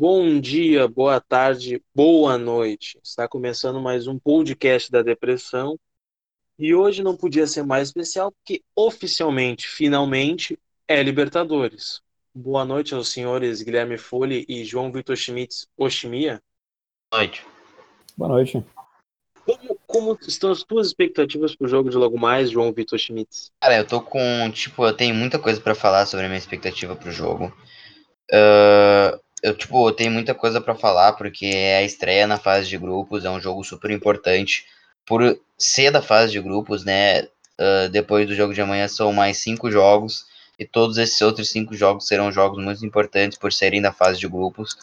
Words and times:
Bom 0.00 0.38
dia, 0.38 0.86
boa 0.86 1.20
tarde, 1.20 1.82
boa 1.92 2.38
noite. 2.38 3.00
Está 3.02 3.26
começando 3.26 3.80
mais 3.80 4.06
um 4.06 4.16
podcast 4.16 4.92
da 4.92 5.02
depressão. 5.02 5.76
E 6.56 6.72
hoje 6.72 7.02
não 7.02 7.16
podia 7.16 7.48
ser 7.48 7.64
mais 7.64 7.88
especial 7.88 8.30
porque 8.30 8.62
oficialmente, 8.76 9.66
finalmente, 9.66 10.56
é 10.86 11.02
Libertadores. 11.02 12.00
Boa 12.32 12.64
noite 12.64 12.94
aos 12.94 13.08
senhores 13.08 13.60
Guilherme 13.60 13.98
Folli 13.98 14.46
e 14.48 14.64
João 14.64 14.92
Vitor 14.92 15.16
Schmitz 15.16 15.66
Oshimia. 15.76 16.40
Boa 17.10 17.24
noite. 17.24 17.44
Boa 18.16 18.28
noite. 18.28 18.64
Como, 19.44 19.78
como 19.84 20.18
estão 20.28 20.52
as 20.52 20.62
tuas 20.62 20.86
expectativas 20.86 21.56
para 21.56 21.64
o 21.64 21.68
jogo 21.68 21.90
de 21.90 21.96
logo 21.96 22.16
mais, 22.16 22.52
João 22.52 22.72
Vitor 22.72 23.00
Schmitz? 23.00 23.50
Cara, 23.60 23.78
eu 23.78 23.84
tô 23.84 24.00
com, 24.00 24.48
tipo, 24.52 24.86
eu 24.86 24.94
tenho 24.94 25.12
muita 25.12 25.40
coisa 25.40 25.60
para 25.60 25.74
falar 25.74 26.06
sobre 26.06 26.26
a 26.26 26.28
minha 26.28 26.38
expectativa 26.38 26.94
pro 26.94 27.10
jogo. 27.10 27.52
Uh, 28.30 29.18
eu, 29.42 29.56
tipo, 29.56 29.90
tenho 29.92 30.10
muita 30.10 30.34
coisa 30.34 30.60
para 30.60 30.74
falar, 30.74 31.12
porque 31.14 31.46
é 31.46 31.78
a 31.78 31.82
estreia 31.82 32.26
na 32.26 32.38
fase 32.38 32.68
de 32.68 32.78
grupos, 32.78 33.24
é 33.24 33.30
um 33.30 33.40
jogo 33.40 33.62
super 33.64 33.90
importante. 33.90 34.66
Por 35.06 35.40
ser 35.56 35.90
da 35.90 36.02
fase 36.02 36.32
de 36.32 36.40
grupos, 36.40 36.84
né? 36.84 37.22
Uh, 37.60 37.88
depois 37.90 38.26
do 38.26 38.34
jogo 38.34 38.54
de 38.54 38.60
amanhã 38.60 38.86
são 38.86 39.12
mais 39.12 39.38
cinco 39.38 39.70
jogos, 39.70 40.26
e 40.58 40.64
todos 40.64 40.96
esses 40.98 41.20
outros 41.20 41.50
cinco 41.50 41.74
jogos 41.74 42.06
serão 42.06 42.30
jogos 42.30 42.62
muito 42.62 42.84
importantes 42.84 43.38
por 43.38 43.52
serem 43.52 43.80
da 43.82 43.92
fase 43.92 44.18
de 44.18 44.28
grupos. 44.28 44.76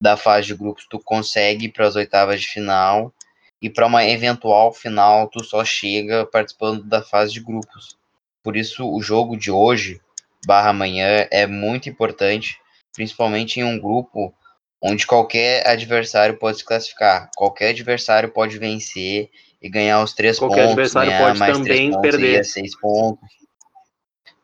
Da 0.00 0.16
fase 0.16 0.48
de 0.48 0.54
grupos, 0.54 0.86
tu 0.88 0.98
consegue 0.98 1.68
para 1.68 1.86
as 1.86 1.96
oitavas 1.96 2.40
de 2.40 2.48
final, 2.48 3.12
e 3.60 3.68
para 3.68 3.86
uma 3.86 4.04
eventual 4.04 4.72
final, 4.72 5.28
tu 5.28 5.44
só 5.44 5.64
chega 5.64 6.24
participando 6.24 6.82
da 6.84 7.02
fase 7.02 7.32
de 7.32 7.40
grupos. 7.40 7.96
Por 8.42 8.56
isso, 8.56 8.88
o 8.90 9.02
jogo 9.02 9.36
de 9.36 9.50
hoje, 9.50 10.00
barra 10.46 10.70
amanhã, 10.70 11.26
é 11.30 11.46
muito 11.46 11.88
importante 11.88 12.58
principalmente 12.92 13.60
em 13.60 13.64
um 13.64 13.78
grupo 13.78 14.34
onde 14.82 15.06
qualquer 15.06 15.66
adversário 15.66 16.38
pode 16.38 16.58
se 16.58 16.64
classificar. 16.64 17.30
Qualquer 17.36 17.70
adversário 17.70 18.30
pode 18.30 18.58
vencer 18.58 19.30
e 19.60 19.68
ganhar 19.68 20.02
os 20.02 20.14
três 20.14 20.38
qualquer 20.38 20.68
pontos, 20.68 20.72
adversário 20.72 21.18
pode 21.18 21.38
mais 21.38 21.58
também 21.58 21.90
três 21.90 22.00
perder. 22.00 22.44
seis 22.44 22.78
pontos. 22.78 23.28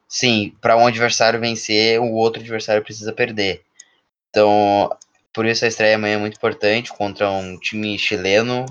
Sim, 0.09 0.55
para 0.61 0.77
um 0.77 0.87
adversário 0.87 1.41
vencer, 1.41 2.01
o 2.01 2.13
outro 2.13 2.41
adversário 2.41 2.83
precisa 2.83 3.13
perder. 3.13 3.63
Então, 4.31 4.95
por 5.33 5.47
isso 5.47 5.65
a 5.65 5.69
estreia 5.69 5.97
amanhã 5.97 6.15
é 6.15 6.19
muito 6.19 6.37
importante 6.37 6.93
contra 6.93 7.31
um 7.31 7.59
time 7.59 7.99
chileno, 7.99 8.67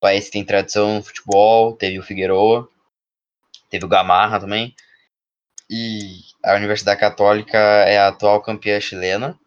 país 0.00 0.26
que 0.26 0.32
tem 0.32 0.44
tradição 0.44 0.96
no 0.96 1.02
futebol, 1.02 1.74
teve 1.74 1.98
o 1.98 2.02
Figueroa, 2.02 2.68
teve 3.70 3.84
o 3.84 3.88
Gamarra 3.88 4.40
também. 4.40 4.74
E 5.70 6.20
a 6.44 6.54
Universidade 6.54 7.00
Católica 7.00 7.58
é 7.58 7.98
a 7.98 8.08
atual 8.08 8.40
campeã 8.40 8.80
chilena. 8.80 9.38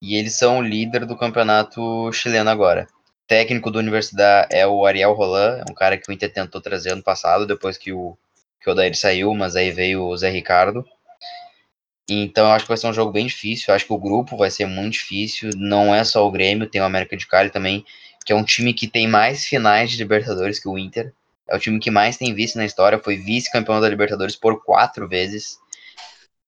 E 0.00 0.16
eles 0.16 0.38
são 0.38 0.58
o 0.58 0.62
líder 0.62 1.04
do 1.04 1.16
campeonato 1.16 2.12
chileno 2.12 2.50
agora. 2.50 2.86
O 3.24 3.26
técnico 3.26 3.70
da 3.70 3.80
universidade 3.80 4.48
é 4.50 4.66
o 4.66 4.86
Ariel 4.86 5.12
Roland, 5.12 5.58
é 5.58 5.70
um 5.70 5.74
cara 5.74 5.98
que 5.98 6.08
o 6.08 6.12
Inter 6.12 6.32
tentou 6.32 6.60
trazer 6.60 6.92
ano 6.92 7.02
passado, 7.02 7.46
depois 7.46 7.76
que 7.76 7.92
o, 7.92 8.16
que 8.60 8.68
o 8.68 8.72
Odair 8.72 8.96
saiu, 8.96 9.34
mas 9.34 9.56
aí 9.56 9.70
veio 9.72 10.04
o 10.04 10.16
Zé 10.16 10.30
Ricardo. 10.30 10.84
Então 12.08 12.46
eu 12.46 12.52
acho 12.52 12.64
que 12.64 12.68
vai 12.68 12.78
ser 12.78 12.86
um 12.86 12.92
jogo 12.92 13.12
bem 13.12 13.26
difícil. 13.26 13.66
Eu 13.68 13.74
acho 13.74 13.86
que 13.86 13.92
o 13.92 13.98
grupo 13.98 14.36
vai 14.36 14.50
ser 14.50 14.66
muito 14.66 14.94
difícil. 14.94 15.50
Não 15.56 15.94
é 15.94 16.02
só 16.04 16.26
o 16.26 16.30
Grêmio, 16.30 16.68
tem 16.68 16.80
o 16.80 16.84
América 16.84 17.16
de 17.16 17.26
Cali 17.26 17.50
também, 17.50 17.84
que 18.24 18.32
é 18.32 18.36
um 18.36 18.44
time 18.44 18.72
que 18.72 18.86
tem 18.86 19.06
mais 19.06 19.44
finais 19.44 19.90
de 19.90 19.98
Libertadores 19.98 20.58
que 20.58 20.68
o 20.68 20.78
Inter. 20.78 21.12
É 21.46 21.56
o 21.56 21.58
time 21.58 21.78
que 21.78 21.90
mais 21.90 22.16
tem 22.16 22.34
vice 22.34 22.56
na 22.56 22.64
história. 22.64 22.98
Foi 22.98 23.16
vice-campeão 23.16 23.80
da 23.80 23.88
Libertadores 23.88 24.36
por 24.36 24.64
quatro 24.64 25.06
vezes. 25.08 25.58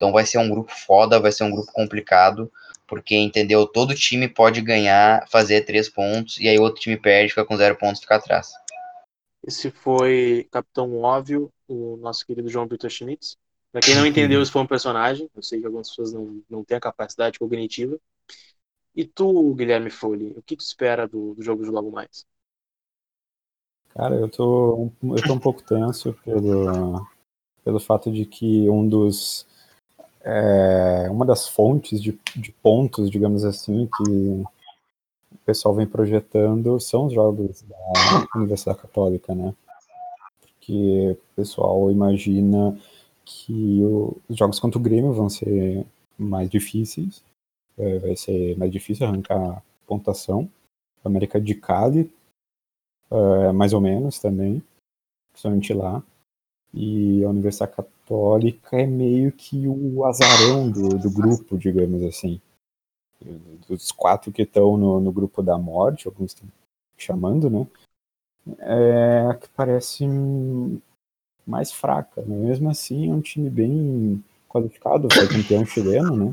Então 0.01 0.13
vai 0.13 0.25
ser 0.25 0.39
um 0.39 0.49
grupo 0.49 0.73
foda, 0.73 1.21
vai 1.21 1.31
ser 1.31 1.45
um 1.45 1.51
grupo 1.51 1.71
complicado, 1.75 2.51
porque 2.87 3.15
entendeu? 3.15 3.67
Todo 3.67 3.95
time 3.95 4.27
pode 4.27 4.63
ganhar, 4.63 5.29
fazer 5.29 5.61
três 5.67 5.91
pontos, 5.91 6.41
e 6.41 6.49
aí 6.49 6.59
outro 6.59 6.81
time 6.81 6.97
perde, 6.97 7.29
fica 7.29 7.45
com 7.45 7.55
zero 7.55 7.77
pontos, 7.77 8.01
fica 8.01 8.17
atrás. 8.17 8.51
Esse 9.47 9.71
foi 9.71 10.49
Capitão 10.51 10.97
Óbvio, 11.03 11.53
o 11.69 11.99
nosso 11.99 12.25
querido 12.25 12.49
João 12.49 12.67
Vitor 12.67 12.89
Schmitz. 12.89 13.37
Pra 13.71 13.83
quem 13.83 13.95
não 13.95 14.07
entendeu, 14.07 14.41
isso 14.41 14.51
foi 14.51 14.63
um 14.63 14.67
personagem. 14.67 15.29
Eu 15.37 15.43
sei 15.43 15.61
que 15.61 15.67
algumas 15.67 15.91
pessoas 15.91 16.15
não, 16.15 16.43
não 16.49 16.65
têm 16.65 16.79
a 16.79 16.81
capacidade 16.81 17.39
cognitiva. 17.39 17.99
E 18.97 19.05
tu, 19.05 19.55
Guilherme 19.55 19.91
Folli, 19.91 20.33
o 20.35 20.43
que 20.43 20.57
tu 20.57 20.61
espera 20.61 21.07
do, 21.07 21.35
do 21.35 21.43
jogo 21.43 21.63
de 21.63 21.71
logo 21.71 21.91
mais? 21.91 22.25
Cara, 23.91 24.15
eu 24.15 24.31
tô, 24.31 24.91
eu 25.03 25.23
tô 25.27 25.35
um 25.35 25.39
pouco 25.39 25.63
tenso 25.63 26.15
pelo, 26.25 27.07
pelo 27.63 27.79
fato 27.79 28.11
de 28.11 28.25
que 28.25 28.69
um 28.69 28.89
dos 28.89 29.47
é, 30.23 31.09
uma 31.11 31.25
das 31.25 31.49
fontes 31.49 32.03
de, 32.03 32.19
de, 32.37 32.53
pontos, 32.53 33.11
digamos 33.11 33.45
assim, 33.45 33.89
que 33.97 34.11
o 34.11 35.39
pessoal 35.45 35.75
vem 35.75 35.87
projetando 35.87 36.79
são 36.79 37.07
os 37.07 37.13
jogos 37.13 37.63
da 37.63 37.77
Universidade 38.37 38.79
Católica, 38.79 39.35
né? 39.35 39.55
Porque 40.41 41.11
o 41.13 41.37
pessoal 41.37 41.91
imagina 41.91 42.79
que 43.25 43.81
o, 43.83 44.17
os 44.29 44.37
jogos 44.37 44.61
contra 44.61 44.79
o 44.79 44.83
Grêmio 44.83 45.13
vão 45.13 45.29
ser 45.29 45.87
mais 46.19 46.51
difíceis, 46.51 47.23
é, 47.79 47.99
vai 47.99 48.17
ser 48.17 48.57
mais 48.59 48.71
difícil 48.71 49.07
arrancar 49.07 49.63
pontuação. 49.87 50.49
América 51.03 51.41
de 51.41 51.55
Cali, 51.55 52.13
é, 53.11 53.53
mais 53.53 53.73
ou 53.73 53.81
menos 53.81 54.19
também, 54.19 54.63
principalmente 55.33 55.73
lá. 55.73 56.03
E 56.73 57.25
a 57.25 57.29
Universidade 57.29 57.73
Católica 57.73 58.77
é 58.77 58.87
meio 58.87 59.33
que 59.33 59.67
o 59.67 60.05
azarão 60.05 60.71
do, 60.71 60.99
do 60.99 61.11
grupo, 61.11 61.59
digamos 61.59 62.03
assim. 62.03 62.41
Dos 63.69 63.91
quatro 63.91 64.33
que 64.33 64.43
estão 64.43 64.77
no, 64.77 65.01
no 65.01 65.13
grupo 65.13 65.43
da 65.43 65.59
morte, 65.59 66.07
alguns 66.07 66.33
estão 66.33 66.49
chamando, 66.97 67.51
né? 67.51 67.67
É 68.61 69.27
a 69.31 69.35
que 69.35 69.49
parece 69.49 70.07
mais 71.47 71.73
fraca. 71.73 72.23
Né? 72.23 72.37
Mesmo 72.37 72.71
assim, 72.71 73.11
é 73.11 73.13
um 73.13 73.21
time 73.21 73.51
bem 73.51 74.25
qualificado, 74.49 75.09
foi 75.13 75.29
campeão 75.29 75.67
chileno, 75.67 76.17
né? 76.17 76.33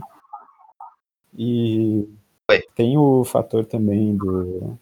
E 1.38 2.08
tem 2.76 2.98
o 2.98 3.24
fator 3.24 3.66
também 3.66 4.16
do, 4.16 4.78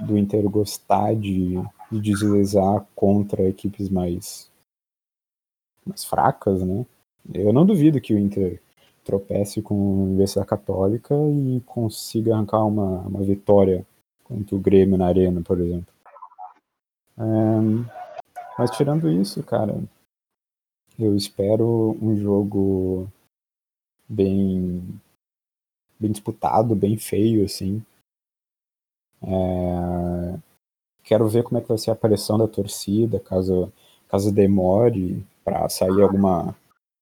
do 0.00 0.18
Inter 0.18 0.48
gostar 0.50 1.14
de, 1.14 1.54
de 1.90 2.00
deslizar 2.00 2.84
contra 2.94 3.48
equipes 3.48 3.88
mais 3.88 4.50
mais 5.84 6.04
fracas, 6.04 6.62
né? 6.62 6.84
Eu 7.32 7.52
não 7.52 7.64
duvido 7.64 8.00
que 8.00 8.14
o 8.14 8.18
Inter 8.18 8.60
tropece 9.04 9.60
com 9.62 9.74
a 9.74 10.04
Universidade 10.04 10.48
Católica 10.48 11.14
e 11.14 11.60
consiga 11.66 12.34
arrancar 12.34 12.64
uma, 12.64 13.00
uma 13.00 13.22
vitória 13.22 13.86
contra 14.24 14.56
o 14.56 14.60
Grêmio 14.60 14.96
na 14.96 15.06
Arena, 15.06 15.42
por 15.42 15.60
exemplo. 15.60 15.92
É, 17.18 17.22
mas 18.58 18.70
tirando 18.70 19.10
isso, 19.10 19.42
cara, 19.42 19.82
eu 20.98 21.14
espero 21.16 21.96
um 22.00 22.16
jogo 22.16 23.08
bem 24.08 25.00
bem 25.98 26.10
disputado, 26.10 26.74
bem 26.74 26.96
feio, 26.96 27.44
assim. 27.44 27.82
É, 29.22 30.38
quero 31.02 31.28
ver 31.28 31.44
como 31.44 31.58
é 31.58 31.60
que 31.60 31.68
vai 31.68 31.78
ser 31.78 31.90
a 31.90 31.94
aparição 31.94 32.36
da 32.36 32.48
torcida, 32.48 33.20
caso, 33.20 33.72
caso 34.08 34.32
demore 34.32 35.24
para 35.44 35.68
sair 35.68 36.00
alguma, 36.02 36.56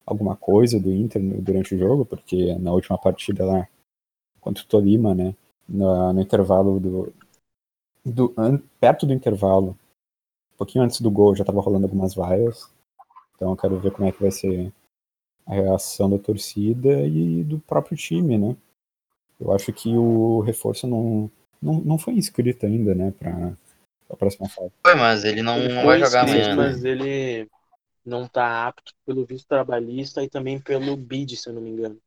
alguma 0.05 0.37
coisa 0.37 0.79
do 0.81 0.93
Inter 0.93 1.23
durante 1.41 1.75
o 1.75 1.79
jogo, 1.79 2.05
porque 2.05 2.55
na 2.59 2.73
última 2.73 2.99
partida 2.99 3.45
lá 3.45 3.69
contra 4.41 4.65
o 4.65 4.67
Tolima, 4.67 5.15
né, 5.15 5.35
no, 5.69 6.13
no 6.13 6.21
intervalo 6.21 6.81
do, 6.81 7.13
do 8.05 8.35
an, 8.37 8.61
perto 8.81 9.07
do 9.07 9.13
intervalo, 9.13 9.77
um 10.55 10.57
pouquinho 10.59 10.85
antes 10.85 11.01
do 11.01 11.11
gol 11.11 11.35
já 11.35 11.43
estava 11.43 11.61
rolando 11.61 11.87
algumas 11.87 12.15
vaias. 12.15 12.69
Então 13.37 13.51
eu 13.51 13.57
quero 13.57 13.79
ver 13.79 13.93
como 13.93 14.09
é 14.09 14.13
que 14.13 14.21
vai 14.21 14.31
ser 14.31 14.73
a 15.47 15.55
reação 15.55 16.11
da 16.11 16.19
torcida 16.19 17.07
e 17.07 17.43
do 17.45 17.59
próprio 17.61 17.97
time, 17.97 18.39
né? 18.39 18.57
Eu 19.41 19.53
acho 19.53 19.73
que 19.73 19.97
o 19.97 20.41
reforço 20.41 20.87
não, 20.87 21.31
não, 21.61 21.75
não 21.81 21.99
foi 21.99 22.15
inscrito 22.15 22.65
ainda, 22.65 22.95
né, 22.95 23.13
para 23.19 23.53
a 24.11 24.17
próxima 24.17 24.49
fase. 24.49 24.71
Foi, 24.85 24.95
mas 24.95 25.25
ele 25.25 25.43
não, 25.43 25.57
Ele 25.59 25.75
não 25.75 25.85
vai 25.85 25.99
jogar 25.99 26.25
inscrito, 26.25 26.51
amanhã. 26.51 26.57
né? 26.57 26.69
Mas 26.71 26.85
ele 26.85 27.49
não 28.05 28.27
tá 28.27 28.67
apto 28.67 28.93
pelo 29.07 29.25
visto 29.25 29.47
trabalhista 29.47 30.23
e 30.23 30.29
também 30.29 30.61
pelo 30.61 30.97
BID, 30.97 31.37
se 31.37 31.49
eu 31.49 31.55
não 31.55 31.63
me 31.63 31.71
engano. 31.71 31.99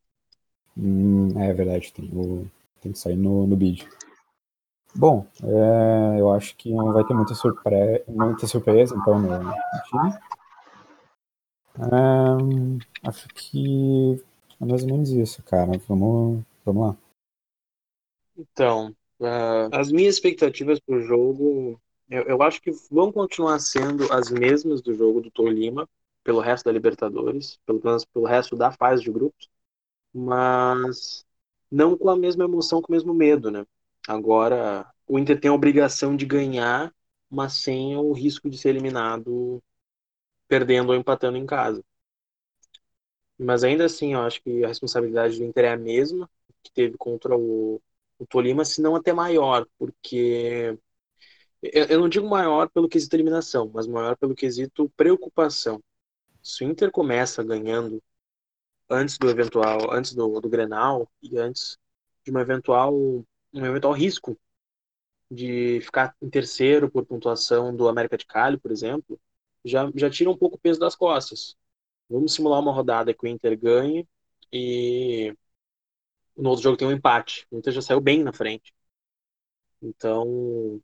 Hum, 0.78 1.30
é 1.40 1.54
verdade, 1.54 1.94
tem, 1.94 2.10
o, 2.14 2.50
tem 2.82 2.92
que 2.92 3.00
sair 3.00 3.16
no, 3.16 3.48
no 3.48 3.56
bid. 3.56 3.88
Bom, 4.96 5.26
é, 5.44 6.20
eu 6.20 6.32
acho 6.32 6.56
que 6.56 6.72
não 6.74 6.94
vai 6.94 7.04
ter 7.04 7.14
muita, 7.14 7.34
surpre 7.34 8.04
muita 8.08 8.48
surpresa, 8.48 8.96
então, 8.96 9.20
no, 9.20 9.44
no 9.44 9.54
time. 9.90 10.14
É, 11.78 13.08
acho 13.08 13.28
que 13.30 14.24
é 14.62 14.66
mais 14.66 14.84
ou 14.84 14.90
menos 14.90 15.10
isso, 15.10 15.44
cara. 15.44 15.78
Vamos, 15.88 16.44
vamos 16.64 16.88
lá. 16.88 16.98
Então, 18.38 18.96
uh, 19.20 19.70
as 19.74 19.92
minhas 19.92 20.16
expectativas 20.16 20.80
pro 20.80 21.02
jogo, 21.02 21.80
eu, 22.10 22.24
eu, 22.24 22.44
acho 22.44 22.62
que 22.62 22.72
vão 22.92 23.12
continuar 23.12 23.60
sendo 23.60 24.12
as 24.14 24.30
mesmas 24.30 24.82
do 24.82 24.94
jogo 24.94 25.22
do 25.22 25.32
Tolima, 25.32 25.90
pelo 26.24 26.40
resto 26.40 26.66
da 26.66 26.72
Libertadores, 26.72 27.60
pelo 27.66 27.82
menos 27.84 28.06
pelo 28.06 28.26
resto 28.26 28.56
da 28.56 28.72
fase 28.72 29.04
de 29.04 29.12
grupos, 29.12 29.50
mas 30.14 31.26
não 31.72 31.98
com 31.98 32.10
a 32.10 32.18
mesma 32.18 32.46
emoção, 32.46 32.82
com 32.82 32.92
o 32.92 32.96
mesmo 32.96 33.14
medo, 33.14 33.52
né? 33.52 33.66
Agora, 34.08 34.88
o 35.08 35.20
Inter 35.20 35.40
tem 35.40 35.50
a 35.52 35.54
obrigação 35.54 36.16
de 36.16 36.26
ganhar, 36.26 36.94
mas 37.30 37.54
sem 37.54 37.98
o 37.98 38.12
risco 38.14 38.50
de 38.50 38.58
ser 38.58 38.70
eliminado 38.70 39.62
perdendo 40.48 40.90
ou 40.90 40.96
empatando 40.96 41.38
em 41.38 41.46
casa. 41.46 41.84
Mas 43.38 43.64
ainda 43.64 43.86
assim, 43.86 44.14
eu 44.14 44.22
acho 44.22 44.42
que 44.42 44.64
a 44.64 44.68
responsabilidade 44.68 45.38
do 45.38 45.44
Inter 45.44 45.66
é 45.66 45.74
a 45.74 45.78
mesma 45.78 46.30
que 46.64 46.72
teve 46.72 46.98
contra 46.98 47.38
o, 47.38 47.82
o 48.18 48.26
Tolima, 48.28 48.64
se 48.66 48.82
não 48.82 48.96
até 48.96 49.14
maior, 49.14 49.68
porque 49.78 50.78
eu 51.74 52.00
não 52.00 52.10
digo 52.10 52.28
maior 52.28 52.70
pelo 52.70 52.90
quesito 52.90 53.16
eliminação, 53.16 53.70
mas 53.74 53.88
maior 53.88 54.16
pelo 54.18 54.36
quesito 54.36 54.90
preocupação. 54.98 55.82
Se 56.44 56.64
o 56.64 56.68
Inter 56.68 56.92
começa 56.92 57.44
ganhando 57.44 58.02
antes 58.90 59.18
do 59.18 59.30
eventual, 59.30 59.92
antes 59.92 60.14
do, 60.14 60.40
do 60.42 60.50
Grenal 60.50 61.10
e 61.22 61.38
antes 61.38 61.78
de 62.24 62.32
uma 62.32 62.42
eventual, 62.42 62.94
um 62.96 63.66
eventual 63.66 63.94
risco 63.94 64.38
de 65.30 65.82
ficar 65.82 66.16
em 66.22 66.30
terceiro 66.30 66.90
por 66.90 67.06
pontuação 67.06 67.76
do 67.76 67.88
América 67.88 68.18
de 68.18 68.26
Cali, 68.26 68.58
por 68.58 68.72
exemplo, 68.72 69.20
já, 69.64 69.92
já 69.96 70.10
tira 70.10 70.30
um 70.30 70.38
pouco 70.38 70.58
o 70.58 70.60
peso 70.60 70.80
das 70.80 70.96
costas. 70.96 71.56
Vamos 72.10 72.34
simular 72.34 72.60
uma 72.62 72.72
rodada 72.74 73.14
que 73.14 73.26
o 73.26 73.28
Inter 73.28 73.58
ganhe 73.60 74.08
e 74.54 75.36
no 76.38 76.50
outro 76.50 76.64
jogo 76.64 76.78
tem 76.78 76.88
um 76.88 76.92
empate. 76.92 77.48
O 77.52 77.58
Inter 77.58 77.74
já 77.74 77.82
saiu 77.82 78.02
bem 78.02 78.24
na 78.24 78.34
frente. 78.34 78.74
Então, 79.82 80.82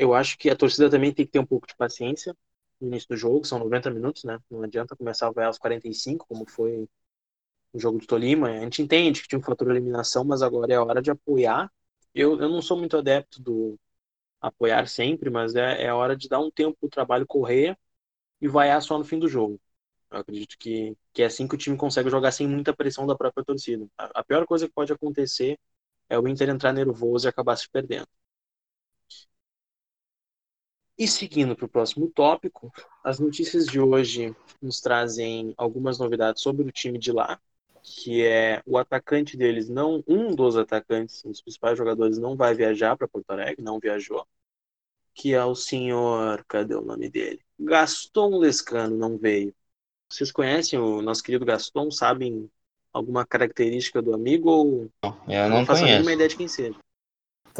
eu 0.00 0.14
acho 0.14 0.38
que 0.38 0.50
a 0.50 0.56
torcida 0.56 0.90
também 0.90 1.12
tem 1.12 1.26
que 1.26 1.32
ter 1.32 1.38
um 1.40 1.46
pouco 1.46 1.66
de 1.66 1.76
paciência 1.76 2.36
no 2.80 2.88
início 2.88 3.08
do 3.10 3.16
jogo, 3.16 3.44
são 3.46 3.58
90 3.58 3.90
minutos, 3.90 4.24
né? 4.24 4.38
Não 4.50 4.62
adianta 4.62 4.96
começar 4.96 5.30
a 5.34 5.46
aos 5.46 5.58
45, 5.58 6.26
como 6.28 6.48
foi 6.48 6.88
o 7.72 7.78
jogo 7.80 7.98
do 7.98 8.06
Tolima. 8.06 8.48
A 8.50 8.60
gente 8.60 8.82
entende 8.82 9.22
que 9.22 9.28
tinha 9.28 9.38
um 9.38 9.42
fator 9.42 9.68
de 9.68 9.74
eliminação, 9.74 10.24
mas 10.24 10.42
agora 10.42 10.72
é 10.72 10.78
hora 10.78 11.02
de 11.02 11.10
apoiar. 11.10 11.70
Eu, 12.14 12.40
eu 12.40 12.48
não 12.48 12.62
sou 12.62 12.78
muito 12.78 12.96
adepto 12.96 13.42
do 13.42 13.78
apoiar 14.40 14.86
sempre, 14.88 15.30
mas 15.30 15.54
é, 15.56 15.84
é 15.84 15.94
hora 15.94 16.16
de 16.16 16.28
dar 16.28 16.40
um 16.40 16.50
tempo 16.50 16.76
para 16.80 16.86
o 16.88 16.90
trabalho 16.90 17.26
correr 17.26 17.78
e 18.40 18.48
vaiar 18.48 18.82
só 18.82 18.98
no 18.98 19.04
fim 19.04 19.18
do 19.18 19.28
jogo. 19.28 19.60
Eu 20.10 20.18
acredito 20.20 20.56
que, 20.58 20.96
que 21.12 21.22
é 21.22 21.26
assim 21.26 21.48
que 21.48 21.54
o 21.54 21.58
time 21.58 21.76
consegue 21.76 22.10
jogar 22.10 22.32
sem 22.32 22.46
muita 22.48 22.74
pressão 22.76 23.06
da 23.06 23.16
própria 23.16 23.44
torcida. 23.44 23.86
A, 23.98 24.20
a 24.20 24.24
pior 24.24 24.46
coisa 24.46 24.66
que 24.68 24.74
pode 24.74 24.92
acontecer 24.92 25.58
é 26.08 26.18
o 26.18 26.28
Inter 26.28 26.50
entrar 26.50 26.72
nervoso 26.72 27.28
e 27.28 27.30
acabar 27.30 27.56
se 27.56 27.68
perdendo. 27.70 28.08
E 31.00 31.08
seguindo 31.08 31.56
para 31.56 31.64
o 31.64 31.68
próximo 31.68 32.10
tópico, 32.10 32.70
as 33.02 33.18
notícias 33.18 33.64
de 33.64 33.80
hoje 33.80 34.36
nos 34.60 34.82
trazem 34.82 35.54
algumas 35.56 35.98
novidades 35.98 36.42
sobre 36.42 36.62
o 36.62 36.70
time 36.70 36.98
de 36.98 37.10
lá, 37.10 37.40
que 37.82 38.22
é 38.22 38.62
o 38.66 38.76
atacante 38.76 39.34
deles, 39.34 39.66
não 39.70 40.04
um 40.06 40.34
dos 40.34 40.58
atacantes, 40.58 41.24
um 41.24 41.30
dos 41.30 41.40
principais 41.40 41.78
jogadores, 41.78 42.18
não 42.18 42.36
vai 42.36 42.54
viajar 42.54 42.98
para 42.98 43.08
Porto 43.08 43.30
Alegre, 43.30 43.64
não 43.64 43.80
viajou, 43.80 44.26
que 45.14 45.32
é 45.32 45.42
o 45.42 45.54
senhor, 45.54 46.44
cadê 46.46 46.74
o 46.74 46.82
nome 46.82 47.08
dele? 47.08 47.40
Gaston 47.58 48.36
Lescano 48.36 48.94
não 48.94 49.16
veio. 49.16 49.54
Vocês 50.06 50.30
conhecem 50.30 50.78
o 50.78 51.00
nosso 51.00 51.22
querido 51.22 51.46
Gaston? 51.46 51.90
Sabem 51.90 52.50
alguma 52.92 53.24
característica 53.24 54.02
do 54.02 54.12
amigo 54.12 54.50
ou 54.50 54.90
eu 55.02 55.48
não, 55.48 55.60
não 55.60 55.64
faço 55.64 55.80
conheço. 55.80 55.94
nenhuma 55.94 56.12
ideia 56.12 56.28
de 56.28 56.36
quem 56.36 56.46
seja? 56.46 56.78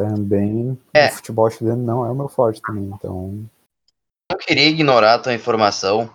Também 0.07 0.77
É. 0.93 1.07
o 1.07 1.11
futebol 1.11 1.49
chileno 1.49 1.83
não 1.83 2.05
é 2.05 2.11
o 2.11 2.15
meu 2.15 2.27
forte 2.27 2.61
também, 2.61 2.85
então 2.85 3.45
não 4.31 4.37
queria 4.37 4.67
ignorar 4.67 5.15
a 5.15 5.19
tua 5.19 5.33
informação, 5.33 6.09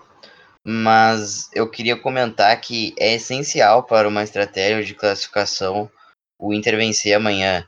mas 0.64 1.50
eu 1.54 1.70
queria 1.70 1.96
comentar 1.96 2.60
que 2.60 2.94
é 2.98 3.14
essencial 3.14 3.82
para 3.82 4.08
uma 4.08 4.22
estratégia 4.22 4.84
de 4.84 4.94
classificação 4.94 5.90
o 6.38 6.52
Inter 6.52 6.76
vencer 6.76 7.14
amanhã. 7.14 7.66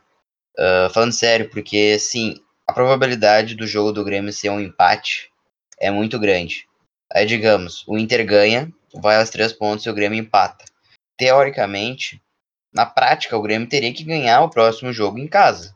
Ah, 0.58 0.90
falando 0.92 1.12
sério, 1.12 1.48
porque 1.48 1.94
assim, 1.94 2.34
a 2.66 2.72
probabilidade 2.72 3.54
do 3.54 3.66
jogo 3.66 3.92
do 3.92 4.04
Grêmio 4.04 4.32
ser 4.32 4.50
um 4.50 4.60
empate 4.60 5.30
é 5.78 5.90
muito 5.90 6.18
grande. 6.18 6.66
Aí, 7.12 7.24
digamos, 7.24 7.86
o 7.86 7.96
Inter 7.96 8.26
ganha, 8.26 8.70
vai 8.92 9.16
aos 9.16 9.30
três 9.30 9.52
pontos 9.52 9.86
e 9.86 9.90
o 9.90 9.94
Grêmio 9.94 10.18
empata. 10.18 10.64
Teoricamente, 11.16 12.20
na 12.72 12.84
prática, 12.84 13.36
o 13.36 13.42
Grêmio 13.42 13.68
teria 13.68 13.94
que 13.94 14.04
ganhar 14.04 14.42
o 14.42 14.50
próximo 14.50 14.92
jogo 14.92 15.18
em 15.18 15.28
casa. 15.28 15.74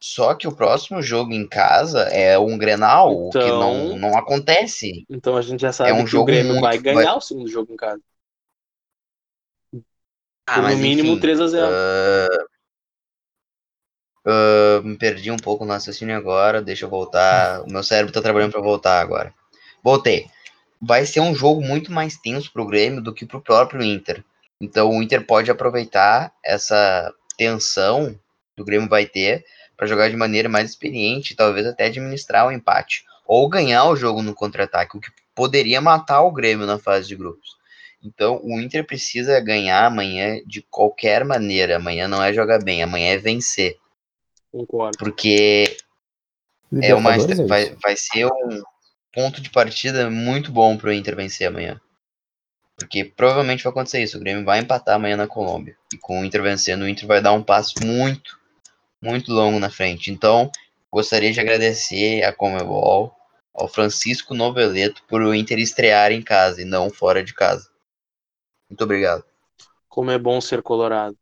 Só 0.00 0.34
que 0.34 0.46
o 0.46 0.54
próximo 0.54 1.02
jogo 1.02 1.32
em 1.32 1.46
casa 1.46 2.02
é 2.04 2.38
um 2.38 2.56
Grenal, 2.56 3.12
o 3.12 3.30
que 3.30 3.38
Então- 3.38 3.58
não, 3.58 3.96
não 3.98 4.18
acontece. 4.18 5.04
Então 5.10 5.36
a 5.36 5.42
gente 5.42 5.60
já 5.60 5.72
sabe 5.72 5.92
um 5.92 6.04
que 6.04 6.16
o 6.16 6.24
Grêmio 6.24 6.60
vai 6.60 6.78
ganhar 6.78 7.16
o 7.16 7.20
segundo 7.20 7.48
jogo 7.48 7.72
em 7.72 7.76
casa. 7.76 8.00
Ah, 10.46 10.62
no 10.62 10.76
mínimo 10.76 11.10
enfim, 11.10 11.20
3 11.20 11.40
a 11.40 11.46
0 11.48 11.66
ah, 11.70 12.46
ah, 14.26 14.80
me 14.82 14.96
perdi 14.96 15.30
um 15.30 15.36
pouco 15.36 15.64
no 15.64 15.72
raciocínio 15.72 16.16
agora, 16.16 16.62
deixa 16.62 16.84
eu 16.84 16.88
voltar. 16.88 17.62
O 17.62 17.70
meu 17.70 17.82
cérebro 17.82 18.12
tá 18.12 18.22
trabalhando 18.22 18.52
para 18.52 18.62
voltar 18.62 19.00
agora. 19.00 19.34
Voltei. 19.82 20.26
Vai 20.80 21.04
ser 21.04 21.20
um 21.20 21.34
jogo 21.34 21.60
muito 21.60 21.90
mais 21.90 22.16
tenso 22.16 22.52
pro 22.52 22.66
Grêmio 22.66 23.02
do 23.02 23.12
que 23.12 23.26
pro 23.26 23.42
próprio 23.42 23.82
Inter. 23.82 24.24
Então 24.60 24.90
o 24.90 25.02
Inter 25.02 25.26
pode 25.26 25.50
aproveitar 25.50 26.32
essa 26.44 27.12
tensão 27.36 28.18
que 28.54 28.62
o 28.62 28.64
Grêmio 28.64 28.88
vai 28.88 29.06
ter 29.06 29.44
para 29.78 29.86
jogar 29.86 30.10
de 30.10 30.16
maneira 30.16 30.48
mais 30.48 30.70
experiente, 30.70 31.36
talvez 31.36 31.64
até 31.64 31.86
administrar 31.86 32.48
o 32.48 32.52
empate 32.52 33.04
ou 33.24 33.48
ganhar 33.48 33.84
o 33.84 33.94
jogo 33.94 34.22
no 34.22 34.34
contra-ataque, 34.34 34.96
o 34.96 35.00
que 35.00 35.10
poderia 35.34 35.80
matar 35.80 36.22
o 36.22 36.32
Grêmio 36.32 36.66
na 36.66 36.80
fase 36.80 37.06
de 37.06 37.14
grupos. 37.14 37.56
Então 38.02 38.40
o 38.42 38.60
Inter 38.60 38.84
precisa 38.84 39.38
ganhar 39.38 39.86
amanhã 39.86 40.40
de 40.44 40.62
qualquer 40.62 41.24
maneira. 41.24 41.76
Amanhã 41.76 42.08
não 42.08 42.22
é 42.22 42.32
jogar 42.32 42.62
bem, 42.62 42.82
amanhã 42.82 43.12
é 43.12 43.18
vencer, 43.18 43.76
Concordo. 44.50 44.98
porque 44.98 45.76
é 46.82 46.94
uma 46.94 47.14
é 47.14 47.46
vai, 47.46 47.76
vai 47.80 47.94
ser 47.96 48.26
um 48.26 48.62
ponto 49.12 49.40
de 49.40 49.50
partida 49.50 50.10
muito 50.10 50.50
bom 50.50 50.76
pro 50.76 50.92
Inter 50.92 51.14
vencer 51.14 51.46
amanhã. 51.46 51.80
Porque 52.76 53.04
provavelmente 53.04 53.64
vai 53.64 53.70
acontecer 53.72 54.02
isso. 54.02 54.16
O 54.16 54.20
Grêmio 54.20 54.44
vai 54.44 54.60
empatar 54.60 54.94
amanhã 54.94 55.16
na 55.16 55.26
Colômbia. 55.26 55.76
E 55.92 55.98
com 55.98 56.20
o 56.20 56.24
Inter 56.24 56.42
vencendo, 56.42 56.82
o 56.82 56.88
Inter 56.88 57.08
vai 57.08 57.20
dar 57.20 57.32
um 57.32 57.42
passo 57.42 57.74
muito, 57.84 58.37
muito 59.02 59.32
longo 59.32 59.58
na 59.58 59.70
frente. 59.70 60.10
Então, 60.10 60.50
gostaria 60.90 61.32
de 61.32 61.40
agradecer 61.40 62.22
a 62.24 62.32
Comebol, 62.32 63.14
ao 63.54 63.68
Francisco 63.68 64.34
Noveleto, 64.34 65.02
por 65.08 65.20
o 65.22 65.34
Inter 65.34 65.58
estrear 65.58 66.12
em 66.12 66.22
casa 66.22 66.62
e 66.62 66.64
não 66.64 66.90
fora 66.90 67.22
de 67.22 67.34
casa. 67.34 67.68
Muito 68.70 68.84
obrigado. 68.84 69.24
Como 69.88 70.10
é 70.10 70.18
bom 70.18 70.40
ser 70.40 70.62
colorado. 70.62 71.16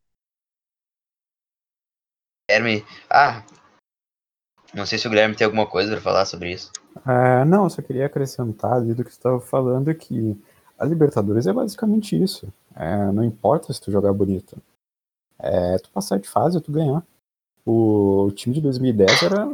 Guilherme. 2.49 2.85
Ah! 3.09 3.45
Não 4.75 4.85
sei 4.85 4.99
se 4.99 5.07
o 5.07 5.11
Guilherme 5.11 5.35
tem 5.35 5.45
alguma 5.45 5.67
coisa 5.67 5.93
para 5.93 6.01
falar 6.01 6.27
sobre 6.27 6.53
isso. 6.53 6.71
É, 7.07 7.45
não, 7.45 7.65
eu 7.65 7.71
só 7.71 7.81
queria 7.83 8.07
acrescentar 8.07 8.75
ali 8.75 8.95
do 8.95 9.05
que 9.05 9.11
você 9.11 9.17
estava 9.17 9.41
falando 9.41 9.95
que 9.95 10.37
a 10.79 10.85
Libertadores 10.85 11.47
é 11.47 11.53
basicamente 11.53 12.21
isso. 12.21 12.53
É, 12.75 13.11
não 13.13 13.25
importa 13.25 13.73
se 13.73 13.81
tu 13.81 13.91
jogar 13.91 14.13
bonito. 14.13 14.61
É 15.39 15.79
tu 15.79 15.91
passar 15.91 16.19
de 16.19 16.29
fase, 16.29 16.61
tu 16.61 16.73
ganhar. 16.73 17.03
O, 17.67 18.27
o 18.27 18.31
time 18.31 18.55
de 18.55 18.61
2010 18.61 19.23
era, 19.23 19.49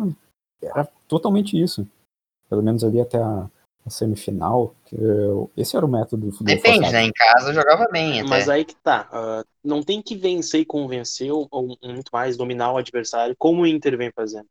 era 0.62 0.85
totalmente 1.09 1.61
isso. 1.61 1.88
Pelo 2.49 2.62
menos 2.62 2.85
ali 2.85 3.00
até 3.00 3.19
a, 3.19 3.49
a 3.87 3.90
semifinal. 3.90 4.75
Que 4.85 4.97
eu- 4.97 5.50
esse 5.57 5.76
era 5.76 5.87
o 5.87 5.88
método 5.88 6.26
do 6.26 6.33
futebol. 6.33 6.54
Depende, 6.54 6.76
forçado. 6.76 6.92
né? 6.92 7.04
Em 7.04 7.12
casa 7.12 7.54
jogava 7.54 7.88
bem 7.90 8.21
até. 8.21 8.28
Mas 8.28 8.49
aí 8.49 8.64
que 8.64 8.75
tá. 8.76 9.09
ah, 9.11 9.42
não 9.64 9.83
tem 9.83 10.02
que 10.02 10.14
vencer 10.14 10.61
e 10.61 10.64
convencer 10.66 11.33
ou, 11.33 11.49
ou 11.50 11.76
muito 11.83 12.11
mais 12.12 12.37
dominar 12.37 12.73
o 12.73 12.76
adversário 12.76 13.35
como 13.38 13.62
o 13.62 13.66
Inter 13.66 13.97
vem 13.97 14.12
fazendo. 14.14 14.47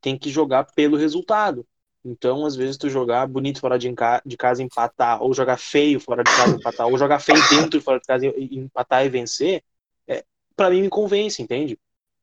Tem 0.00 0.18
que 0.18 0.30
jogar 0.30 0.64
pelo 0.74 0.96
resultado. 0.96 1.66
Então, 2.04 2.46
às 2.46 2.54
vezes, 2.54 2.78
tu 2.78 2.88
jogar 2.88 3.26
bonito 3.26 3.60
fora 3.60 3.78
de, 3.78 3.92
de 4.24 4.36
casa 4.36 4.62
e 4.62 4.64
empatar, 4.64 5.22
ou 5.22 5.34
jogar 5.34 5.58
feio 5.58 6.00
fora 6.00 6.22
de 6.22 6.30
casa 6.30 6.54
e 6.54 6.58
empatar, 6.58 6.86
ou 6.86 6.96
jogar 6.96 7.18
feio 7.18 7.38
dentro 7.50 7.78
e 7.78 7.82
fora 7.82 7.98
de 7.98 8.06
casa 8.06 8.26
e, 8.26 8.48
e 8.52 8.58
empatar 8.58 9.04
e 9.04 9.08
vencer, 9.08 9.62
é, 10.06 10.24
para 10.56 10.70
mim 10.70 10.82
me 10.82 10.88
convence, 10.88 11.42
entende? 11.42 11.78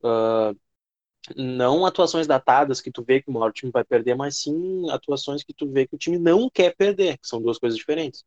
Ah, 0.05 0.53
não 1.35 1.85
atuações 1.85 2.27
datadas 2.27 2.81
que 2.81 2.91
tu 2.91 3.03
vê 3.03 3.21
que 3.21 3.31
o 3.31 3.51
time 3.51 3.71
vai 3.71 3.83
perder, 3.83 4.15
mas 4.15 4.37
sim 4.37 4.89
atuações 4.91 5.43
que 5.43 5.53
tu 5.53 5.67
vê 5.71 5.87
que 5.87 5.95
o 5.95 5.97
time 5.97 6.19
não 6.19 6.49
quer 6.49 6.75
perder, 6.75 7.17
que 7.17 7.27
são 7.27 7.41
duas 7.41 7.57
coisas 7.57 7.77
diferentes. 7.77 8.23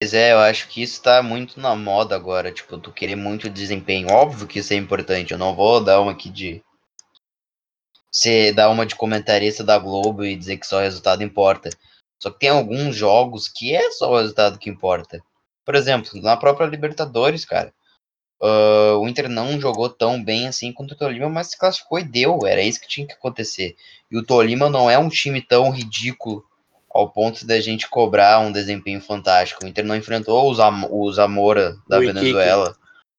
Pois 0.00 0.14
é, 0.14 0.32
eu 0.32 0.38
acho 0.38 0.68
que 0.68 0.82
isso 0.82 1.02
tá 1.02 1.22
muito 1.22 1.60
na 1.60 1.76
moda 1.76 2.16
agora, 2.16 2.50
tipo, 2.50 2.78
tu 2.78 2.90
querer 2.90 3.16
muito 3.16 3.50
desempenho. 3.50 4.08
Óbvio 4.10 4.48
que 4.48 4.58
isso 4.58 4.72
é 4.72 4.76
importante, 4.76 5.32
eu 5.32 5.38
não 5.38 5.54
vou 5.54 5.82
dar 5.84 6.00
uma 6.00 6.12
aqui 6.12 6.30
de. 6.30 6.64
Você 8.10 8.52
dar 8.52 8.70
uma 8.70 8.86
de 8.86 8.96
comentarista 8.96 9.62
da 9.62 9.78
Globo 9.78 10.24
e 10.24 10.34
dizer 10.34 10.56
que 10.56 10.66
só 10.66 10.78
o 10.78 10.80
resultado 10.80 11.22
importa. 11.22 11.70
Só 12.20 12.30
que 12.30 12.40
tem 12.40 12.48
alguns 12.48 12.96
jogos 12.96 13.46
que 13.46 13.74
é 13.74 13.90
só 13.92 14.10
o 14.10 14.18
resultado 14.18 14.58
que 14.58 14.68
importa. 14.68 15.22
Por 15.64 15.74
exemplo, 15.76 16.10
na 16.20 16.36
própria 16.36 16.66
Libertadores, 16.66 17.44
cara. 17.44 17.72
Ah, 18.42 18.96
o 18.98 19.08
Inter 19.08 19.28
não 19.28 19.60
jogou 19.60 19.88
tão 19.88 20.22
bem 20.22 20.48
assim 20.48 20.72
contra 20.72 20.94
o 20.94 20.98
Tolima, 20.98 21.28
mas 21.28 21.48
se 21.48 21.58
classificou 21.58 21.98
e 21.98 22.04
deu. 22.04 22.38
Era 22.46 22.62
isso 22.62 22.80
que 22.80 22.88
tinha 22.88 23.06
que 23.06 23.12
acontecer. 23.14 23.76
E 24.10 24.16
o 24.16 24.24
Tolima 24.24 24.68
não 24.68 24.90
é 24.90 24.98
um 24.98 25.08
time 25.08 25.40
tão 25.42 25.70
ridículo 25.70 26.44
ao 26.92 27.08
ponto 27.08 27.46
da 27.46 27.60
gente 27.60 27.88
cobrar 27.88 28.40
um 28.40 28.50
desempenho 28.50 29.00
fantástico. 29.00 29.64
O 29.64 29.68
Inter 29.68 29.84
não 29.84 29.94
enfrentou 29.94 30.50
os, 30.50 30.58
Am 30.58 30.86
o 30.90 31.12
Zamora 31.12 31.76
da 31.88 31.98
O 31.98 32.00
Venezuela, 32.00 32.74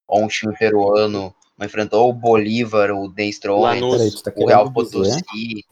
ou 0.06 0.22
um 0.22 0.28
time 0.28 0.54
peruano, 0.56 1.34
não 1.56 1.66
enfrentou 1.66 2.10
o 2.10 2.12
Bolívar, 2.12 2.90
o 2.90 3.10
The 3.10 3.24
Strongest, 3.26 4.22
tá 4.22 4.32
o 4.36 4.46
Real 4.46 4.70
Potosí. 4.70 5.22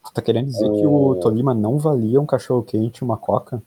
tu 0.03 0.13
tá 0.13 0.21
querendo 0.21 0.47
dizer 0.47 0.67
que 0.71 0.85
o 0.85 1.09
O- 1.09 1.15
Tolima 1.17 1.53
não 1.53 1.77
valia 1.77 2.19
um 2.19 2.25
cachorro 2.25 2.63
quente 2.63 2.99
e 2.99 3.03
uma 3.03 3.17
coca? 3.17 3.61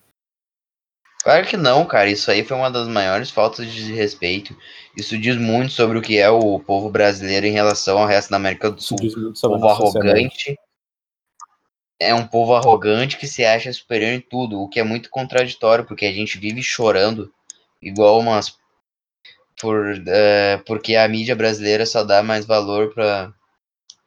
Claro 1.25 1.47
que 1.47 1.57
não, 1.57 1.87
cara. 1.87 2.11
Isso 2.11 2.31
aí 2.31 2.45
foi 2.45 2.55
uma 2.55 2.71
das 2.71 2.87
maiores 2.87 3.31
faltas 3.31 3.73
de 3.73 3.95
respeito. 3.95 4.55
Isso 4.95 5.17
diz 5.17 5.37
muito 5.37 5.73
sobre 5.73 5.97
o 5.97 6.03
que 6.03 6.19
é 6.19 6.29
o 6.29 6.61
povo 6.61 6.91
brasileiro 6.91 7.47
em 7.47 7.51
relação 7.51 7.99
ao 7.99 8.07
resto 8.07 8.31
da 8.31 8.37
América 8.37 8.71
do 8.71 8.83
Sul. 8.83 8.99
a 9.01 9.49
povo 9.49 9.67
arrogante. 9.67 10.55
É 11.99 12.15
um 12.15 12.27
povo 12.27 12.55
arrogante 12.55 13.17
que 13.17 13.27
se 13.27 13.43
acha 13.43 13.73
superior 13.73 14.13
em 14.13 14.21
tudo, 14.21 14.61
o 14.61 14.69
que 14.69 14.79
é 14.79 14.83
muito 14.83 15.09
contraditório, 15.09 15.87
porque 15.87 16.05
a 16.05 16.13
gente 16.13 16.37
vive 16.37 16.63
chorando 16.63 17.33
igual 17.81 18.21
umas. 18.21 18.59
Por, 19.59 20.03
é, 20.07 20.59
porque 20.67 20.95
a 20.95 21.09
mídia 21.09 21.35
brasileira 21.35 21.87
só 21.87 22.05
dá 22.05 22.23
mais 22.23 22.45
valor 22.45 22.93
para 22.93 23.33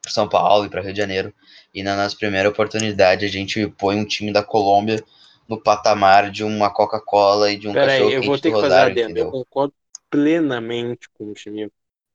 São 0.06 0.28
Paulo 0.28 0.66
e 0.66 0.68
para 0.68 0.82
Rio 0.82 0.92
de 0.92 0.98
Janeiro. 0.98 1.34
E 1.74 1.82
na 1.82 1.96
nossa 1.96 2.14
primeira 2.14 2.48
oportunidade 2.48 3.24
a 3.24 3.28
gente 3.28 3.66
põe 3.76 3.96
um 3.96 4.04
time 4.04 4.32
da 4.32 4.42
Colômbia 4.44 5.02
no 5.48 5.60
patamar 5.60 6.30
de 6.30 6.44
uma 6.44 6.70
Coca-Cola 6.70 7.50
e 7.50 7.56
de 7.56 7.68
um 7.68 7.72
Peraí, 7.72 7.98
cachorro 7.98 8.10
eu 8.12 8.22
vou 8.22 8.34
quente 8.34 8.42
ter 8.42 8.50
do 8.50 8.54
que 8.56 8.60
fazer 8.60 8.74
adendo. 8.74 9.18
Eu 9.18 9.30
concordo 9.30 9.74
plenamente 10.10 11.08
com 11.10 11.32
o 11.32 11.34
Chimil. 11.36 11.72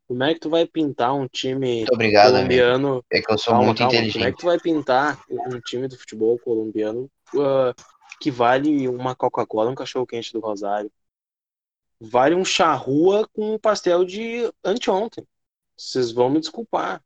Como 0.07 0.23
é 0.23 0.33
que 0.33 0.39
tu 0.39 0.49
vai 0.49 0.67
pintar 0.67 1.13
um 1.15 1.27
time 1.27 1.77
Muito 1.77 1.93
obrigado, 1.93 2.35
amigo. 2.35 2.43
colombiano 2.43 3.05
É 3.11 3.21
que 3.21 3.31
eu 3.31 3.37
sou 3.37 3.53
Calma, 3.53 3.65
muito 3.65 3.79
calma. 3.79 3.93
Como 3.93 4.03
é 4.03 4.07
inteligente. 4.07 4.35
que 4.35 4.41
tu 4.41 4.45
vai 4.45 4.59
pintar 4.59 5.19
um 5.29 5.59
time 5.61 5.87
do 5.87 5.97
futebol 5.97 6.37
colombiano 6.37 7.09
ah, 7.39 7.73
que 8.19 8.29
vale 8.29 8.87
uma 8.87 9.15
Coca-Cola, 9.15 9.71
um 9.71 9.75
cachorro-quente 9.75 10.31
do 10.31 10.39
Rosário? 10.39 10.91
Vale 11.99 12.35
um 12.35 12.45
charrua 12.45 13.27
com 13.33 13.55
um 13.55 13.57
pastel 13.57 14.03
de 14.03 14.51
anteontem. 14.63 15.25
Vocês 15.75 16.11
vão 16.11 16.29
me 16.29 16.39
desculpar. 16.39 17.01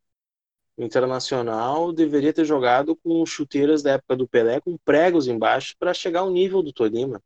O 0.77 0.83
Internacional 0.83 1.91
deveria 1.91 2.31
ter 2.31 2.45
jogado 2.45 2.95
com 2.95 3.25
chuteiras 3.25 3.81
da 3.81 3.93
época 3.93 4.15
do 4.15 4.27
Pelé 4.27 4.61
com 4.61 4.77
pregos 4.77 5.27
embaixo 5.27 5.75
para 5.79 5.91
chegar 5.91 6.19
ao 6.19 6.29
nível 6.29 6.61
do 6.61 6.71
Tolima. 6.71 7.19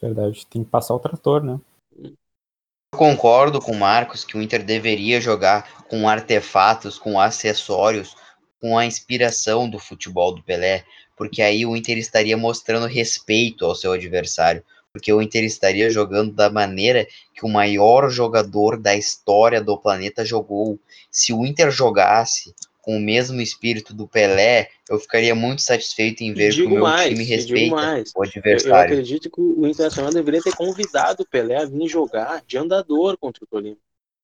Verdade, 0.00 0.46
tem 0.46 0.64
que 0.64 0.70
passar 0.70 0.94
o 0.94 0.98
trator, 0.98 1.44
né? 1.44 1.60
Eu 1.94 2.98
concordo 2.98 3.60
com 3.60 3.72
o 3.72 3.78
Marcos 3.78 4.24
que 4.24 4.38
o 4.38 4.42
Inter 4.42 4.64
deveria 4.64 5.20
jogar 5.20 5.84
com 5.84 6.08
artefatos, 6.08 6.98
com 6.98 7.20
acessórios, 7.20 8.16
com 8.58 8.78
a 8.78 8.86
inspiração 8.86 9.68
do 9.68 9.78
futebol 9.78 10.34
do 10.34 10.42
Pelé, 10.42 10.84
porque 11.16 11.42
aí 11.42 11.66
o 11.66 11.76
Inter 11.76 11.98
estaria 11.98 12.38
mostrando 12.38 12.86
respeito 12.86 13.66
ao 13.66 13.74
seu 13.74 13.92
adversário, 13.92 14.64
porque 14.92 15.12
o 15.12 15.22
Inter 15.22 15.44
estaria 15.44 15.88
jogando 15.90 16.32
da 16.32 16.50
maneira 16.50 17.06
que 17.34 17.44
o 17.44 17.48
maior 17.48 18.10
jogador 18.10 18.76
da 18.78 18.94
história 18.96 19.60
do 19.60 19.78
planeta 19.78 20.24
jogou. 20.24 20.78
Se 21.10 21.32
o 21.32 21.46
Inter 21.46 21.70
jogasse 21.70 22.54
com 22.82 22.96
o 22.96 23.00
mesmo 23.00 23.40
espírito 23.40 23.94
do 23.94 24.08
Pelé, 24.08 24.68
eu 24.88 24.98
ficaria 24.98 25.34
muito 25.34 25.62
satisfeito 25.62 26.22
em 26.22 26.32
ver 26.32 26.54
que 26.54 26.62
o 26.62 26.70
meu 26.70 26.82
mais, 26.82 27.10
time 27.10 27.24
respeita 27.24 27.76
o 27.76 27.80
Eu, 27.80 28.04
eu 28.16 28.22
adversário. 28.22 28.92
acredito 28.92 29.30
que 29.30 29.40
o 29.40 29.66
Internacional 29.66 30.12
deveria 30.12 30.40
ter 30.40 30.56
convidado 30.56 31.22
o 31.22 31.26
Pelé 31.26 31.56
a 31.56 31.66
vir 31.66 31.88
jogar 31.88 32.42
de 32.46 32.58
andador 32.58 33.16
contra 33.18 33.44
o 33.44 33.46
Tolima. 33.46 33.76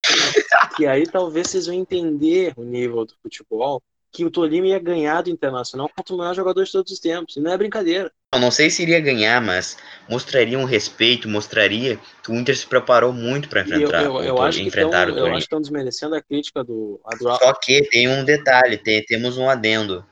E 0.79 0.87
aí 0.87 1.07
talvez 1.07 1.49
vocês 1.49 1.67
vão 1.67 1.75
entender 1.75 2.53
o 2.55 2.63
nível 2.63 3.07
do 3.07 3.15
futebol, 3.23 3.83
que 4.17 4.25
o 4.25 4.31
Tolima 4.31 4.69
ia 4.69 4.79
ganhar 4.79 5.23
do 5.23 5.29
Internacional 5.31 5.91
contra 5.95 6.15
o 6.15 6.19
maior 6.19 6.35
jogador 6.35 6.65
de 6.65 6.73
todos 6.73 6.91
os 6.91 6.99
tempos. 6.99 7.37
E 7.37 7.41
não 7.41 7.53
é 7.53 7.59
brincadeira. 7.59 8.11
Eu 8.33 8.41
não 8.41 8.51
sei 8.51 8.71
se 8.71 8.83
iria 8.83 8.99
ganhar, 8.99 9.41
mas 9.41 9.77
mostraria 10.09 10.59
um 10.59 10.65
respeito, 10.65 11.29
mostraria 11.29 11.99
que 12.23 12.31
o 12.31 12.35
Inter 12.35 12.57
se 12.57 12.67
preparou 12.67 13.13
muito 13.13 13.49
para 13.49 13.61
eu, 13.61 13.65
enfrentar, 13.67 14.03
eu, 14.05 14.13
o 14.15 14.23
eu 14.23 14.37
Tol- 14.37 14.45
acho 14.45 14.59
estão, 14.59 14.69
enfrentar 14.69 15.09
o 15.09 15.17
eu 15.19 15.27
acho 15.27 15.35
que 15.35 15.43
estão 15.43 15.61
desmerecendo 15.61 16.15
a 16.15 16.23
crítica 16.23 16.65
do 16.65 17.01
a 17.05 17.17
do- 17.17 17.37
Só 17.37 17.53
que 17.55 17.83
tem 17.91 18.09
um 18.09 18.25
detalhe, 18.25 18.79
tem- 18.79 19.05
temos 19.05 19.37
um 19.37 19.49
adendo. 19.49 20.05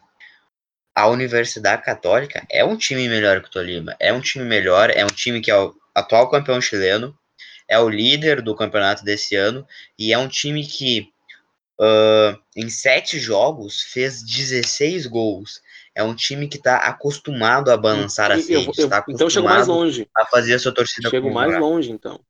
A 0.94 1.06
Universidade 1.08 1.82
Católica 1.84 2.44
é 2.50 2.64
um 2.64 2.76
time 2.76 3.08
melhor 3.08 3.40
que 3.40 3.48
o 3.48 3.50
Tolima. 3.50 3.96
É 4.00 4.12
um 4.12 4.20
time 4.20 4.44
melhor, 4.44 4.90
é 4.90 5.04
um 5.04 5.08
time 5.08 5.40
que 5.40 5.50
é 5.50 5.56
o 5.56 5.74
atual 5.94 6.30
campeão 6.30 6.60
chileno, 6.60 7.16
é 7.68 7.78
o 7.78 7.88
líder 7.88 8.42
do 8.42 8.54
campeonato 8.56 9.04
desse 9.04 9.36
ano 9.36 9.66
e 9.98 10.12
é 10.12 10.18
um 10.18 10.28
time 10.28 10.66
que 10.66 11.08
ah, 11.80 12.38
em 12.56 12.68
sete 12.68 13.18
jogos 13.18 13.80
fez 13.82 14.22
16 14.22 15.06
gols. 15.06 15.60
É 15.94 16.02
um 16.02 16.14
time 16.14 16.48
que 16.48 16.56
está 16.56 16.78
acostumado 16.78 17.70
a 17.70 17.76
balançar 17.76 18.30
as 18.32 18.48
E- 18.48 18.52
eu- 18.52 18.60
redes, 18.62 18.78
eu- 18.78 18.84
está 18.86 19.04
então 19.08 19.30
chego 19.30 19.46
mais 19.46 19.66
longe. 19.68 20.08
a 20.16 20.26
fazer 20.26 20.54
a 20.54 20.58
sua 20.58 20.72
torcida 20.74 21.08
Chego 21.10 21.32
mais 21.32 21.56
longe, 21.58 21.92
então. 21.92 22.20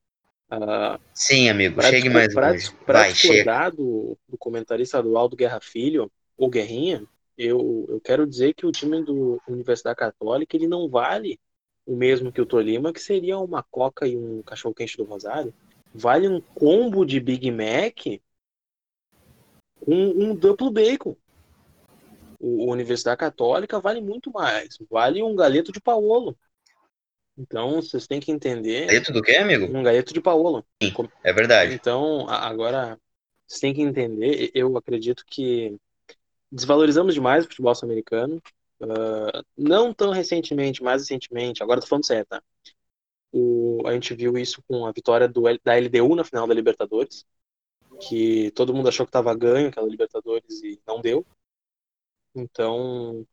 Ah, 0.49 0.99
Sim, 1.13 1.49
amigo, 1.49 1.75
Pra, 1.75 1.89
chegue 1.89 2.07
mais 2.09 2.31
pra 2.33 2.51
longe. 2.51 2.71
pra 2.85 2.99
Vai, 2.99 3.13
discordar 3.13 3.71
do, 3.75 4.15
do 4.29 4.37
comentarista 4.37 5.01
do 5.01 5.17
Aldo 5.17 5.35
Guerra 5.35 5.59
Filho, 5.59 6.11
ou 6.37 6.47
Guerrinha, 6.49 7.03
eu, 7.35 7.85
eu 7.89 7.99
quero 7.99 8.27
dizer 8.27 8.53
que 8.53 8.65
o 8.65 8.71
time 8.71 9.03
do 9.03 9.41
Universidade 9.47 9.97
Católica 9.97 10.55
ele 10.55 10.67
não 10.67 10.87
vale 10.87 11.39
o 11.87 11.95
mesmo 11.95 12.31
que 12.31 12.39
o 12.41 12.45
Tolima, 12.45 12.93
que 12.93 12.99
seria 13.01 13.37
uma 13.39 13.63
coca 13.63 14.07
e 14.07 14.15
um 14.15 14.41
cachorro-quente 14.43 14.95
do 14.97 15.03
Rosário. 15.03 15.53
Vale 15.93 16.27
um 16.27 16.39
combo 16.39 17.03
de 17.05 17.19
Big 17.19 17.49
Mac 17.51 18.19
com 19.85 19.93
um 19.93 20.35
duplo 20.35 20.71
bacon. 20.71 21.15
O, 22.39 22.65
o 22.65 22.71
Universidade 22.71 23.17
Católica 23.17 23.79
vale 23.79 24.01
muito 24.01 24.31
mais. 24.31 24.77
Vale 24.89 25.23
um 25.23 25.35
galeto 25.35 25.71
de 25.71 25.79
Paolo. 25.79 26.37
Então, 27.37 27.81
vocês 27.81 28.07
têm 28.07 28.19
que 28.19 28.31
entender. 28.31 28.87
Dentro 28.87 29.13
do 29.13 29.21
que, 29.21 29.35
amigo? 29.35 29.65
Um 29.65 29.83
galeto 29.83 30.13
de 30.13 30.21
Paolo. 30.21 30.65
É 31.23 31.33
verdade. 31.33 31.73
Então, 31.73 32.27
agora, 32.29 32.97
você 33.47 33.61
tem 33.61 33.73
que 33.73 33.81
entender, 33.81 34.51
eu 34.53 34.75
acredito 34.77 35.23
que 35.27 35.77
desvalorizamos 36.51 37.13
demais 37.13 37.45
o 37.45 37.47
futebol 37.47 37.75
sul-americano. 37.75 38.41
Ah, 38.81 39.43
não 39.57 39.93
tão 39.93 40.11
recentemente, 40.11 40.83
mais 40.83 41.01
recentemente, 41.01 41.63
agora 41.63 41.81
tô 41.81 41.87
falando 41.87 42.05
sério, 42.05 42.25
tá? 42.25 42.41
O, 43.31 43.81
a 43.85 43.93
gente 43.93 44.13
viu 44.15 44.37
isso 44.37 44.63
com 44.67 44.85
a 44.85 44.91
vitória 44.91 45.27
do, 45.27 45.43
da 45.63 45.75
LDU 45.77 46.15
na 46.15 46.23
final 46.23 46.47
da 46.47 46.53
Libertadores, 46.53 47.25
que 47.99 48.51
todo 48.51 48.73
mundo 48.73 48.89
achou 48.89 49.05
que 49.05 49.11
tava 49.11 49.33
ganho 49.35 49.69
aquela 49.69 49.87
Libertadores 49.87 50.61
e 50.63 50.79
não 50.85 51.01
deu. 51.01 51.25
Então, 52.35 53.25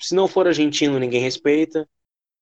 se 0.00 0.14
não 0.14 0.28
for 0.28 0.46
argentino, 0.46 0.98
ninguém 0.98 1.20
respeita. 1.20 1.88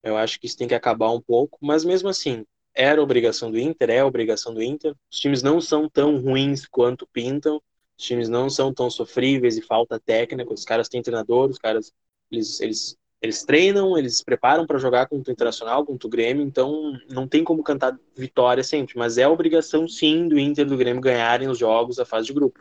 Eu 0.03 0.17
acho 0.17 0.41
que 0.41 0.47
isso 0.47 0.57
tem 0.57 0.67
que 0.67 0.75
acabar 0.75 1.11
um 1.11 1.21
pouco, 1.21 1.59
mas 1.63 1.85
mesmo 1.85 2.09
assim, 2.09 2.45
era 2.75 3.03
obrigação 3.03 3.51
do 3.51 3.59
Inter, 3.59 3.91
é 3.91 4.05
obrigação 4.05 4.53
do 4.53 4.63
Inter. 4.63 4.97
Os 5.11 5.19
times 5.19 5.43
não 5.43 5.61
são 5.61 5.89
tão 5.89 6.19
ruins 6.19 6.67
quanto 6.67 7.07
pintam, 7.07 7.63
os 7.99 8.05
times 8.05 8.29
não 8.29 8.51
são 8.51 8.73
tão 8.73 8.91
sofríveis 8.91 9.57
e 9.57 9.63
falta 9.63 10.01
técnica. 10.01 10.53
Os 10.53 10.65
caras 10.65 10.89
têm 10.89 11.03
treinador, 11.03 11.51
os 11.51 11.59
caras 11.59 11.93
eles, 12.31 12.61
eles, 12.61 12.97
eles 13.23 13.45
treinam, 13.45 13.97
eles 13.97 14.17
se 14.17 14.25
preparam 14.25 14.67
para 14.67 14.81
jogar 14.81 15.07
contra 15.07 15.31
o 15.31 15.33
Internacional, 15.33 15.87
contra 15.87 16.09
o 16.09 16.11
Grêmio, 16.11 16.45
então 16.45 16.99
não 17.09 17.29
tem 17.29 17.45
como 17.45 17.63
cantar 17.63 17.97
vitória 18.17 18.65
sempre, 18.65 18.99
mas 18.99 19.17
é 19.17 19.29
obrigação 19.29 19.87
sim 19.87 20.27
do 20.27 20.37
Inter 20.37 20.67
e 20.67 20.69
do 20.69 20.77
Grêmio 20.77 21.01
ganharem 21.01 21.49
os 21.49 21.57
jogos 21.57 21.97
da 21.97 22.05
fase 22.05 22.27
de 22.27 22.33
grupo, 22.33 22.61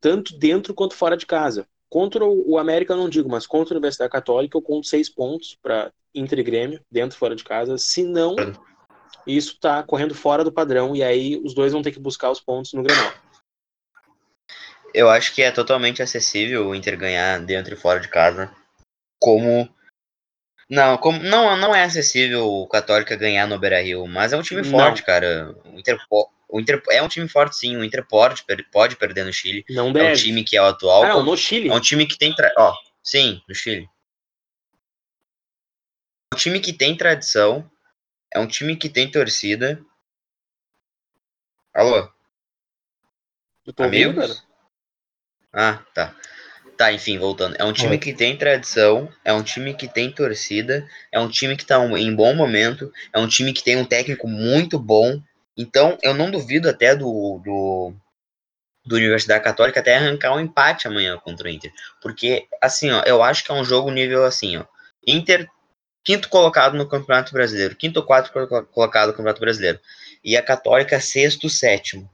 tanto 0.00 0.38
dentro 0.38 0.72
quanto 0.72 0.94
fora 0.94 1.16
de 1.16 1.26
casa. 1.26 1.66
Contra 1.90 2.24
o 2.24 2.56
América 2.56 2.94
não 2.94 3.08
digo, 3.08 3.28
mas 3.28 3.46
contra 3.46 3.74
a 3.74 3.76
Universidade 3.76 4.12
Católica 4.12 4.56
eu 4.56 4.62
conto 4.62 4.86
seis 4.86 5.08
pontos 5.08 5.58
para 5.60 5.90
Inter 6.14 6.38
e 6.38 6.42
Grêmio, 6.44 6.80
dentro 6.88 7.16
e 7.16 7.18
fora 7.18 7.34
de 7.34 7.42
casa. 7.42 7.78
Se 7.78 8.04
não, 8.04 8.36
isso 9.26 9.58
tá 9.58 9.82
correndo 9.82 10.14
fora 10.14 10.44
do 10.44 10.52
padrão 10.52 10.94
e 10.94 11.02
aí 11.02 11.40
os 11.42 11.52
dois 11.52 11.72
vão 11.72 11.82
ter 11.82 11.90
que 11.90 11.98
buscar 11.98 12.30
os 12.30 12.40
pontos 12.40 12.74
no 12.74 12.82
Grenal. 12.82 13.12
Eu 14.94 15.10
acho 15.10 15.34
que 15.34 15.42
é 15.42 15.50
totalmente 15.50 16.00
acessível 16.00 16.68
o 16.68 16.74
Inter 16.74 16.96
ganhar 16.96 17.40
dentro 17.40 17.74
e 17.74 17.76
fora 17.76 17.98
de 17.98 18.08
casa. 18.08 18.50
Como. 19.18 19.68
Não, 20.70 20.98
como 20.98 21.18
não, 21.22 21.56
não 21.56 21.74
é 21.74 21.84
acessível 21.84 22.46
o 22.46 22.68
Católica 22.68 23.16
ganhar 23.16 23.46
no 23.46 23.58
Beira 23.58 23.80
Rio, 23.82 24.06
mas 24.06 24.32
é 24.32 24.36
um 24.36 24.42
time 24.42 24.60
Não. 24.62 24.70
forte, 24.70 25.02
cara. 25.02 25.56
O 25.64 25.78
Inter, 25.78 25.98
o 26.10 26.60
Inter 26.60 26.82
é 26.90 27.02
um 27.02 27.08
time 27.08 27.26
forte, 27.28 27.56
sim. 27.56 27.76
O 27.76 27.84
Inter 27.84 28.06
pode, 28.06 28.44
pode 28.70 28.96
perder 28.96 29.24
no 29.24 29.32
Chile. 29.32 29.64
Não 29.70 29.86
É 29.86 29.88
um 29.88 29.92
deve. 29.92 30.16
time 30.22 30.44
que 30.44 30.56
é 30.56 30.62
o 30.62 30.66
atual. 30.66 31.04
ah, 31.04 31.08
não, 31.08 31.22
no 31.22 31.36
Chile. 31.36 31.68
É 31.70 31.74
um 31.74 31.80
time 31.80 32.06
que 32.06 32.18
tem. 32.18 32.34
Tra... 32.34 32.52
Ó, 32.56 32.74
sim, 33.02 33.42
no 33.48 33.54
Chile. 33.54 33.88
É 36.32 36.36
um 36.36 36.38
time 36.38 36.60
que 36.60 36.72
tem 36.72 36.96
tradição. 36.96 37.70
É 38.32 38.38
um 38.38 38.46
time 38.46 38.76
que 38.76 38.90
tem 38.90 39.10
torcida. 39.10 39.82
Alô? 41.72 42.10
Eu 43.66 43.72
tô 43.72 43.84
ouvindo, 43.84 44.10
Amigos? 44.20 44.42
cara. 45.50 45.78
Ah, 45.80 45.84
tá. 45.94 46.16
Tá, 46.78 46.92
enfim, 46.92 47.18
voltando. 47.18 47.56
É 47.58 47.64
um 47.64 47.72
time 47.72 47.90
Oi. 47.90 47.98
que 47.98 48.12
tem 48.14 48.36
tradição, 48.36 49.08
é 49.24 49.32
um 49.32 49.42
time 49.42 49.74
que 49.74 49.88
tem 49.88 50.12
torcida, 50.12 50.88
é 51.10 51.18
um 51.18 51.28
time 51.28 51.56
que 51.56 51.66
tá 51.66 51.80
um- 51.80 51.96
em 51.96 52.14
bom 52.14 52.32
momento, 52.34 52.92
é 53.12 53.18
um 53.18 53.26
time 53.26 53.52
que 53.52 53.64
tem 53.64 53.76
um 53.76 53.84
técnico 53.84 54.28
muito 54.28 54.78
bom. 54.78 55.20
Então, 55.56 55.98
eu 56.02 56.14
não 56.14 56.30
duvido 56.30 56.68
até 56.68 56.94
do, 56.94 57.40
do, 57.44 57.92
do 58.86 58.94
Universidade 58.94 59.42
Católica 59.42 59.80
até 59.80 59.96
arrancar 59.96 60.32
um 60.32 60.38
empate 60.38 60.86
amanhã 60.86 61.18
contra 61.18 61.48
o 61.48 61.50
Inter. 61.50 61.72
Porque, 62.00 62.46
assim, 62.62 62.92
ó, 62.92 63.02
eu 63.04 63.24
acho 63.24 63.44
que 63.44 63.50
é 63.50 63.54
um 63.54 63.64
jogo 63.64 63.90
nível 63.90 64.24
assim, 64.24 64.56
ó. 64.56 64.64
Inter 65.04 65.50
quinto 66.04 66.28
colocado 66.28 66.76
no 66.76 66.88
Campeonato 66.88 67.32
Brasileiro, 67.32 67.74
quinto 67.74 67.98
ou 67.98 68.06
quarto 68.06 68.30
colocado 68.70 69.08
no 69.08 69.14
Campeonato 69.14 69.40
Brasileiro. 69.40 69.80
E 70.24 70.36
a 70.36 70.42
Católica, 70.42 71.00
sexto, 71.00 71.50
sétimo. 71.50 72.08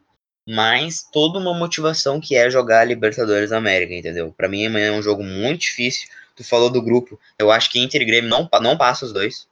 Mas 0.47 1.03
toda 1.11 1.39
uma 1.39 1.55
motivação 1.55 2.21
que 2.21 2.37
é 2.37 2.51
jogar 2.51 2.81
a 2.81 2.85
Libertadores 2.85 3.51
da 3.51 3.57
América, 3.57 3.95
entendeu? 3.95 4.33
Para 4.37 4.49
mim 4.49 4.67
amanhã 4.67 4.89
é 4.89 4.93
um 4.93 5.03
jogo 5.03 5.23
muito 5.23 5.63
difícil. 5.63 6.09
Tu 6.37 6.45
falou 6.45 6.69
do 6.69 6.83
grupo, 6.83 7.19
eu 7.39 7.51
acho 7.51 7.71
que 7.71 7.79
Inter 7.79 8.03
e 8.03 8.05
Grêmio 8.05 8.29
não, 8.29 8.49
não 8.61 8.77
passa 8.77 9.07
os 9.07 9.13
dois. 9.13 9.49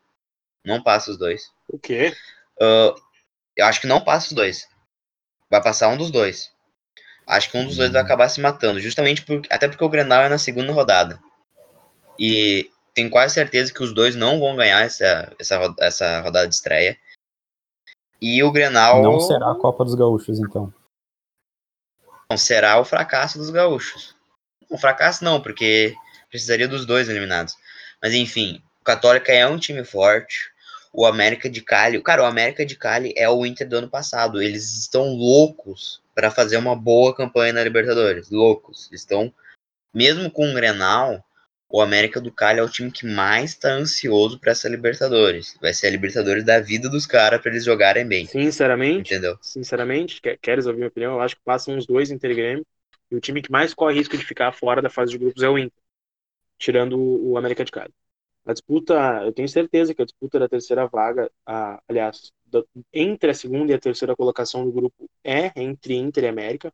Não 0.64 0.82
passa 0.82 1.10
os 1.10 1.16
dois. 1.16 1.50
O 1.68 1.78
quê? 1.78 2.14
Uh, 2.60 2.94
eu 3.56 3.66
acho 3.66 3.80
que 3.80 3.86
não 3.86 4.00
passa 4.00 4.28
os 4.28 4.32
dois. 4.32 4.68
Vai 5.50 5.62
passar 5.62 5.88
um 5.88 5.96
dos 5.96 6.10
dois. 6.10 6.50
Acho 7.26 7.50
que 7.50 7.56
um 7.56 7.64
dos 7.64 7.76
dois 7.76 7.90
vai 7.90 8.02
acabar 8.02 8.28
se 8.28 8.40
matando, 8.40 8.80
justamente 8.80 9.22
por, 9.22 9.40
até 9.48 9.68
porque 9.68 9.84
o 9.84 9.88
Grenal 9.88 10.22
é 10.22 10.28
na 10.28 10.38
segunda 10.38 10.72
rodada. 10.72 11.18
E 12.18 12.70
tenho 12.94 13.10
quase 13.10 13.34
certeza 13.34 13.72
que 13.72 13.82
os 13.82 13.94
dois 13.94 14.14
não 14.14 14.38
vão 14.38 14.56
ganhar 14.56 14.84
essa, 14.84 15.32
essa, 15.38 15.74
essa 15.78 16.20
rodada 16.20 16.48
de 16.48 16.54
estreia. 16.54 16.96
E 18.20 18.42
o 18.42 18.52
Grenal. 18.52 19.02
Não 19.02 19.20
será 19.20 19.50
a 19.50 19.54
Copa 19.54 19.84
dos 19.84 19.94
Gaúchos, 19.94 20.38
então. 20.38 20.72
Não 22.32 22.38
será 22.38 22.80
o 22.80 22.84
fracasso 22.84 23.36
dos 23.36 23.50
gaúchos. 23.50 24.16
Um 24.70 24.78
fracasso 24.78 25.22
não, 25.22 25.38
porque 25.38 25.94
precisaria 26.30 26.66
dos 26.66 26.86
dois 26.86 27.10
eliminados. 27.10 27.54
Mas 28.02 28.14
enfim, 28.14 28.62
o 28.80 28.84
Católica 28.84 29.30
é 29.30 29.46
um 29.46 29.58
time 29.58 29.84
forte. 29.84 30.50
O 30.94 31.04
América 31.04 31.50
de 31.50 31.60
Cali. 31.60 32.02
Cara, 32.02 32.22
o 32.22 32.24
América 32.24 32.64
de 32.64 32.74
Cali 32.74 33.12
é 33.18 33.28
o 33.28 33.44
Inter 33.44 33.68
do 33.68 33.76
ano 33.76 33.90
passado. 33.90 34.40
Eles 34.40 34.78
estão 34.78 35.10
loucos 35.10 36.00
para 36.14 36.30
fazer 36.30 36.56
uma 36.56 36.74
boa 36.74 37.14
campanha 37.14 37.52
na 37.52 37.62
Libertadores. 37.62 38.30
Loucos. 38.30 38.90
Estão, 38.90 39.30
mesmo 39.92 40.30
com 40.30 40.50
o 40.50 40.54
Grenal, 40.54 41.22
o 41.72 41.80
América 41.80 42.20
do 42.20 42.30
Cali 42.30 42.60
é 42.60 42.62
o 42.62 42.68
time 42.68 42.92
que 42.92 43.06
mais 43.06 43.52
está 43.52 43.70
ansioso 43.70 44.38
para 44.38 44.52
essa 44.52 44.68
Libertadores. 44.68 45.56
Vai 45.58 45.72
ser 45.72 45.86
a 45.86 45.90
Libertadores 45.90 46.44
da 46.44 46.60
vida 46.60 46.86
dos 46.86 47.06
caras 47.06 47.40
para 47.40 47.50
eles 47.50 47.64
jogarem 47.64 48.06
bem. 48.06 48.26
Sinceramente, 48.26 49.14
entendeu? 49.14 49.38
Sinceramente, 49.40 50.20
queres 50.42 50.66
ouvir 50.66 50.76
minha 50.76 50.88
opinião? 50.88 51.14
Eu 51.14 51.22
acho 51.22 51.34
que 51.34 51.42
passam 51.42 51.74
uns 51.74 51.86
dois 51.86 52.10
Inter 52.10 52.30
e 52.30 52.34
Grêmio. 52.34 52.66
E 53.10 53.16
o 53.16 53.20
time 53.20 53.40
que 53.40 53.50
mais 53.50 53.72
corre 53.72 53.94
risco 53.94 54.18
de 54.18 54.24
ficar 54.24 54.52
fora 54.52 54.82
da 54.82 54.90
fase 54.90 55.12
de 55.12 55.18
grupos 55.18 55.42
é 55.42 55.48
o 55.48 55.56
Inter, 55.56 55.82
tirando 56.58 56.98
o 56.98 57.38
América 57.38 57.64
de 57.64 57.72
Cali. 57.72 57.92
A 58.44 58.52
disputa, 58.52 59.22
eu 59.24 59.32
tenho 59.32 59.48
certeza 59.48 59.94
que 59.94 60.02
a 60.02 60.04
disputa 60.04 60.38
da 60.38 60.48
terceira 60.48 60.86
vaga, 60.86 61.30
a, 61.46 61.82
aliás, 61.88 62.32
da, 62.44 62.62
entre 62.92 63.30
a 63.30 63.34
segunda 63.34 63.72
e 63.72 63.74
a 63.74 63.78
terceira 63.78 64.14
colocação 64.14 64.62
do 64.64 64.72
grupo 64.72 65.08
é 65.24 65.50
entre 65.56 65.94
Inter 65.94 66.24
e 66.24 66.28
América. 66.28 66.70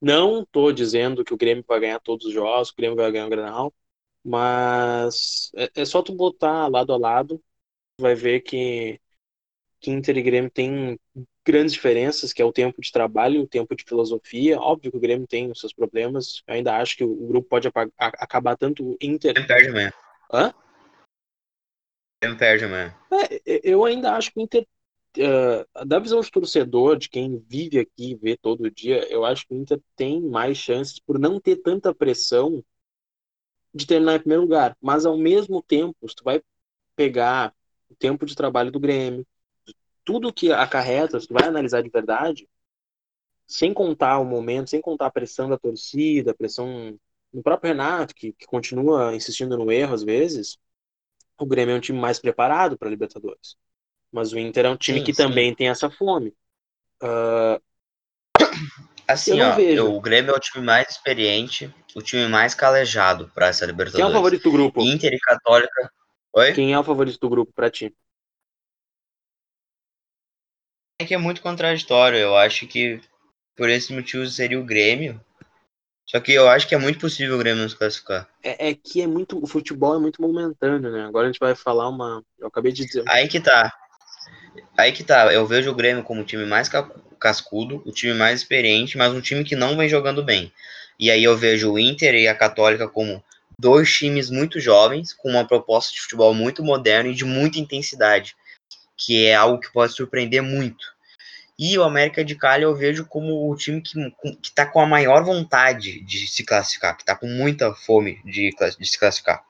Não 0.00 0.42
estou 0.42 0.72
dizendo 0.72 1.24
que 1.24 1.34
o 1.34 1.36
Grêmio 1.36 1.64
vai 1.66 1.80
ganhar 1.80 2.00
todos 2.00 2.26
os 2.26 2.32
jogos, 2.32 2.70
que 2.70 2.74
o 2.74 2.78
Grêmio 2.78 2.96
vai 2.96 3.10
ganhar 3.10 3.26
o 3.26 3.30
Granal, 3.30 3.74
mas 4.24 5.50
é, 5.54 5.70
é, 5.74 5.84
só 5.84 6.02
tu 6.02 6.14
botar 6.14 6.68
lado 6.68 6.92
a 6.92 6.96
lado, 6.96 7.42
vai 8.00 8.14
ver 8.14 8.40
que, 8.40 9.00
que 9.80 9.90
Inter 9.90 10.16
e 10.16 10.22
Grêmio 10.22 10.50
tem 10.50 10.98
grandes 11.44 11.74
diferenças, 11.74 12.32
que 12.32 12.40
é 12.40 12.44
o 12.44 12.52
tempo 12.52 12.80
de 12.80 12.90
trabalho, 12.90 13.42
o 13.42 13.46
tempo 13.46 13.76
de 13.76 13.84
filosofia. 13.84 14.58
Óbvio 14.58 14.90
que 14.90 14.96
o 14.96 15.00
Grêmio 15.00 15.26
tem 15.26 15.50
os 15.50 15.60
seus 15.60 15.72
problemas. 15.72 16.42
Eu 16.46 16.54
ainda 16.54 16.76
acho 16.76 16.96
que 16.96 17.04
o, 17.04 17.14
grupo 17.26 17.48
pode 17.48 17.68
acabar 17.98 18.56
tanto 18.56 18.96
Inter. 19.00 19.34
Grêmio 19.34 19.48
perde 19.48 19.68
amanhã. 19.68 19.92
Hã? 20.32 20.54
Grêmio 22.22 22.38
perde 22.38 22.64
amanhã. 22.64 22.94
É, 23.12 23.60
eu 23.62 23.84
ainda 23.84 24.16
acho 24.16 24.32
que 24.32 24.40
o 24.40 24.42
Inter 24.42 24.66
uh, 25.18 25.84
da 25.86 25.98
visão 25.98 26.20
de 26.20 26.30
torcedor, 26.30 26.96
de 26.96 27.08
quem 27.08 27.38
vive 27.38 27.78
aqui 27.78 28.12
e 28.12 28.14
vê 28.14 28.36
todo 28.36 28.70
dia, 28.70 29.06
eu 29.10 29.24
acho 29.24 29.46
que 29.46 29.54
o 29.54 29.56
Inter 29.56 29.80
tem 29.96 30.20
mais 30.20 30.58
chances 30.58 30.98
por 30.98 31.18
não 31.18 31.40
ter 31.40 31.56
tanta 31.56 31.94
pressão 31.94 32.64
de 33.74 33.86
terminar 33.86 34.16
em 34.16 34.20
primeiro 34.20 34.42
lugar. 34.42 34.76
Mas 34.80 35.04
ao 35.06 35.16
mesmo 35.18 35.62
tempo, 35.62 36.08
se 36.08 36.14
tu 36.14 36.24
vai 36.24 36.42
pegar 36.96 37.54
o 37.90 37.94
tempo 37.96 38.24
de 38.26 38.34
trabalho 38.34 38.70
do 38.70 38.80
Grêmio, 38.80 39.26
tudo 40.04 40.32
que 40.32 40.52
acarreta, 40.52 41.18
se 41.20 41.28
tu 41.28 41.34
vai 41.34 41.48
analisar 41.48 41.82
de 41.82 41.90
verdade, 41.90 42.48
sem 43.46 43.72
contar 43.74 44.18
o 44.18 44.24
momento, 44.24 44.70
sem 44.70 44.80
contar 44.80 45.06
a 45.06 45.10
pressão 45.10 45.48
da 45.48 45.58
torcida, 45.58 46.30
a 46.32 46.34
pressão 46.34 46.98
do 47.32 47.42
próprio 47.42 47.68
Renato, 47.68 48.14
que, 48.14 48.32
que 48.32 48.46
continua 48.46 49.14
insistindo 49.14 49.56
no 49.56 49.70
erro 49.72 49.94
às 49.94 50.02
vezes, 50.02 50.58
o 51.38 51.46
Grêmio 51.46 51.74
é 51.74 51.78
um 51.78 51.80
time 51.80 51.98
mais 51.98 52.18
preparado 52.18 52.78
para 52.78 52.90
Libertadores. 52.90 53.56
Mas 54.14 54.32
o 54.32 54.38
Inter 54.38 54.66
é 54.66 54.70
um 54.70 54.76
time 54.76 55.00
sim, 55.00 55.04
que 55.04 55.12
sim. 55.12 55.24
também 55.24 55.52
tem 55.52 55.68
essa 55.68 55.90
fome. 55.90 56.32
Uh, 57.02 57.60
assim, 59.08 59.40
ó, 59.40 59.56
o 59.90 60.00
Grêmio 60.00 60.30
é 60.30 60.36
o 60.36 60.38
time 60.38 60.64
mais 60.64 60.88
experiente, 60.88 61.74
o 61.96 62.00
time 62.00 62.28
mais 62.28 62.54
calejado 62.54 63.28
para 63.34 63.48
essa 63.48 63.66
Libertadores. 63.66 63.96
Quem 63.96 64.04
é 64.04 64.08
o 64.08 64.12
favorito 64.12 64.44
do 64.44 64.52
grupo? 64.52 64.80
Inter 64.82 65.12
e 65.12 65.18
Católica. 65.18 65.92
Oi? 66.32 66.52
Quem 66.52 66.72
é 66.72 66.78
o 66.78 66.84
favorito 66.84 67.18
do 67.18 67.28
grupo 67.28 67.52
para 67.52 67.68
ti? 67.68 67.92
É 71.00 71.04
que 71.04 71.14
é 71.14 71.18
muito 71.18 71.42
contraditório. 71.42 72.16
Eu 72.16 72.36
acho 72.36 72.68
que 72.68 73.00
por 73.56 73.68
esse 73.68 73.92
motivo 73.92 74.24
seria 74.28 74.60
o 74.60 74.64
Grêmio. 74.64 75.20
Só 76.06 76.20
que 76.20 76.32
eu 76.32 76.48
acho 76.48 76.68
que 76.68 76.74
é 76.76 76.78
muito 76.78 77.00
possível 77.00 77.34
o 77.34 77.38
Grêmio 77.38 77.62
não 77.62 77.68
se 77.68 77.76
classificar. 77.76 78.28
É, 78.44 78.68
é, 78.68 78.74
que 78.76 79.02
é 79.02 79.08
muito. 79.08 79.42
O 79.42 79.46
futebol 79.48 79.96
é 79.96 79.98
muito 79.98 80.22
momentâneo, 80.22 80.92
né? 80.92 81.04
Agora 81.04 81.26
a 81.26 81.32
gente 81.32 81.40
vai 81.40 81.56
falar 81.56 81.88
uma. 81.88 82.22
Eu 82.38 82.46
acabei 82.46 82.70
de 82.70 82.86
dizer. 82.86 83.02
Aí 83.08 83.26
que 83.26 83.40
tá. 83.40 83.72
Aí 84.76 84.92
que 84.92 85.04
tá, 85.04 85.32
eu 85.32 85.46
vejo 85.46 85.70
o 85.70 85.74
Grêmio 85.74 86.02
como 86.02 86.22
o 86.22 86.24
time 86.24 86.44
mais 86.44 86.70
cascudo, 87.18 87.82
o 87.86 87.92
time 87.92 88.14
mais 88.14 88.40
experiente, 88.40 88.96
mas 88.96 89.12
um 89.12 89.20
time 89.20 89.44
que 89.44 89.56
não 89.56 89.76
vem 89.76 89.88
jogando 89.88 90.22
bem. 90.22 90.52
E 90.98 91.10
aí 91.10 91.24
eu 91.24 91.36
vejo 91.36 91.72
o 91.72 91.78
Inter 91.78 92.14
e 92.14 92.28
a 92.28 92.34
Católica 92.34 92.88
como 92.88 93.22
dois 93.58 93.92
times 93.92 94.30
muito 94.30 94.60
jovens, 94.60 95.12
com 95.12 95.30
uma 95.30 95.46
proposta 95.46 95.92
de 95.92 96.00
futebol 96.00 96.34
muito 96.34 96.62
moderna 96.62 97.10
e 97.10 97.14
de 97.14 97.24
muita 97.24 97.58
intensidade, 97.58 98.36
que 98.96 99.26
é 99.26 99.34
algo 99.34 99.60
que 99.60 99.72
pode 99.72 99.92
surpreender 99.92 100.42
muito. 100.42 100.94
E 101.58 101.78
o 101.78 101.84
América 101.84 102.24
de 102.24 102.34
Cali 102.34 102.64
eu 102.64 102.74
vejo 102.74 103.06
como 103.06 103.50
o 103.50 103.56
time 103.56 103.80
que, 103.80 103.94
que 104.42 104.52
tá 104.52 104.66
com 104.66 104.80
a 104.80 104.86
maior 104.86 105.24
vontade 105.24 106.00
de 106.00 106.26
se 106.26 106.44
classificar, 106.44 106.96
que 106.96 107.04
tá 107.04 107.14
com 107.14 107.28
muita 107.28 107.72
fome 107.72 108.20
de, 108.24 108.50
de 108.78 108.86
se 108.86 108.98
classificar. 108.98 109.44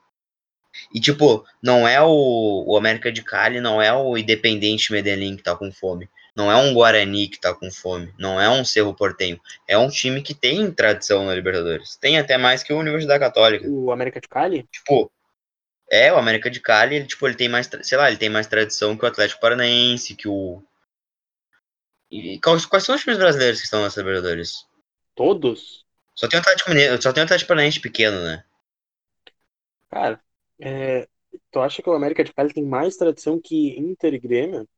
E, 0.93 1.01
tipo, 1.01 1.45
não 1.63 1.87
é 1.87 2.01
o, 2.03 2.65
o 2.67 2.77
América 2.77 3.11
de 3.11 3.23
Cali, 3.23 3.61
não 3.61 3.81
é 3.81 3.93
o 3.93 4.17
Independente 4.17 4.93
Medellín 4.93 5.37
que 5.37 5.43
tá 5.43 5.57
com 5.57 5.71
fome. 5.73 6.09
Não 6.37 6.51
é 6.51 6.57
um 6.57 6.75
Guarani 6.75 7.29
que 7.29 7.39
tá 7.39 7.55
com 7.55 7.71
fome. 7.71 8.13
Não 8.19 8.41
é 8.41 8.49
um 8.51 8.65
Cerro 8.65 8.93
Portenho. 8.93 9.41
É 9.69 9.79
um 9.79 9.89
time 9.89 10.21
que 10.21 10.35
tem 10.35 10.71
tradição 10.73 11.25
na 11.25 11.35
Libertadores. 11.35 11.97
Tem 11.97 12.19
até 12.19 12.37
mais 12.37 12.63
que 12.63 12.73
o 12.73 12.79
Universidade 12.79 13.21
Católica. 13.21 13.69
O 13.69 13.93
América 13.93 14.21
de 14.21 14.27
Cali? 14.27 14.69
Tipo, 14.73 15.11
é, 15.91 16.13
o 16.13 16.17
América 16.17 16.51
de 16.51 16.61
Cali, 16.61 16.97
ele, 16.97 17.07
tipo, 17.07 17.27
ele 17.27 17.37
tem 17.37 17.49
mais, 17.49 17.71
sei 17.83 17.97
lá, 17.97 18.09
ele 18.09 18.17
tem 18.17 18.29
mais 18.29 18.49
tradição 18.49 18.97
que 18.97 19.05
o 19.05 19.09
Atlético 19.09 19.41
Paranaense, 19.41 20.17
que 20.17 20.27
o... 20.27 20.63
E 22.11 22.39
quais, 22.41 22.67
quais 22.67 22.85
são 22.85 22.95
os 22.95 23.01
times 23.01 23.19
brasileiros 23.19 23.61
que 23.61 23.65
estão 23.65 23.83
nas 23.83 23.97
Libertadores? 23.97 24.67
Todos? 25.15 25.85
Só 26.15 26.29
tem 26.29 26.39
o 26.39 26.43
Atlético 26.43 26.71
Mineiro, 26.71 27.01
só 27.03 27.13
tem 27.13 27.23
o 27.23 27.25
Atlético 27.25 27.49
Paranaense 27.49 27.81
pequeno, 27.81 28.21
né? 28.23 28.45
Cara, 29.91 30.21
é, 30.61 31.09
tu 31.51 31.61
acha 31.61 31.83
que 31.83 31.89
o 31.89 31.95
América 31.95 32.25
de 32.25 32.33
Cali 32.33 32.53
tem 32.53 32.65
mais 32.65 32.97
tradição 32.97 33.41
que 33.41 33.79
Inter 33.79 34.15
e 34.15 34.19
Grêmio? 34.19 34.69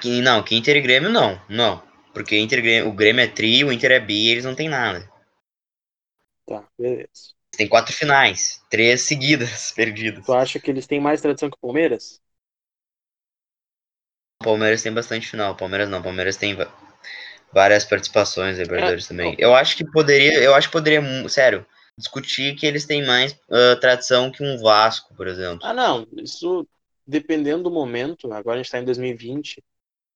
Que, 0.00 0.20
não, 0.20 0.42
que 0.42 0.56
Inter 0.56 0.76
e 0.76 0.80
Grêmio 0.80 1.10
não, 1.10 1.40
não. 1.48 1.82
Porque 2.12 2.38
Inter 2.38 2.62
Grêmio, 2.62 2.90
o 2.90 2.94
Grêmio 2.94 3.22
é 3.22 3.28
tri, 3.28 3.62
o 3.64 3.72
Inter 3.72 3.92
é 3.92 4.00
bi, 4.00 4.28
eles 4.28 4.44
não 4.44 4.54
tem 4.54 4.68
nada. 4.68 5.08
Tá, 6.46 6.66
beleza. 6.78 7.34
Tem 7.56 7.68
quatro 7.68 7.94
finais, 7.94 8.64
três 8.70 9.02
seguidas 9.02 9.72
perdidas. 9.76 10.24
Tu 10.24 10.32
acha 10.32 10.58
que 10.58 10.70
eles 10.70 10.86
têm 10.86 11.00
mais 11.00 11.20
tradição 11.20 11.50
que 11.50 11.56
o 11.56 11.60
Palmeiras? 11.60 12.20
O 14.40 14.44
Palmeiras 14.44 14.82
tem 14.82 14.92
bastante 14.92 15.28
final, 15.28 15.52
o 15.52 15.56
Palmeiras 15.56 15.88
não, 15.88 16.00
o 16.00 16.02
Palmeiras 16.02 16.36
tem 16.36 16.56
várias 17.52 17.84
participações 17.84 18.58
Libertadores 18.58 19.04
é, 19.04 19.08
também. 19.08 19.36
Eu 19.38 19.54
acho 19.54 19.76
que 19.76 19.84
poderia, 19.84 20.42
eu 20.42 20.54
acho 20.54 20.68
que 20.68 20.72
poderia, 20.72 21.02
sério, 21.28 21.66
discutir 22.00 22.56
que 22.56 22.66
eles 22.66 22.84
têm 22.84 23.06
mais 23.06 23.32
uh, 23.32 23.78
tradição 23.80 24.30
que 24.30 24.42
um 24.42 24.58
Vasco, 24.58 25.14
por 25.14 25.28
exemplo. 25.28 25.60
Ah, 25.62 25.72
não. 25.72 26.06
Isso 26.16 26.66
dependendo 27.06 27.64
do 27.64 27.70
momento. 27.70 28.32
Agora 28.32 28.54
a 28.54 28.58
gente 28.58 28.66
está 28.66 28.78
em 28.78 28.84
2020 28.84 29.62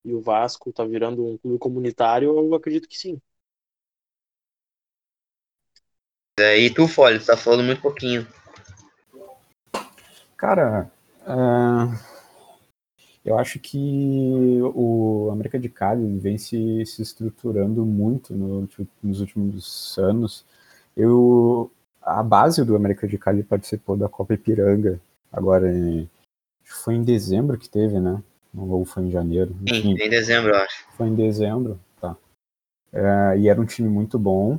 e 0.05 0.15
o 0.15 0.21
Vasco 0.21 0.71
está 0.71 0.85
virando 0.85 1.27
um 1.27 1.39
clube 1.39 1.59
comunitário, 1.59 2.37
eu 2.37 2.55
acredito 2.55 2.89
que 2.89 2.99
sim. 2.99 3.21
É, 6.39 6.59
e 6.59 6.73
tu, 6.73 6.89
Folha, 6.89 7.19
tu 7.19 7.27
tá 7.27 7.37
falando 7.37 7.65
muito 7.65 7.81
pouquinho. 7.81 8.27
Cara, 10.37 10.91
uh, 11.23 12.15
eu 13.25 13.39
acho 13.39 13.59
que 13.59 14.61
o 14.75 15.31
América 15.33 15.59
de 15.59 15.69
Cali 15.69 16.19
vem 16.19 16.37
se, 16.37 16.85
se 16.85 17.03
estruturando 17.03 17.87
muito 17.87 18.35
no, 18.35 18.69
nos 19.03 19.21
últimos 19.21 19.97
anos 19.97 20.45
eu, 20.97 21.71
a 22.01 22.23
base 22.23 22.65
do 22.65 22.77
América 22.77 23.07
de 23.07 23.19
Cali 23.19 23.43
participou 23.43 23.97
da 23.97 24.09
Copa 24.09 24.35
Ipiranga, 24.35 25.01
agora 25.33 25.71
em, 25.73 26.09
foi 26.63 26.95
em 26.95 27.03
dezembro 27.03 27.59
que 27.59 27.69
teve, 27.69 27.99
né? 27.99 28.23
Ou 28.57 28.85
foi 28.85 29.05
em 29.05 29.11
janeiro? 29.11 29.55
Enfim, 29.63 29.97
Sim, 29.97 30.03
em 30.03 30.09
dezembro, 30.09 30.51
eu 30.53 30.57
acho. 30.57 30.87
Foi 30.97 31.09
em 31.09 31.15
dezembro, 31.15 31.79
tá. 32.01 32.17
É, 32.93 33.39
e 33.39 33.49
era 33.49 33.61
um 33.61 33.67
time 33.67 33.89
muito 33.89 34.19
bom. 34.19 34.59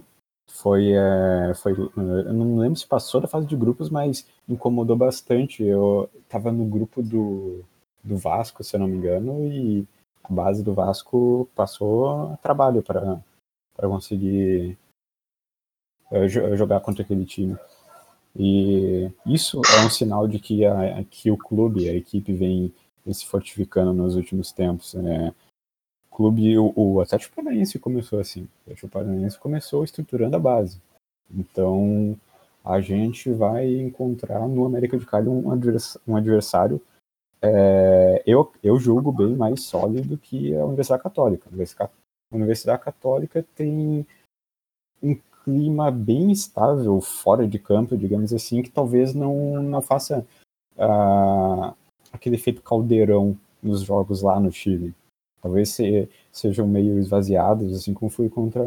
foi, 0.49 0.91
é, 0.91 1.53
foi. 1.55 1.73
Eu 1.73 2.33
não 2.33 2.57
lembro 2.57 2.77
se 2.77 2.85
passou 2.85 3.21
da 3.21 3.27
fase 3.27 3.47
de 3.47 3.55
grupos, 3.55 3.89
mas 3.89 4.27
incomodou 4.47 4.97
bastante. 4.97 5.63
Eu 5.63 6.09
tava 6.27 6.51
no 6.51 6.65
grupo 6.65 7.01
do, 7.01 7.63
do 8.03 8.17
Vasco, 8.17 8.63
se 8.63 8.75
eu 8.75 8.79
não 8.81 8.87
me 8.87 8.97
engano, 8.97 9.47
e 9.47 9.87
a 10.23 10.33
base 10.33 10.63
do 10.63 10.73
Vasco 10.73 11.49
passou 11.55 12.37
trabalho 12.41 12.83
para 12.83 13.21
conseguir 13.87 14.77
jogar 16.27 16.79
contra 16.81 17.03
aquele 17.03 17.25
time. 17.25 17.55
E 18.35 19.09
isso 19.25 19.61
é 19.77 19.85
um 19.85 19.89
sinal 19.89 20.27
de 20.27 20.39
que, 20.39 20.65
a, 20.65 21.03
que 21.09 21.31
o 21.31 21.37
clube, 21.37 21.89
a 21.89 21.93
equipe, 21.93 22.33
vem, 22.33 22.73
vem 23.05 23.13
se 23.13 23.25
fortificando 23.25 23.93
nos 23.93 24.15
últimos 24.15 24.51
tempos. 24.51 24.93
Né? 24.93 25.33
O 26.11 26.15
clube, 26.15 26.57
o, 26.57 26.73
o 26.75 27.01
Atlético 27.01 27.35
Paranaense 27.35 27.79
começou 27.79 28.19
assim. 28.19 28.41
O 28.41 28.61
Atlético 28.63 28.89
Paranaense 28.89 29.39
começou 29.39 29.83
estruturando 29.83 30.35
a 30.35 30.39
base. 30.39 30.81
Então, 31.33 32.17
a 32.63 32.81
gente 32.81 33.31
vai 33.31 33.67
encontrar 33.79 34.47
no 34.47 34.65
América 34.65 34.97
de 34.97 35.05
Cali 35.05 35.29
um, 35.29 35.47
um 36.07 36.15
adversário 36.15 36.81
é, 37.45 38.23
eu, 38.25 38.51
eu 38.63 38.79
julgo 38.79 39.11
bem 39.11 39.35
mais 39.35 39.61
sólido 39.61 40.17
que 40.17 40.55
a 40.55 40.65
Universidade 40.65 41.03
Católica. 41.03 41.47
A 41.81 42.35
Universidade 42.35 42.81
Católica 42.81 43.45
tem 43.55 44.05
um 45.01 45.15
clima 45.45 45.91
bem 45.91 46.31
estável 46.31 46.99
fora 46.99 47.47
de 47.47 47.59
campo, 47.59 47.95
digamos 47.95 48.33
assim, 48.33 48.63
que 48.63 48.71
talvez 48.71 49.13
não, 49.13 49.61
não 49.61 49.79
faça 49.79 50.25
uh, 50.75 51.75
aquele 52.11 52.35
efeito 52.35 52.63
caldeirão 52.63 53.37
nos 53.61 53.81
jogos 53.81 54.23
lá 54.23 54.39
no 54.39 54.51
Chile. 54.51 54.91
Talvez 55.39 55.69
se, 55.69 56.09
sejam 56.31 56.67
meio 56.67 56.97
esvaziados, 56.97 57.71
assim 57.75 57.93
como 57.93 58.09
foi 58.09 58.27
contra 58.27 58.63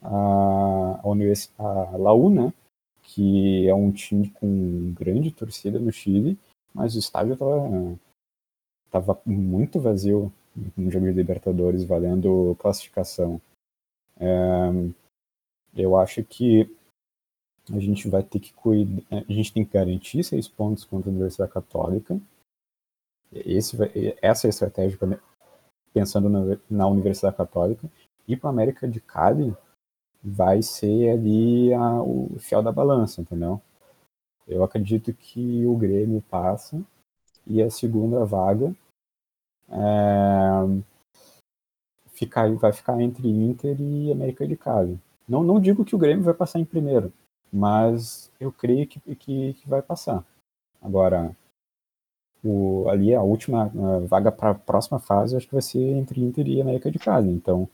a, 0.00 1.00
a, 1.02 1.08
Univers, 1.08 1.50
a 1.58 1.96
Laú, 1.96 2.30
né? 2.30 2.52
que 3.02 3.68
é 3.68 3.74
um 3.74 3.90
time 3.90 4.30
com 4.30 4.92
grande 4.92 5.32
torcida 5.32 5.78
no 5.80 5.90
Chile, 5.92 6.38
mas 6.72 6.94
o 6.94 6.98
estádio 7.00 7.32
estava 7.32 7.98
tava 8.90 9.20
muito 9.26 9.80
vazio 9.80 10.32
no 10.76 10.90
jogo 10.90 11.06
de 11.06 11.12
Libertadores, 11.12 11.84
valendo 11.84 12.56
classificação. 12.58 13.40
É, 14.18 14.70
eu 15.76 15.96
acho 15.96 16.24
que 16.24 16.74
a 17.70 17.78
gente 17.80 18.08
vai 18.08 18.22
ter 18.22 18.40
que 18.40 18.52
cuidar, 18.52 19.02
a 19.10 19.32
gente 19.32 19.52
tem 19.52 19.64
que 19.64 19.72
garantir 19.72 20.22
seis 20.24 20.48
pontos 20.48 20.84
contra 20.84 21.10
a 21.10 21.12
Universidade 21.12 21.52
Católica. 21.52 22.18
Esse 23.32 23.76
vai, 23.76 23.90
essa 24.22 24.46
é 24.46 24.48
a 24.48 24.50
estratégia 24.50 24.98
pensando 25.92 26.28
na, 26.28 26.58
na, 26.70 26.86
Universidade 26.86 27.36
Católica. 27.36 27.90
E 28.26 28.36
para 28.36 28.50
a 28.50 28.52
América 28.52 28.88
de 28.88 29.00
Cali 29.00 29.54
vai 30.22 30.62
ser 30.62 31.10
ali 31.10 31.72
a, 31.74 32.02
o 32.02 32.36
fiel 32.38 32.62
da 32.62 32.72
balança, 32.72 33.20
entendeu? 33.20 33.60
Eu 34.46 34.62
acredito 34.62 35.12
que 35.12 35.66
o 35.66 35.76
Grêmio 35.76 36.22
passa 36.30 36.80
e 37.46 37.60
a 37.60 37.68
segunda 37.68 38.24
vaga 38.24 38.74
é, 39.68 40.82
ficar, 42.12 42.52
vai 42.54 42.72
ficar 42.72 43.00
entre 43.00 43.28
Inter 43.28 43.80
e 43.80 44.12
América 44.12 44.46
de 44.46 44.56
Cali. 44.56 45.00
Não, 45.28 45.42
não 45.42 45.60
digo 45.60 45.84
que 45.84 45.94
o 45.94 45.98
Grêmio 45.98 46.24
vai 46.24 46.34
passar 46.34 46.60
em 46.60 46.64
primeiro, 46.64 47.12
mas 47.52 48.30
eu 48.38 48.52
creio 48.52 48.86
que, 48.86 49.00
que, 49.16 49.54
que 49.54 49.68
vai 49.68 49.82
passar. 49.82 50.24
Agora, 50.80 51.36
o, 52.44 52.88
ali 52.88 53.14
a 53.14 53.22
última 53.22 53.64
a 53.64 53.98
vaga 54.06 54.30
para 54.30 54.50
a 54.50 54.54
próxima 54.54 55.00
fase, 55.00 55.36
acho 55.36 55.46
que 55.46 55.54
vai 55.54 55.62
ser 55.62 55.80
entre 55.80 56.20
Inter 56.20 56.46
e 56.46 56.60
América 56.60 56.90
de 56.90 56.98
Cali. 56.98 57.30
Então, 57.30 57.68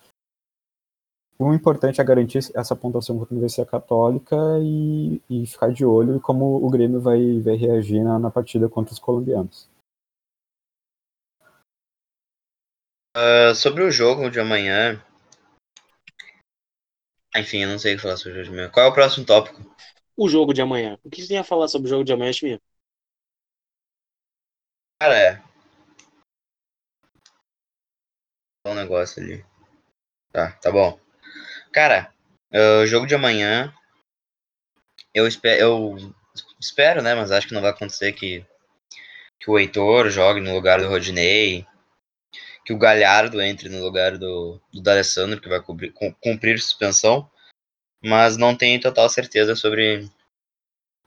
o 1.39 1.53
importante 1.53 2.01
é 2.01 2.05
garantir 2.05 2.39
essa 2.55 2.77
pontuação 2.77 3.19
contra 3.19 3.35
a 3.35 3.37
Universidade 3.37 3.71
Católica 3.71 4.37
e, 4.61 5.21
e 5.29 5.47
ficar 5.47 5.73
de 5.73 5.85
olho 5.85 6.21
como 6.21 6.65
o 6.65 6.71
Grêmio 6.71 7.01
vai, 7.01 7.41
vai 7.41 7.57
reagir 7.57 8.03
na, 8.05 8.19
na 8.19 8.31
partida 8.31 8.69
contra 8.69 8.93
os 8.93 8.99
colombianos. 8.99 9.69
Uh, 13.17 13.55
sobre 13.55 13.83
o 13.83 13.91
jogo 13.91 14.31
de 14.31 14.41
amanhã, 14.41 15.03
enfim, 17.37 17.63
eu 17.63 17.69
não 17.69 17.79
sei 17.79 17.95
o 17.95 17.97
que 17.97 18.03
falar 18.03 18.17
sobre 18.17 18.33
o 18.33 18.35
jogo 18.37 18.45
de 18.45 18.53
amanhã. 18.53 18.71
Qual 18.71 18.87
é 18.87 18.89
o 18.89 18.93
próximo 18.93 19.25
tópico? 19.25 19.75
O 20.17 20.29
jogo 20.29 20.53
de 20.53 20.61
amanhã. 20.61 20.99
O 21.03 21.11
que 21.11 21.23
você 21.23 21.29
tem 21.29 21.39
a 21.39 21.45
falar 21.45 21.69
sobre 21.69 21.87
o 21.87 21.91
jogo 21.91 22.05
de 22.05 22.13
amanhã, 22.13 22.33
Chimia? 22.33 22.61
Cara, 25.01 25.19
é. 25.19 25.43
Um 28.67 28.75
negócio 28.75 29.23
ali. 29.23 29.45
Tá, 30.33 30.53
tá 30.53 30.71
bom. 30.71 30.99
Cara, 31.73 32.13
o 32.53 32.87
jogo 32.87 33.07
de 33.07 33.15
amanhã. 33.15 33.75
Eu 35.15 35.27
espero, 35.27 35.61
eu 35.61 35.97
espero, 36.61 37.03
né? 37.03 37.15
Mas 37.15 37.31
acho 37.31 37.49
que 37.49 37.55
não 37.55 37.61
vai 37.61 37.71
acontecer 37.71 38.13
que, 38.13 38.47
que 39.41 39.51
o 39.51 39.59
Heitor 39.59 40.09
jogue 40.11 40.41
no 40.41 40.55
lugar 40.55 40.81
do 40.81 40.89
Rodinei. 40.89 41.67
Que 42.65 42.73
o 42.73 42.79
Galhardo 42.79 43.41
entre 43.41 43.69
no 43.69 43.83
lugar 43.83 44.17
do, 44.19 44.61
do 44.73 44.81
D'Alessandro, 44.81 45.41
que 45.41 45.49
vai 45.49 45.61
cumprir, 45.61 45.93
cumprir 46.21 46.61
suspensão 46.61 47.29
mas 48.03 48.37
não 48.37 48.57
tenho 48.57 48.81
total 48.81 49.09
certeza 49.09 49.55
sobre, 49.55 50.11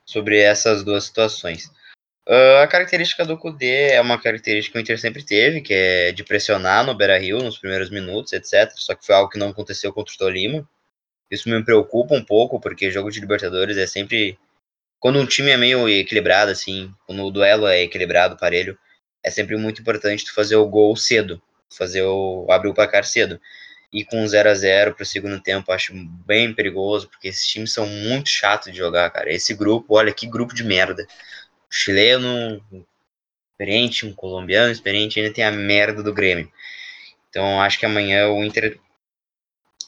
sobre 0.06 0.40
essas 0.40 0.84
duas 0.84 1.04
situações. 1.04 1.66
Uh, 2.28 2.64
a 2.64 2.68
característica 2.68 3.24
do 3.26 3.38
Kudê 3.38 3.92
é 3.92 4.02
uma 4.02 4.20
característica 4.20 4.74
que 4.74 4.80
o 4.80 4.82
Inter 4.82 5.00
sempre 5.00 5.24
teve, 5.24 5.62
que 5.62 5.74
é 5.74 6.12
de 6.12 6.24
pressionar 6.24 6.84
no 6.84 6.96
Beira-Rio 6.96 7.40
nos 7.40 7.60
primeiros 7.60 7.92
minutos, 7.92 8.34
etc. 8.34 8.72
Só 8.78 8.96
que 8.96 9.06
foi 9.06 9.14
algo 9.14 9.30
que 9.30 9.38
não 9.38 9.50
aconteceu 9.50 9.94
contra 9.94 10.14
o 10.14 10.18
Tolima. 10.18 10.68
Isso 11.30 11.50
me 11.50 11.64
preocupa 11.64 12.16
um 12.16 12.24
pouco, 12.24 12.60
porque 12.60 12.90
jogo 12.90 13.12
de 13.12 13.20
Libertadores 13.20 13.78
é 13.78 13.86
sempre... 13.86 14.40
Quando 15.00 15.20
um 15.20 15.26
time 15.26 15.52
é 15.52 15.58
meio 15.58 15.88
equilibrado, 15.88 16.50
assim, 16.50 16.92
quando 17.06 17.24
o 17.24 17.30
duelo 17.30 17.68
é 17.68 17.84
equilibrado, 17.84 18.38
parelho, 18.38 18.78
é 19.26 19.32
sempre 19.32 19.58
muito 19.58 19.82
importante 19.82 20.24
tu 20.24 20.34
fazer 20.36 20.56
o 20.56 20.68
gol 20.68 20.96
cedo, 20.96 21.42
fazer 21.68 22.04
o 22.04 22.46
abrir 22.48 22.70
o 22.70 22.76
placar 22.76 23.04
cedo 23.04 23.42
e 23.92 24.06
com 24.06 24.26
0 24.28 24.50
a 24.50 24.54
0 24.54 24.94
para 24.94 25.02
o 25.02 25.06
segundo 25.06 25.42
tempo 25.42 25.72
acho 25.72 25.94
bem 25.96 26.54
perigoso, 26.54 27.10
porque 27.10 27.30
esses 27.30 27.48
times 27.48 27.74
são 27.74 27.88
muito 27.88 28.30
chatos 28.30 28.72
de 28.72 28.78
jogar, 28.78 29.10
cara. 29.10 29.34
Esse 29.34 29.56
grupo, 29.56 29.96
olha 29.96 30.14
que 30.14 30.28
grupo 30.28 30.54
de 30.54 30.64
merda. 30.64 31.08
O 31.72 31.74
chileno, 31.74 32.64
experiente, 33.52 34.06
um 34.06 34.14
colombiano 34.14 34.72
experiente, 34.72 35.20
ainda 35.20 35.34
tem 35.34 35.44
a 35.44 35.52
merda 35.52 36.04
do 36.04 36.14
Grêmio. 36.14 36.52
Então 37.30 37.60
acho 37.60 37.80
que 37.80 37.86
amanhã 37.86 38.30
o 38.30 38.44
Inter, 38.44 38.80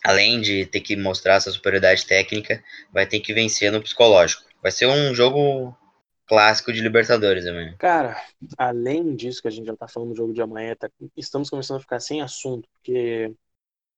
além 0.04 0.42
de 0.42 0.66
ter 0.66 0.80
que 0.82 0.96
mostrar 0.96 1.36
essa 1.36 1.52
superioridade 1.52 2.08
técnica, 2.08 2.64
vai 2.92 3.06
ter 3.06 3.20
que 3.20 3.34
vencer 3.36 3.72
no 3.72 3.84
psicológico. 3.84 4.44
Vai 4.64 4.72
ser 4.72 4.88
um 4.88 5.14
jogo 5.14 5.78
clássico 6.28 6.74
de 6.74 6.82
Libertadores 6.82 7.46
amanhã. 7.48 7.76
Cara, 7.78 8.22
além 8.58 9.16
disso 9.16 9.42
que 9.42 9.48
a 9.48 9.52
gente 9.52 9.66
já 9.66 9.76
tá 9.76 9.88
falando 9.88 10.10
do 10.10 10.16
jogo 10.16 10.34
de 10.34 10.42
amanhã, 10.42 10.76
tá, 10.76 10.90
estamos 11.16 11.50
começando 11.50 11.78
a 11.78 11.82
ficar 11.82 12.00
sem 12.00 12.22
assunto, 12.22 12.68
porque 12.74 13.34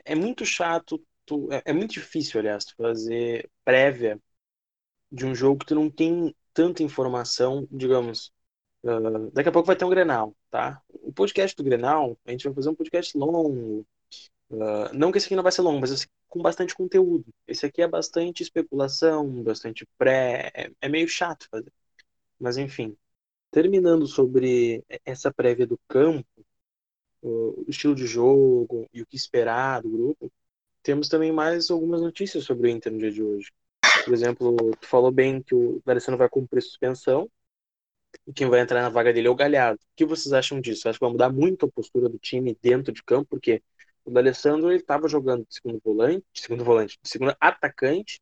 é 0.05 0.15
muito 0.15 0.45
chato, 0.45 1.01
tu, 1.25 1.51
é, 1.51 1.63
é, 1.65 1.73
muito 1.73 1.91
difícil, 1.91 2.39
aliás, 2.39 2.65
tu 2.65 2.75
fazer 2.77 3.49
prévia 3.65 4.19
de 5.11 5.25
um 5.25 5.33
jogo 5.33 5.59
que 5.59 5.65
tu 5.65 5.75
não 5.75 5.89
tem 5.89 6.35
tanta 6.53 6.83
informação, 6.83 7.67
digamos. 7.71 8.31
Uh, 8.83 9.29
daqui 9.31 9.49
a 9.49 9.51
pouco 9.51 9.67
vai 9.67 9.75
ter 9.75 9.85
um 9.85 9.89
Grenal, 9.89 10.35
tá? 10.49 10.81
O 10.89 11.11
podcast 11.11 11.55
do 11.55 11.63
Grenal, 11.63 12.17
a 12.25 12.31
gente 12.31 12.45
vai 12.45 12.53
fazer 12.53 12.69
um 12.69 12.75
podcast 12.75 13.17
longo. 13.17 13.85
Uh, 14.49 14.93
não 14.93 15.11
que 15.11 15.17
esse 15.17 15.27
aqui 15.27 15.35
não 15.35 15.43
vai 15.43 15.51
ser 15.51 15.61
longo, 15.61 15.81
mas 15.81 15.91
esse 15.91 16.07
com 16.29 16.41
bastante 16.41 16.75
conteúdo. 16.75 17.25
Esse 17.47 17.65
aqui 17.65 17.81
é 17.81 17.87
bastante 17.87 18.43
especulação, 18.43 19.43
bastante 19.43 19.85
pré. 19.97 20.51
É, 20.53 20.71
é 20.81 20.87
meio 20.89 21.07
chato 21.07 21.47
fazer. 21.49 21.73
Mas 22.39 22.58
enfim. 22.58 22.95
Terminando 23.52 24.06
sobre 24.08 24.84
essa 25.06 25.34
prévia 25.34 25.65
do 25.65 25.80
campo, 25.88 26.28
o 27.21 27.65
estilo 27.67 27.95
de 27.95 28.06
jogo 28.06 28.88
e 28.93 29.02
o 29.02 29.06
que 29.06 29.15
esperar 29.15 29.82
do 29.82 29.89
grupo, 29.89 30.32
temos 30.84 31.10
também 31.10 31.32
mais 31.32 31.69
algumas 31.69 32.02
notícias 32.02 32.45
sobre 32.45 32.67
o 32.67 32.71
Inter 32.71 32.91
no 32.91 32.99
dia 32.99 33.12
de 33.12 33.23
hoje. 33.23 33.52
Por 34.06 34.13
exemplo, 34.13 34.56
tu 34.80 34.88
falou 34.88 35.12
bem 35.12 35.41
que 35.41 35.54
o 35.54 35.82
D'Alessandro 35.86 36.17
vai 36.17 36.30
cumprir 36.30 36.62
suspensão 36.62 37.30
e 38.28 38.34
quem 38.34 38.49
vai 38.49 38.62
entrar 38.62 38.82
na 38.82 38.89
vaga 38.89 39.12
dele 39.13 39.28
é 39.28 39.32
o 39.32 39.36
Galhardo. 39.36 39.82
O 39.82 39.95
que 39.95 40.06
vocês 40.06 40.34
acham 40.34 40.62
disso? 40.62 40.88
Acho 40.88 40.99
que 40.99 41.06
vai 41.06 41.12
mudar 41.12 41.32
muito 41.32 41.65
a 41.65 41.71
postura 41.71 42.08
do 42.10 42.17
time 42.17 42.58
dentro 42.62 42.93
de 42.93 43.04
campo, 43.04 43.28
porque 43.30 43.62
o 44.06 44.12
D'Alessandro 44.12 44.71
ele 44.71 44.80
estava 44.80 45.08
jogando 45.08 45.45
de 45.47 45.56
segundo 45.56 45.80
volante, 45.84 46.25
de 46.34 46.41
segundo 46.41 46.63
volante, 46.63 46.97
de 47.02 47.10
segundo 47.10 47.36
atacante, 47.39 48.21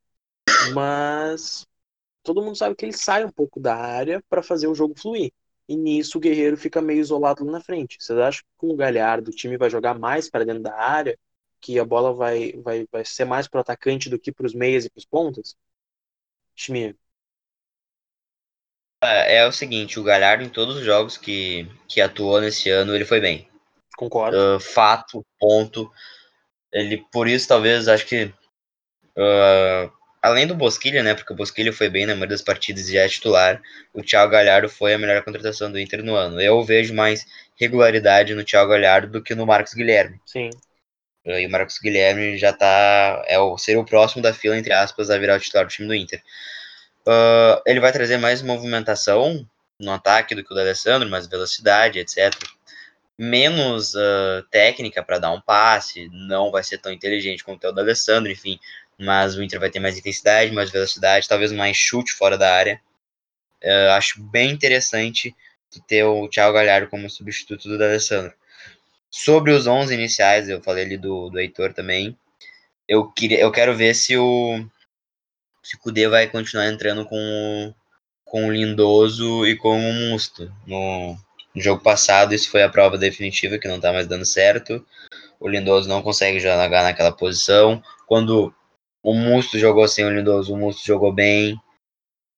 mas 0.74 1.66
todo 2.28 2.44
mundo 2.44 2.58
sabe 2.58 2.76
que 2.76 2.84
ele 2.84 2.94
sai 2.94 3.24
um 3.24 3.32
pouco 3.32 3.58
da 3.58 3.74
área 3.74 4.22
para 4.30 4.44
fazer 4.44 4.68
o 4.68 4.76
jogo 4.76 5.00
fluir. 5.00 5.32
E 5.68 5.76
nisso 5.78 6.18
o 6.18 6.22
Guerreiro 6.22 6.58
fica 6.58 6.82
meio 6.82 7.00
isolado 7.00 7.46
lá 7.46 7.54
na 7.54 7.62
frente. 7.62 7.98
Vocês 8.00 8.20
acham 8.20 8.42
que 8.42 8.58
com 8.58 8.70
o 8.70 8.76
Galhardo 8.76 9.32
o 9.32 9.34
time 9.34 9.58
vai 9.58 9.70
jogar 9.70 9.98
mais 9.98 10.30
para 10.30 10.44
dentro 10.44 10.62
da 10.62 10.76
área? 10.76 11.18
Que 11.62 11.80
a 11.80 11.86
bola 11.86 12.14
vai, 12.14 12.52
vai, 12.58 12.86
vai 12.92 13.06
ser 13.06 13.26
mais 13.26 13.48
para 13.48 13.60
o 13.60 13.62
atacante 13.62 14.10
do 14.10 14.20
que 14.20 14.32
para 14.32 14.46
os 14.46 14.54
meias 14.54 14.86
e 14.86 14.90
para 14.90 15.00
os 15.00 15.06
pontas? 15.06 15.56
Schmier. 16.54 16.96
É, 19.02 19.38
é, 19.38 19.48
o 19.48 19.52
seguinte, 19.52 20.00
o 20.00 20.04
Galhardo 20.04 20.44
em 20.44 20.50
todos 20.50 20.78
os 20.78 20.84
jogos 20.84 21.18
que, 21.18 21.70
que 21.88 22.02
atuou 22.02 22.42
nesse 22.42 22.70
ano, 22.70 22.94
ele 22.94 23.06
foi 23.06 23.22
bem. 23.22 23.50
Concordo. 23.96 24.38
Uh, 24.38 24.60
fato, 24.60 25.26
ponto. 25.40 25.90
Ele, 26.74 27.06
por 27.12 27.28
isso, 27.28 27.48
talvez, 27.48 27.88
acho 27.88 28.06
que 28.06 28.26
uh, 28.26 29.97
além 30.28 30.48
do 30.48 30.56
Bosquilha, 30.56 31.04
né? 31.04 31.14
Porque 31.14 31.34
o 31.34 31.36
Bosquilha 31.36 31.74
foi 31.74 31.90
bem 31.90 32.06
na 32.06 32.14
maioria 32.14 32.36
das 32.36 32.42
partidas 32.42 32.88
e 32.90 32.94
já 32.94 33.02
é 33.02 33.10
titular. 33.10 33.62
O 33.94 34.02
Thiago 34.02 34.32
Galhardo 34.32 34.70
foi 34.70 34.94
a 34.94 34.98
melhor 34.98 35.24
contratação 35.24 35.72
do 35.72 35.80
Inter 35.80 36.04
no 36.04 36.16
ano. 36.16 36.40
Eu 36.40 36.64
vejo 36.64 36.94
mais 36.94 37.26
regularidade 37.60 38.34
no 38.36 38.44
Thiago 38.44 38.72
Galhardo 38.72 39.08
do 39.08 39.22
que 39.22 39.36
no 39.36 39.46
Marcos 39.46 39.74
Guilherme. 39.74 40.20
Sim. 40.26 40.50
E 41.26 41.46
o 41.46 41.50
Marcos 41.50 41.78
Guilherme 41.80 42.38
já 42.38 42.54
tá. 42.54 43.24
É 43.28 43.38
o, 43.38 43.58
seria 43.58 43.82
o 43.82 43.86
próximo 43.86 44.22
da 44.22 44.34
fila, 44.34 44.58
entre 44.58 44.72
aspas, 44.72 45.10
a 45.10 45.18
virar 45.18 45.36
o 45.36 45.40
titular 45.40 45.66
do 45.66 45.72
time 45.72 45.88
do 45.88 45.96
Inter. 45.96 46.22
Uh, 47.06 47.62
ele 47.66 47.80
vai 47.80 47.92
trazer 47.92 48.18
mais 48.18 48.42
movimentação 48.42 49.46
no 49.80 49.92
ataque 49.92 50.34
do 50.34 50.44
que 50.44 50.52
o 50.52 50.56
do 50.56 50.62
Alessandro, 50.62 51.10
mais 51.10 51.28
velocidade, 51.28 52.00
etc. 52.00 52.34
Menos 53.18 53.94
uh, 53.94 54.44
técnica 54.50 55.04
para 55.04 55.20
dar 55.20 55.32
um 55.32 55.42
passe, 55.42 56.10
não 56.12 56.52
vai 56.52 56.64
ser 56.64 56.78
tão 56.78 56.92
inteligente 56.92 57.44
quanto 57.44 57.68
o 57.68 57.72
do 57.72 57.82
Alessandro, 57.82 58.32
enfim. 58.32 58.60
Mas 59.00 59.36
o 59.36 59.44
Inter 59.44 59.60
vai 59.60 59.70
ter 59.70 59.80
mais 59.80 59.98
intensidade, 59.98 60.52
mais 60.52 60.72
velocidade, 60.72 61.28
talvez 61.28 61.52
mais 61.52 61.78
chute 61.78 62.14
fora 62.14 62.38
da 62.38 62.54
área. 62.54 62.82
Acho 63.96 64.22
bem 64.22 64.52
interessante 64.52 65.36
ter 65.88 66.04
o 66.04 66.28
Thiago 66.28 66.54
Galhardo 66.54 66.90
como 66.90 67.10
substituto 67.10 67.68
do 67.78 67.84
Alessandro. 67.84 68.34
Sobre 69.10 69.52
os 69.52 69.68
11 69.68 69.94
iniciais, 69.94 70.50
eu 70.50 70.62
falei 70.62 70.86
ali 70.86 70.98
do, 70.98 71.30
do 71.30 71.40
Heitor 71.40 71.74
também. 71.74 72.18
Eu, 72.88 73.10
queria, 73.12 73.40
eu 73.40 73.52
quero 73.52 73.76
ver 73.76 73.94
se 73.94 74.18
o, 74.18 74.66
se 75.64 75.76
o 75.76 75.80
Kudê 75.80 76.08
vai 76.08 76.28
continuar 76.28 76.68
entrando 76.68 77.06
com 77.06 77.18
o, 77.18 77.74
com 78.24 78.48
o 78.48 78.52
Lindoso 78.52 79.46
e 79.46 79.56
com 79.56 79.78
o 79.78 79.94
Musto. 79.94 80.52
No, 80.66 81.18
no 81.54 81.62
jogo 81.62 81.82
passado, 81.82 82.34
isso 82.34 82.50
foi 82.50 82.64
a 82.64 82.70
prova 82.70 82.98
definitiva 82.98 83.58
que 83.58 83.68
não 83.68 83.80
tá 83.80 83.92
mais 83.92 84.08
dando 84.08 84.26
certo. 84.26 84.86
O 85.40 85.48
Lindoso 85.48 85.88
não 85.88 86.02
consegue 86.02 86.40
jogar 86.40 86.84
naquela 86.84 87.12
posição. 87.12 87.82
Quando 88.06 88.54
o 89.08 89.14
Musto 89.14 89.58
jogou 89.58 89.88
sem 89.88 90.04
o 90.04 90.10
Lindoso, 90.10 90.54
o 90.54 90.58
Musto 90.58 90.86
jogou 90.86 91.14
bem. 91.14 91.58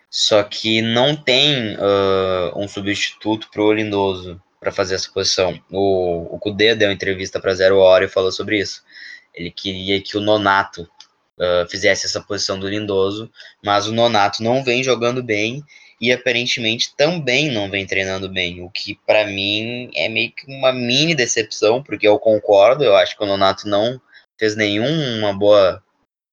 Só 0.08 0.44
que 0.44 0.84
não 0.84 1.16
tem 1.16 1.76
uh, 1.76 2.56
um 2.56 2.68
substituto 2.68 3.50
pro 3.52 3.74
Lindoso 3.74 4.40
para 4.60 4.72
fazer 4.72 4.94
essa 4.94 5.10
posição. 5.12 5.60
O, 5.72 6.36
o 6.36 6.38
Kudê 6.38 6.76
deu 6.76 6.92
entrevista 6.92 7.40
para 7.40 7.56
Zero 7.56 7.80
Hora 7.80 8.06
e 8.06 8.10
falou 8.10 8.32
sobre 8.32 8.60
isso. 8.60 8.84
Ele 9.34 9.50
queria 9.50 10.00
que 10.00 10.16
o 10.16 10.22
Nonato 10.22 10.84
uh, 11.40 11.68
fizesse 11.68 12.06
essa 12.06 12.22
posição 12.22 12.60
do 12.60 12.70
Lindoso, 12.70 13.32
mas 13.66 13.88
o 13.88 13.92
Nonato 13.92 14.44
não 14.44 14.64
vem 14.64 14.84
jogando 14.84 15.24
bem 15.24 15.64
e 16.00 16.12
aparentemente 16.12 16.96
também 16.96 17.52
não 17.52 17.68
vem 17.68 17.84
treinando 17.84 18.30
bem, 18.30 18.62
o 18.62 18.70
que 18.70 18.98
para 19.08 19.26
mim 19.26 19.90
é 19.96 20.08
meio 20.08 20.32
que 20.32 20.46
uma 20.48 20.72
mini 20.72 21.14
decepção, 21.14 21.84
porque 21.84 22.08
eu 22.08 22.18
concordo, 22.20 22.84
eu 22.84 22.96
acho 22.96 23.18
que 23.18 23.24
o 23.24 23.28
Nonato 23.28 23.68
não 23.68 24.00
fez 24.38 24.56
nenhuma 24.56 25.34
boa 25.34 25.84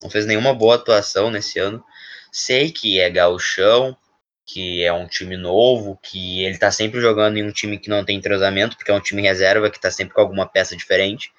não 0.07 0.11
fez 0.11 0.25
nenhuma 0.25 0.55
boa 0.55 0.77
atuação 0.77 1.31
nesse 1.31 1.59
ano. 1.59 1.85
Sei 2.31 2.71
que 2.71 3.01
é 3.01 3.11
gauchão, 3.11 3.97
que 4.47 4.85
é 4.85 4.93
um 4.93 5.09
time 5.09 5.37
novo, 5.37 5.99
que 6.01 6.45
ele 6.45 6.57
tá 6.57 6.71
sempre 6.71 7.01
jogando 7.01 7.37
em 7.37 7.43
um 7.43 7.51
time 7.51 7.77
que 7.77 7.91
não 7.91 8.05
tem 8.05 8.17
entrosamento, 8.17 8.77
porque 8.77 8.93
é 8.93 8.95
um 8.95 9.01
time 9.01 9.21
reserva 9.21 9.69
que 9.69 9.81
tá 9.81 9.91
sempre 9.91 10.15
com 10.15 10.21
alguma 10.21 10.47
peça 10.47 10.77
diferente. 10.77 11.33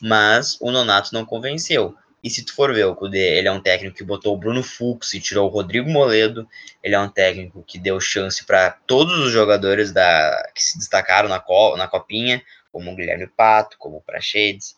Mas 0.00 0.56
o 0.60 0.70
Nonato 0.70 1.12
não 1.12 1.26
convenceu. 1.26 1.94
E 2.24 2.30
se 2.30 2.44
tu 2.44 2.54
for 2.54 2.72
ver, 2.72 2.84
o 2.84 2.96
Kudê, 2.96 3.36
ele 3.36 3.46
é 3.46 3.52
um 3.52 3.60
técnico 3.60 3.96
que 3.96 4.02
botou 4.02 4.34
o 4.34 4.38
Bruno 4.38 4.62
Fux 4.62 5.12
e 5.12 5.20
tirou 5.20 5.46
o 5.46 5.52
Rodrigo 5.52 5.90
Moledo. 5.90 6.48
Ele 6.82 6.94
é 6.94 7.00
um 7.00 7.08
técnico 7.10 7.62
que 7.62 7.78
deu 7.78 8.00
chance 8.00 8.44
para 8.44 8.70
todos 8.70 9.18
os 9.18 9.30
jogadores 9.30 9.92
da, 9.92 10.50
que 10.54 10.62
se 10.62 10.78
destacaram 10.78 11.28
na, 11.28 11.38
co, 11.38 11.76
na 11.76 11.86
copinha, 11.86 12.42
como 12.72 12.90
o 12.90 12.96
Guilherme 12.96 13.26
Pato, 13.26 13.76
como 13.78 13.98
o 13.98 14.00
Prachedes. 14.00 14.77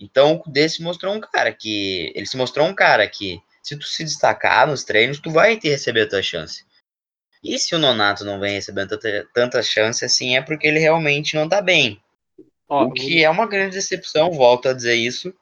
Então 0.00 0.32
o 0.32 0.38
Kudê 0.38 0.68
se 0.68 0.82
mostrou 0.82 1.14
um 1.14 1.20
cara 1.20 1.52
que. 1.52 2.12
Ele 2.14 2.26
se 2.26 2.36
mostrou 2.36 2.66
um 2.66 2.74
cara 2.74 3.08
que, 3.08 3.40
se 3.62 3.76
tu 3.76 3.86
se 3.86 4.04
destacar 4.04 4.66
nos 4.66 4.84
treinos, 4.84 5.18
tu 5.18 5.30
vai 5.30 5.56
ter 5.56 5.70
receber 5.70 6.02
a 6.02 6.08
tua 6.08 6.22
chance. 6.22 6.64
E 7.42 7.58
se 7.58 7.74
o 7.74 7.78
Nonato 7.78 8.24
não 8.24 8.40
vem 8.40 8.54
recebendo 8.54 8.90
tanta, 8.90 9.28
tanta 9.32 9.62
chance 9.62 10.04
assim, 10.04 10.36
é 10.36 10.42
porque 10.42 10.66
ele 10.66 10.78
realmente 10.78 11.34
não 11.34 11.48
tá 11.48 11.62
bem. 11.62 12.00
Ó, 12.68 12.84
o 12.84 12.92
que 12.92 13.22
é 13.22 13.30
uma 13.30 13.46
grande 13.46 13.76
decepção, 13.76 14.32
volto 14.32 14.68
a 14.68 14.72
dizer 14.72 14.96
isso, 14.96 15.32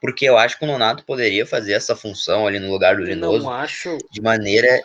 porque 0.00 0.24
eu 0.24 0.38
acho 0.38 0.58
que 0.58 0.64
o 0.64 0.68
Nonato 0.68 1.04
poderia 1.04 1.44
fazer 1.44 1.72
essa 1.72 1.96
função 1.96 2.46
ali 2.46 2.60
no 2.60 2.70
lugar 2.70 2.96
do 2.96 3.02
Linoso 3.02 3.50
acho... 3.50 3.98
de 4.10 4.22
maneira 4.22 4.80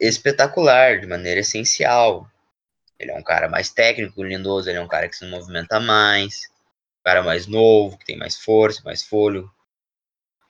espetacular, 0.00 1.00
de 1.00 1.06
maneira 1.06 1.40
essencial. 1.40 2.26
Ele 2.98 3.10
é 3.10 3.14
um 3.14 3.22
cara 3.22 3.48
mais 3.48 3.70
técnico, 3.70 4.20
o 4.20 4.24
Lindoso, 4.24 4.68
ele 4.68 4.78
é 4.78 4.82
um 4.82 4.88
cara 4.88 5.08
que 5.08 5.16
se 5.16 5.26
movimenta 5.26 5.78
mais, 5.78 6.49
cara 7.04 7.22
mais 7.22 7.46
novo, 7.46 7.98
que 7.98 8.04
tem 8.04 8.16
mais 8.16 8.36
força, 8.36 8.82
mais 8.84 9.02
fôlego. 9.02 9.52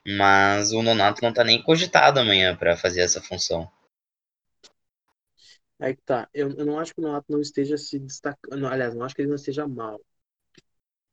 Mas 0.07 0.73
o 0.73 0.83
Nonato 0.83 1.23
não 1.23 1.33
tá 1.33 1.45
nem 1.45 1.63
cogitado 1.63 2.19
amanhã 2.21 2.57
para 2.57 2.77
fazer 2.77 3.01
essa 3.01 3.21
função. 3.21 3.71
Aí 5.79 5.97
que 5.97 6.03
tá. 6.03 6.29
Eu, 6.35 6.51
eu 6.57 6.67
não 6.67 6.79
acho 6.79 6.95
que 6.95 7.01
o 7.01 7.05
Nonato 7.05 7.31
não 7.31 7.41
esteja 7.41 7.77
se 7.77 7.99
destacando. 7.99 8.67
Aliás, 8.67 8.95
não 8.95 9.05
acho 9.05 9.15
que 9.15 9.23
ele 9.23 9.29
não 9.29 9.37
esteja 9.37 9.67
mal. 9.67 10.01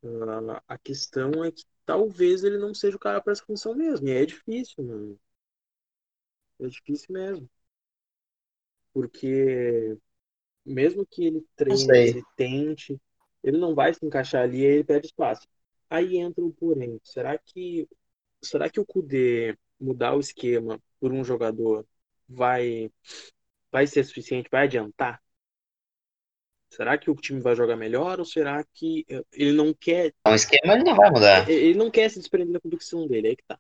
Uh, 0.04 0.62
a 0.67 0.78
questão 0.78 1.43
é 1.43 1.52
que 1.52 1.63
talvez 1.86 2.43
ele 2.43 2.58
não 2.58 2.73
seja 2.73 2.95
o 2.95 3.00
cara 3.00 3.21
para 3.21 3.34
essa 3.34 3.45
função 3.45 3.73
mesmo. 3.76 4.08
E 4.08 4.12
é 4.12 4.26
difícil, 4.26 4.84
mano. 4.84 5.19
É 6.60 6.67
difícil 6.67 7.13
mesmo. 7.13 7.50
Porque 8.93 9.97
mesmo 10.65 11.06
que 11.06 11.26
ele 11.26 11.45
treine, 11.56 11.97
ele 11.97 12.23
tente, 12.36 13.00
ele 13.48 13.58
não 13.58 13.74
vai 13.74 13.94
se 13.94 14.06
encaixar 14.06 14.44
ali 14.44 14.60
e 14.60 14.66
ele 14.66 14.84
perde 14.84 15.08
espaço. 15.08 15.48
Aí 15.90 16.18
entra 16.18 16.44
o 16.44 16.52
porém. 16.52 17.00
Será 17.04 17.38
que 17.38 17.88
será 18.42 18.70
que 18.70 18.80
o 18.80 18.86
Kudê 18.86 19.58
mudar 19.80 20.16
o 20.16 20.20
esquema 20.20 20.80
por 21.00 21.14
um 21.14 21.24
jogador 21.24 21.86
vai 22.28 22.92
vai 23.72 23.88
ser 23.88 24.04
suficiente? 24.04 24.50
Vai 24.52 24.66
adiantar? 24.66 25.22
Será 26.70 26.98
que 26.98 27.10
o 27.10 27.16
time 27.16 27.40
vai 27.40 27.56
jogar 27.56 27.78
melhor 27.78 28.20
ou 28.20 28.26
será 28.26 28.62
que 28.74 29.06
eh, 29.10 29.24
ele 29.32 29.54
não 29.54 29.74
quer. 29.74 30.14
O 30.28 30.34
esquema 30.34 30.74
ele 30.74 30.84
não 30.84 30.96
vai 30.96 31.10
mudar. 31.10 31.50
Ele 31.50 31.78
não 31.78 31.90
quer 31.90 32.10
se 32.10 32.20
desprender 32.20 32.52
da 32.52 32.60
convicção 32.60 33.08
dele, 33.08 33.30
aí 33.30 33.36
que 33.38 33.44
tá. 33.46 33.58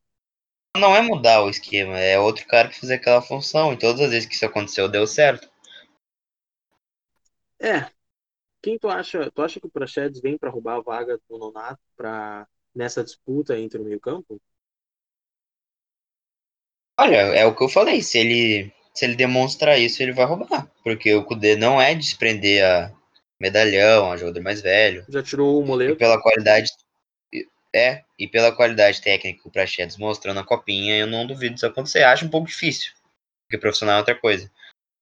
Não 0.75 0.93
é 0.93 1.01
mudar 1.01 1.43
o 1.43 1.49
esquema, 1.49 1.97
é 1.97 2.19
outro 2.19 2.45
cara 2.45 2.67
que 2.67 2.79
fazer 2.79 2.95
aquela 2.95 3.21
função. 3.21 3.71
E 3.71 3.79
todas 3.79 4.01
as 4.01 4.09
vezes 4.09 4.27
que 4.27 4.35
isso 4.35 4.45
aconteceu, 4.45 4.89
deu 4.89 5.07
certo. 5.07 5.49
É. 7.59 7.96
Quem 8.67 8.77
tu 8.77 8.89
acha? 8.89 9.31
Tu 9.31 9.41
acha 9.41 9.61
que 9.61 9.67
o 9.67 9.69
Prachedes 9.69 10.19
vem 10.19 10.37
para 10.37 10.49
roubar 10.49 10.75
a 10.75 10.81
vaga 10.81 11.17
do 11.29 11.37
Nonato 11.37 11.79
pra, 11.95 12.45
nessa 12.75 13.01
disputa 13.01 13.57
entre 13.57 13.79
o 13.79 13.83
meio-campo? 13.85 14.41
Olha, 16.99 17.15
é 17.15 17.45
o 17.45 17.55
que 17.55 17.63
eu 17.63 17.69
falei. 17.69 18.01
Se 18.01 18.17
ele 18.17 18.69
se 18.93 19.05
ele 19.05 19.15
demonstrar 19.15 19.79
isso, 19.79 20.03
ele 20.03 20.11
vai 20.11 20.25
roubar. 20.25 20.69
Porque 20.83 21.15
o 21.15 21.23
Kudê 21.23 21.55
não 21.55 21.81
é 21.81 21.95
desprender 21.95 22.61
a 22.61 22.93
medalhão, 23.39 24.11
a 24.11 24.17
jogador 24.17 24.41
mais 24.41 24.59
velho. 24.59 25.05
Já 25.07 25.23
tirou 25.23 25.61
o 25.61 25.65
moleto. 25.65 25.93
E 25.93 25.95
pela 25.95 26.21
qualidade. 26.21 26.69
É, 27.73 28.03
e 28.19 28.27
pela 28.27 28.53
qualidade 28.53 29.01
técnica 29.01 29.43
que 29.43 29.47
o 29.47 29.51
Prachedes 29.51 29.95
mostrou 29.95 30.33
na 30.33 30.43
copinha, 30.43 30.97
eu 30.97 31.07
não 31.07 31.25
duvido 31.25 31.53
disso 31.53 31.65
acontecer. 31.65 32.03
Acho 32.03 32.25
um 32.25 32.29
pouco 32.29 32.47
difícil. 32.47 32.91
Porque 33.45 33.57
profissional 33.57 33.95
é 33.95 33.99
outra 33.99 34.15
coisa. 34.19 34.51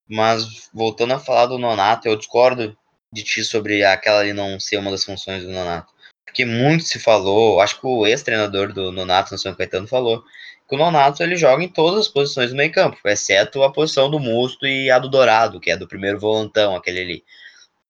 Mas 0.08 0.70
voltando 0.72 1.14
a 1.14 1.18
falar 1.18 1.46
do 1.46 1.58
Nonato, 1.58 2.06
eu 2.06 2.14
discordo 2.14 2.78
de 3.12 3.22
ti 3.22 3.44
sobre 3.44 3.84
aquela 3.84 4.20
ali 4.20 4.32
não 4.32 4.58
ser 4.60 4.76
uma 4.78 4.90
das 4.90 5.04
funções 5.04 5.42
do 5.42 5.50
Nonato. 5.50 5.92
Porque 6.24 6.44
muito 6.44 6.84
se 6.84 6.98
falou, 6.98 7.60
acho 7.60 7.80
que 7.80 7.86
o 7.86 8.06
ex-treinador 8.06 8.72
do 8.72 8.92
Nonato 8.92 9.32
no 9.32 9.38
São 9.38 9.54
Caetano 9.54 9.88
falou, 9.88 10.22
que 10.68 10.74
o 10.74 10.78
Nonato 10.78 11.22
ele 11.22 11.36
joga 11.36 11.62
em 11.62 11.68
todas 11.68 12.00
as 12.00 12.08
posições 12.08 12.50
do 12.50 12.56
meio 12.56 12.72
campo, 12.72 12.98
exceto 13.06 13.62
a 13.62 13.72
posição 13.72 14.10
do 14.10 14.18
Musto 14.18 14.66
e 14.66 14.90
a 14.90 14.98
do 14.98 15.08
Dourado, 15.08 15.60
que 15.60 15.70
é 15.70 15.76
do 15.76 15.86
primeiro 15.86 16.18
volantão, 16.18 16.74
aquele 16.74 17.00
ali. 17.00 17.24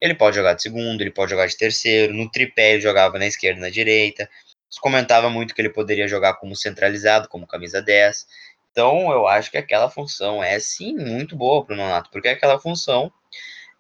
Ele 0.01 0.15
pode 0.15 0.37
jogar 0.37 0.53
de 0.53 0.63
segundo, 0.63 1.01
ele 1.01 1.11
pode 1.11 1.31
jogar 1.31 1.47
de 1.47 1.57
terceiro, 1.57 2.13
no 2.13 2.31
tripé 2.31 2.75
ele 2.75 2.83
jogava 2.83 3.19
na 3.19 3.27
esquerda 3.27 3.59
e 3.59 3.63
na 3.63 3.71
direita. 3.71 4.29
Se 4.69 4.81
comentava 4.81 5.31
muito 5.31 5.55
que 5.55 5.63
ele 5.63 5.71
poderia 5.71 6.07
jogar 6.07 6.35
como 6.35 6.55
centralizado, 6.55 7.29
como 7.29 7.47
camisa 7.47 7.81
10. 7.81 8.27
Então 8.71 9.11
eu 9.11 9.27
acho 9.27 9.51
que 9.51 9.57
aquela 9.57 9.89
função 9.89 10.45
é 10.45 10.59
sim 10.61 10.95
muito 10.95 11.35
boa 11.35 11.65
para 11.65 11.75
o 11.75 11.77
Nonato, 11.77 12.11
porque 12.11 12.29
aquela 12.29 12.59
função 12.61 13.11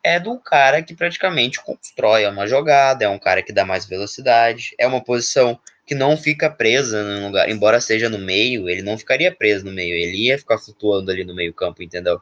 é 0.07 0.21
do 0.21 0.39
cara 0.39 0.85
que 0.85 0.95
praticamente 0.95 1.61
constrói 1.61 2.25
uma 2.29 2.47
jogada, 2.47 3.05
é 3.05 3.09
um 3.09 3.19
cara 3.19 3.43
que 3.43 3.53
dá 3.53 3.65
mais 3.65 3.87
velocidade, 3.87 4.73
é 4.79 4.87
uma 4.87 5.03
posição 5.03 5.59
que 5.85 5.97
não 5.97 6.17
fica 6.17 6.49
presa 6.49 7.03
no 7.03 7.27
lugar, 7.27 7.51
embora 7.51 7.81
seja 7.81 8.09
no 8.09 8.17
meio, 8.17 8.69
ele 8.69 8.83
não 8.83 8.97
ficaria 8.97 9.35
preso 9.35 9.65
no 9.65 9.73
meio, 9.73 9.95
ele 9.95 10.29
ia 10.29 10.39
ficar 10.39 10.59
flutuando 10.59 11.11
ali 11.11 11.25
no 11.25 11.35
meio 11.35 11.53
campo, 11.53 11.83
entendeu? 11.83 12.21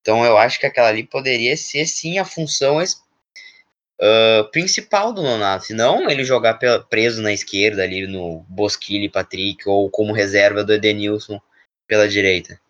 Então 0.00 0.24
eu 0.24 0.36
acho 0.36 0.58
que 0.58 0.66
aquela 0.66 0.88
ali 0.88 1.04
poderia 1.04 1.56
ser 1.56 1.86
sim 1.86 2.18
a 2.18 2.24
função 2.24 2.82
uh, 2.82 4.50
principal 4.50 5.12
do 5.12 5.22
Nonato, 5.22 5.66
se 5.66 5.74
não 5.74 6.10
ele 6.10 6.24
jogar 6.24 6.58
preso 6.90 7.22
na 7.22 7.32
esquerda 7.32 7.84
ali 7.84 8.04
no 8.04 8.44
Bosquilha 8.48 9.04
e 9.04 9.08
Patrick, 9.08 9.68
ou 9.68 9.88
como 9.88 10.12
reserva 10.12 10.64
do 10.64 10.72
Edenilson 10.72 11.40
pela 11.86 12.08
direita. 12.08 12.60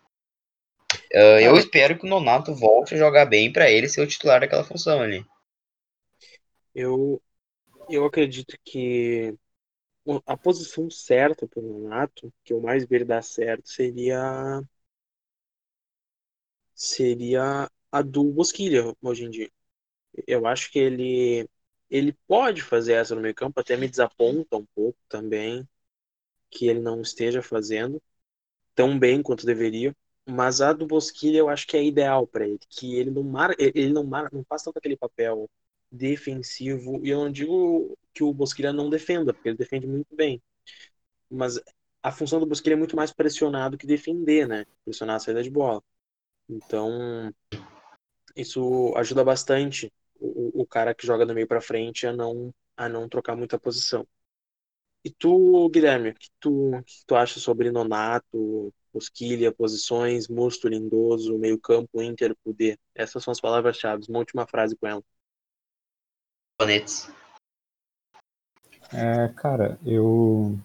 Uh, 1.13 1.39
eu 1.39 1.55
espero 1.55 1.97
que 1.97 2.05
o 2.05 2.09
Nonato 2.09 2.55
volte 2.55 2.95
a 2.95 2.97
jogar 2.97 3.25
bem 3.25 3.51
para 3.53 3.69
ele 3.69 3.87
ser 3.87 4.01
o 4.01 4.07
titular 4.07 4.39
daquela 4.39 4.63
função 4.63 4.99
ali. 4.99 5.23
Eu, 6.73 7.21
eu 7.89 8.03
acredito 8.05 8.57
que 8.63 9.35
a 10.25 10.35
posição 10.35 10.89
certa 10.89 11.47
para 11.47 11.59
o 11.59 11.63
Nonato, 11.81 12.33
que 12.43 12.51
eu 12.53 12.59
mais 12.61 12.85
ver 12.85 13.05
dar 13.05 13.21
certo, 13.21 13.69
seria 13.69 14.61
seria 16.75 17.69
a 17.91 18.01
do 18.01 18.23
Bosquilha 18.31 18.93
hoje 19.01 19.25
em 19.25 19.29
dia. 19.29 19.51
Eu 20.27 20.47
acho 20.47 20.71
que 20.71 20.79
ele 20.79 21.47
ele 21.89 22.13
pode 22.27 22.61
fazer 22.63 22.93
essa 22.93 23.13
no 23.13 23.21
meio 23.21 23.35
campo, 23.35 23.59
até 23.59 23.77
me 23.77 23.87
desaponta 23.87 24.57
um 24.57 24.65
pouco 24.73 24.97
também 25.07 25.67
que 26.49 26.67
ele 26.67 26.79
não 26.79 27.01
esteja 27.01 27.41
fazendo 27.41 28.01
tão 28.75 28.97
bem 28.99 29.21
quanto 29.21 29.45
deveria, 29.45 29.95
mas 30.27 30.61
a 30.61 30.73
do 30.73 30.87
Bosquilha 30.87 31.37
eu 31.39 31.49
acho 31.49 31.67
que 31.67 31.77
é 31.77 31.83
ideal 31.83 32.27
para 32.27 32.47
ele, 32.47 32.59
que 32.69 32.95
ele 32.95 33.11
não 33.11 33.23
mar, 33.23 33.55
ele 33.59 33.91
não 33.93 34.03
mar, 34.03 34.29
não 34.31 34.43
faz 34.45 34.63
tanto 34.63 34.77
aquele 34.77 34.97
papel 34.97 35.49
defensivo, 35.91 36.99
e 37.05 37.09
eu 37.09 37.19
não 37.19 37.31
digo 37.31 37.97
que 38.13 38.23
o 38.23 38.33
Bosquilha 38.33 38.73
não 38.73 38.89
defenda, 38.89 39.33
porque 39.33 39.49
ele 39.49 39.57
defende 39.57 39.87
muito 39.87 40.15
bem, 40.15 40.41
mas 41.29 41.59
a 42.01 42.11
função 42.11 42.39
do 42.39 42.45
Bosquilha 42.45 42.73
é 42.73 42.77
muito 42.77 42.95
mais 42.95 43.11
pressionado 43.13 43.77
que 43.77 43.87
defender, 43.87 44.47
né? 44.47 44.65
Pressionar 44.85 45.17
a 45.17 45.19
saída 45.19 45.43
de 45.43 45.49
bola. 45.49 45.81
Então, 46.49 47.33
isso 48.35 48.93
ajuda 48.95 49.23
bastante 49.23 49.91
o, 50.19 50.61
o 50.61 50.65
cara 50.67 50.93
que 50.93 51.05
joga 51.05 51.25
do 51.25 51.33
meio 51.33 51.47
para 51.47 51.61
frente 51.61 52.07
a 52.07 52.13
não 52.13 52.53
a 52.75 52.89
não 52.89 53.07
trocar 53.07 53.35
muita 53.35 53.59
posição. 53.59 54.07
E 55.03 55.11
tu, 55.11 55.69
Guilherme, 55.69 56.09
o 56.09 56.15
que 56.15 56.29
tu, 56.39 56.71
que 56.85 57.05
tu 57.05 57.15
acha 57.15 57.39
sobre 57.39 57.71
Nonato, 57.71 58.73
Bosquilha, 58.93 59.51
posições, 59.51 60.27
Musto, 60.27 60.67
Lindoso, 60.67 61.37
meio 61.37 61.59
campo, 61.59 62.01
Inter, 62.01 62.35
Poder? 62.43 62.79
Essas 62.93 63.23
são 63.23 63.31
as 63.31 63.41
palavras-chave. 63.41 64.05
Uma 64.07 64.19
última 64.19 64.45
frase 64.45 64.75
com 64.75 64.85
ela. 64.85 65.03
Bonetes. 66.59 67.09
É, 68.93 69.27
cara, 69.29 69.79
eu. 69.83 70.55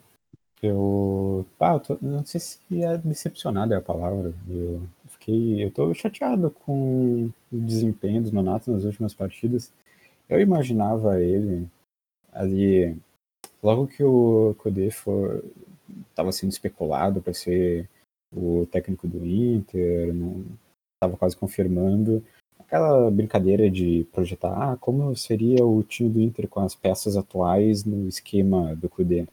Eu. 0.62 1.47
Ah, 1.59 1.75
eu 1.75 1.81
tô, 1.81 1.99
não 2.03 2.25
sei 2.25 2.41
se 2.41 2.61
é 2.83 2.99
decepcionado 2.99 3.73
é 3.73 3.77
a 3.77 3.83
palavra. 3.83 4.35
Eu 4.49 4.83
fiquei. 5.07 5.64
Eu 5.64 5.71
tô 5.71 5.95
chateado 5.95 6.51
com 6.51 7.33
o 7.51 7.61
desempenho 7.61 8.23
do 8.23 8.33
Nonato 8.33 8.71
nas 8.71 8.85
últimas 8.85 9.14
partidas. 9.14 9.73
Eu 10.29 10.41
imaginava 10.41 11.21
ele 11.23 11.67
ali. 12.33 12.97
Logo 13.62 13.87
que 13.88 14.03
o 14.05 14.55
Codê 14.59 14.91
for. 14.91 15.43
Tava 16.14 16.33
sendo 16.33 16.53
especulado 16.53 17.23
para 17.23 17.33
ser 17.33 17.88
o 18.33 18.67
técnico 18.67 19.07
do 19.07 19.25
Inter, 19.27 20.14
estava 20.95 21.17
quase 21.17 21.37
confirmando 21.37 22.23
aquela 22.59 23.11
brincadeira 23.11 23.71
de 23.71 24.07
projetar 24.12 24.73
ah, 24.73 24.77
como 24.77 25.17
seria 25.17 25.64
o 25.64 25.83
time 25.83 26.11
do 26.11 26.21
Inter 26.21 26.49
com 26.49 26.61
as 26.61 26.75
peças 26.75 27.17
atuais 27.17 27.85
no 27.85 28.07
esquema 28.07 28.75
do 28.77 28.88
Cudê. 28.88 29.27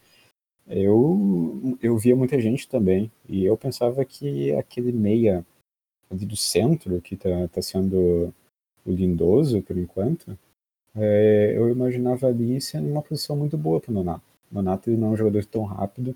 Eu, 0.67 1.77
eu 1.81 1.97
via 1.97 2.15
muita 2.15 2.39
gente 2.39 2.67
também, 2.67 3.11
e 3.29 3.45
eu 3.45 3.55
pensava 3.57 4.03
que 4.03 4.51
aquele 4.55 4.91
meia 4.91 5.45
ali 6.09 6.25
do 6.25 6.35
centro, 6.35 7.01
que 7.01 7.15
está 7.15 7.47
tá 7.49 7.61
sendo 7.61 8.33
o 8.85 8.91
Lindoso 8.91 9.61
por 9.61 9.77
enquanto, 9.77 10.37
é, 10.95 11.53
eu 11.55 11.69
imaginava 11.69 12.27
ali 12.27 12.59
sendo 12.61 12.89
uma 12.89 13.01
posição 13.01 13.35
muito 13.35 13.57
boa 13.57 13.81
para 13.81 13.91
o 13.91 13.93
Nonato. 13.93 14.23
Nonato 14.51 14.89
ele 14.89 14.97
não 14.97 15.09
é 15.09 15.11
um 15.11 15.17
jogador 15.17 15.45
tão 15.45 15.63
rápido, 15.63 16.15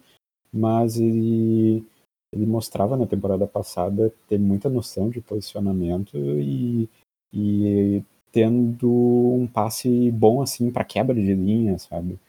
mas 0.54 1.00
ele, 1.00 1.86
ele 2.32 2.46
mostrava 2.46 2.96
na 2.96 3.08
temporada 3.08 3.48
passada 3.48 4.14
ter 4.28 4.38
muita 4.38 4.70
noção 4.70 5.10
de 5.10 5.22
posicionamento 5.22 6.18
e 6.18 6.90
e 7.34 8.04
tendo 8.32 8.90
um 8.90 9.48
passe 9.48 10.12
bom 10.12 10.42
assim 10.42 10.72
para 10.72 10.84
quebra 10.84 11.16
de 11.16 11.34
linha, 11.34 11.78
sabe? 11.78 12.20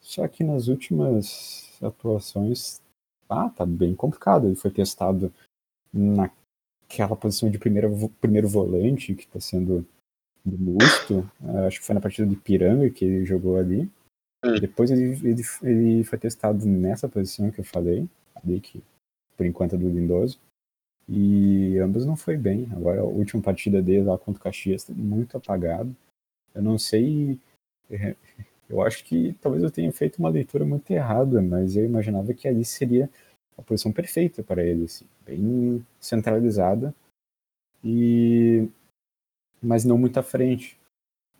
Só 0.00 0.26
que 0.28 0.44
nas 0.44 0.68
últimas 0.68 1.70
atuações, 1.82 2.80
ah, 3.28 3.48
tá 3.50 3.64
bem 3.64 3.94
complicado. 3.94 4.46
Ele 4.46 4.56
foi 4.56 4.70
testado 4.70 5.32
naquela 5.92 7.16
posição 7.16 7.50
de 7.50 7.58
primeiro, 7.58 8.08
primeiro 8.20 8.48
volante 8.48 9.14
que 9.14 9.24
está 9.24 9.40
sendo 9.40 9.86
do 10.44 10.58
Musto. 10.58 11.30
Acho 11.66 11.80
que 11.80 11.86
foi 11.86 11.94
na 11.94 12.00
partida 12.00 12.26
de 12.26 12.36
Piranga 12.36 12.90
que 12.90 13.04
ele 13.04 13.24
jogou 13.24 13.56
ali. 13.56 13.90
Depois 14.60 14.90
ele, 14.90 15.12
ele, 15.22 15.42
ele 15.62 16.04
foi 16.04 16.18
testado 16.18 16.66
nessa 16.66 17.08
posição 17.08 17.50
que 17.50 17.60
eu 17.60 17.64
falei, 17.64 18.08
ali 18.34 18.60
que 18.60 18.82
por 19.36 19.46
enquanto 19.46 19.74
é 19.74 19.78
do 19.78 19.88
Lindoso. 19.88 20.38
E 21.08 21.78
ambos 21.78 22.06
não 22.06 22.16
foi 22.16 22.36
bem. 22.36 22.68
Agora, 22.72 23.00
a 23.00 23.04
última 23.04 23.42
partida 23.42 23.82
dele 23.82 24.04
lá 24.04 24.16
contra 24.18 24.40
o 24.40 24.44
Caxias, 24.44 24.88
muito 24.88 25.36
apagado. 25.36 25.94
Eu 26.54 26.62
não 26.62 26.78
sei. 26.78 27.38
É, 27.90 28.16
eu 28.68 28.80
acho 28.82 29.04
que 29.04 29.34
talvez 29.40 29.62
eu 29.62 29.70
tenha 29.70 29.92
feito 29.92 30.18
uma 30.18 30.30
leitura 30.30 30.64
muito 30.64 30.90
errada, 30.90 31.42
mas 31.42 31.76
eu 31.76 31.84
imaginava 31.84 32.32
que 32.32 32.48
ali 32.48 32.64
seria 32.64 33.10
a 33.58 33.62
posição 33.62 33.92
perfeita 33.92 34.42
para 34.42 34.64
ele, 34.64 34.84
assim, 34.84 35.06
bem 35.26 35.86
centralizada 36.00 36.94
e 37.84 38.68
mas 39.62 39.84
não 39.84 39.98
muito 39.98 40.18
à 40.18 40.22
frente. 40.22 40.78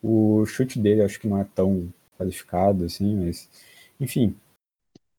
O 0.02 0.44
chute 0.46 0.78
dele 0.78 1.02
acho 1.02 1.20
que 1.20 1.28
não 1.28 1.38
é 1.38 1.44
tão 1.44 1.92
qualificado 2.18 2.84
assim, 2.84 3.16
mas 3.24 3.48
enfim, 4.00 4.36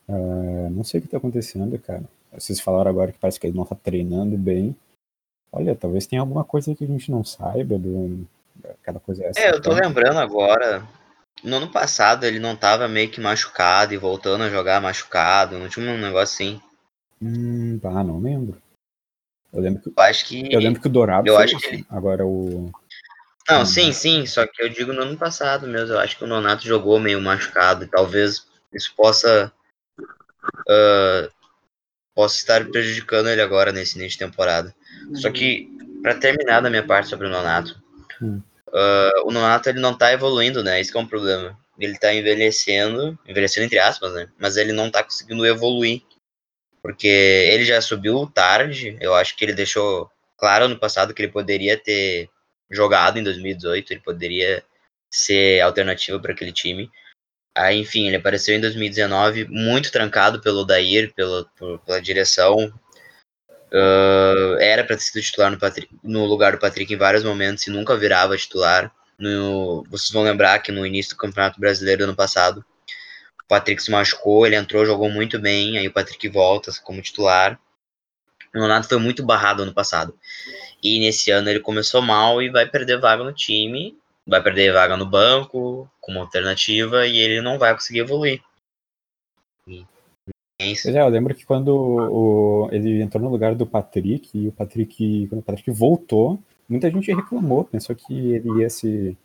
uh, 0.07 0.69
não 0.71 0.83
sei 0.83 0.99
o 0.99 1.01
que 1.01 1.07
está 1.07 1.17
acontecendo, 1.17 1.77
cara. 1.79 2.03
Vocês 2.33 2.59
falaram 2.59 2.89
agora 2.89 3.11
que 3.11 3.19
parece 3.19 3.39
que 3.39 3.47
ele 3.47 3.55
não 3.55 3.63
está 3.63 3.75
treinando 3.75 4.37
bem. 4.37 4.75
Olha, 5.51 5.75
talvez 5.75 6.07
tenha 6.07 6.21
alguma 6.21 6.43
coisa 6.43 6.73
que 6.73 6.83
a 6.83 6.87
gente 6.87 7.11
não 7.11 7.23
saiba 7.23 7.77
do 7.77 8.27
aquela 8.81 8.99
coisa 8.99 9.25
essa. 9.25 9.39
É, 9.39 9.49
eu 9.49 9.61
tô 9.61 9.71
então. 9.73 9.87
lembrando 9.87 10.19
agora. 10.19 10.87
No 11.43 11.57
ano 11.57 11.69
passado 11.69 12.25
ele 12.25 12.39
não 12.39 12.55
tava 12.55 12.87
meio 12.87 13.09
que 13.09 13.19
machucado 13.19 13.93
e 13.93 13.97
voltando 13.97 14.43
a 14.43 14.49
jogar 14.49 14.81
machucado. 14.81 15.59
Não 15.59 15.67
tinha 15.67 15.91
um 15.91 15.97
negócio 15.97 16.33
assim. 16.33 16.61
Hum, 17.21 17.79
ah, 17.83 18.03
não 18.03 18.19
lembro. 18.19 18.61
Eu 19.51 19.61
lembro 19.61 19.81
que, 19.81 19.89
eu 19.89 20.03
acho 20.03 20.25
que, 20.25 20.51
eu 20.51 20.59
lembro 20.59 20.81
que 20.81 20.87
o 20.87 20.89
Dourado 20.89 21.27
eu 21.27 21.37
acho 21.37 21.55
assim. 21.57 21.83
que 21.83 21.85
agora 21.89 22.25
o 22.25 22.71
Não, 23.47 23.61
hum. 23.61 23.65
sim, 23.65 23.91
sim, 23.91 24.25
só 24.25 24.47
que 24.47 24.63
eu 24.63 24.69
digo 24.69 24.91
no 24.91 25.03
ano 25.03 25.17
passado 25.17 25.67
mesmo. 25.67 25.93
Eu 25.93 25.99
acho 25.99 26.17
que 26.17 26.23
o 26.23 26.27
Nonato 26.27 26.63
jogou 26.63 26.99
meio 26.99 27.21
machucado 27.21 27.87
talvez 27.87 28.47
isso 28.73 28.93
possa 28.95 29.51
uh, 30.67 31.31
posso 32.13 32.37
estar 32.37 32.65
prejudicando 32.65 33.29
ele 33.29 33.41
agora 33.41 33.71
nesse 33.71 33.97
início 33.97 34.19
de 34.19 34.25
temporada. 34.25 34.73
Uhum. 35.07 35.15
Só 35.15 35.31
que, 35.31 35.69
para 36.01 36.15
terminar 36.15 36.61
da 36.61 36.69
minha 36.69 36.85
parte 36.85 37.09
sobre 37.09 37.27
o 37.27 37.29
Nonato, 37.29 37.81
uhum. 38.21 38.41
uh, 38.67 39.27
o 39.27 39.31
Nonato 39.31 39.69
ele 39.69 39.79
não 39.79 39.97
tá 39.97 40.11
evoluindo, 40.11 40.63
né? 40.63 40.79
Isso 40.79 40.95
é 40.97 41.01
um 41.01 41.07
problema. 41.07 41.57
Ele 41.79 41.97
tá 41.97 42.13
envelhecendo, 42.13 43.17
envelhecendo 43.27 43.65
entre 43.65 43.79
aspas, 43.79 44.13
né? 44.13 44.27
Mas 44.37 44.57
ele 44.57 44.71
não 44.71 44.89
tá 44.91 45.03
conseguindo 45.03 45.45
evoluir. 45.45 46.01
Porque 46.81 47.07
ele 47.07 47.63
já 47.63 47.79
subiu 47.79 48.29
tarde, 48.33 48.97
eu 48.99 49.15
acho 49.15 49.37
que 49.37 49.45
ele 49.45 49.53
deixou 49.53 50.11
claro 50.37 50.67
no 50.67 50.77
passado 50.77 51.13
que 51.13 51.21
ele 51.21 51.31
poderia 51.31 51.77
ter 51.77 52.29
jogado 52.69 53.17
em 53.17 53.23
2018, 53.23 53.93
ele 53.93 54.01
poderia 54.01 54.61
ser 55.09 55.61
alternativa 55.61 56.19
para 56.19 56.33
aquele 56.33 56.51
time. 56.51 56.91
Aí, 57.55 57.79
enfim, 57.79 58.07
ele 58.07 58.15
apareceu 58.15 58.55
em 58.55 58.61
2019 58.61 59.45
muito 59.45 59.91
trancado 59.91 60.41
pelo 60.41 60.65
Dair, 60.65 61.13
pela, 61.13 61.45
pela 61.85 62.01
direção. 62.01 62.73
Uh, 63.71 64.57
era 64.59 64.83
para 64.83 64.95
ter 64.95 65.03
sido 65.03 65.21
titular 65.21 65.51
no, 65.51 65.59
Patrick, 65.59 65.95
no, 66.03 66.25
lugar 66.25 66.53
do 66.53 66.59
Patrick 66.59 66.91
em 66.93 66.97
vários 66.97 67.23
momentos 67.23 67.65
e 67.67 67.71
nunca 67.71 67.95
virava 67.95 68.37
titular. 68.37 68.91
No, 69.19 69.83
vocês 69.89 70.11
vão 70.11 70.23
lembrar 70.23 70.59
que 70.59 70.71
no 70.71 70.85
início 70.85 71.15
do 71.15 71.17
Campeonato 71.17 71.59
Brasileiro 71.59 71.99
do 71.99 72.03
ano 72.05 72.15
passado, 72.15 72.65
o 73.43 73.47
Patrick 73.47 73.81
se 73.81 73.91
machucou, 73.91 74.45
ele 74.45 74.55
entrou, 74.55 74.85
jogou 74.85 75.09
muito 75.09 75.39
bem, 75.39 75.77
aí 75.77 75.87
o 75.87 75.93
Patrick 75.93 76.27
volta 76.29 76.71
como 76.83 77.01
titular. 77.01 77.59
O 78.53 78.59
Nonato 78.59 78.87
foi 78.87 78.97
muito 78.97 79.23
barrado 79.23 79.63
ano 79.63 79.73
passado. 79.73 80.17
E 80.81 80.99
nesse 80.99 81.31
ano 81.31 81.49
ele 81.49 81.59
começou 81.59 82.01
mal 82.01 82.41
e 82.41 82.49
vai 82.49 82.67
perder 82.67 82.99
vaga 82.99 83.23
no 83.23 83.33
time 83.33 83.97
vai 84.25 84.41
perder 84.41 84.73
vaga 84.73 84.95
no 84.97 85.05
banco 85.05 85.89
como 85.99 86.19
alternativa 86.19 87.05
e 87.07 87.17
ele 87.17 87.41
não 87.41 87.57
vai 87.57 87.73
conseguir 87.73 87.99
evoluir. 87.99 88.41
É 90.59 90.67
isso. 90.67 90.83
Pois 90.83 90.95
é, 90.95 91.01
eu 91.01 91.09
lembro 91.09 91.35
que 91.35 91.45
quando 91.45 91.69
o, 91.69 92.69
ele 92.71 93.01
entrou 93.01 93.21
no 93.21 93.29
lugar 93.29 93.55
do 93.55 93.65
Patrick, 93.65 94.37
e 94.37 94.47
o 94.47 94.51
Patrick, 94.51 95.27
quando 95.27 95.41
o 95.41 95.43
Patrick 95.43 95.69
voltou, 95.71 96.39
muita 96.69 96.89
gente 96.89 97.13
reclamou, 97.13 97.65
pensou 97.65 97.95
que 97.95 98.13
ele 98.33 98.61
ia 98.61 98.69
se, 98.69 99.17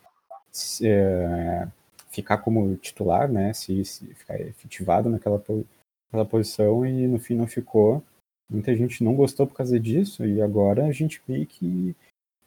se 0.51 0.89
é, 0.89 1.69
ficar 2.11 2.39
como 2.39 2.77
titular, 2.77 3.31
né, 3.31 3.53
se, 3.53 3.85
se, 3.85 4.07
ficar 4.15 4.41
efetivado 4.41 5.09
naquela, 5.09 5.39
naquela 5.39 6.29
posição 6.29 6.85
e 6.85 7.07
no 7.07 7.19
fim 7.19 7.35
não 7.35 7.47
ficou. 7.47 8.03
Muita 8.51 8.75
gente 8.75 9.05
não 9.05 9.15
gostou 9.15 9.47
por 9.47 9.55
causa 9.55 9.79
disso 9.79 10.25
e 10.25 10.41
agora 10.41 10.87
a 10.87 10.93
gente 10.93 11.21
vê 11.29 11.45
que 11.45 11.95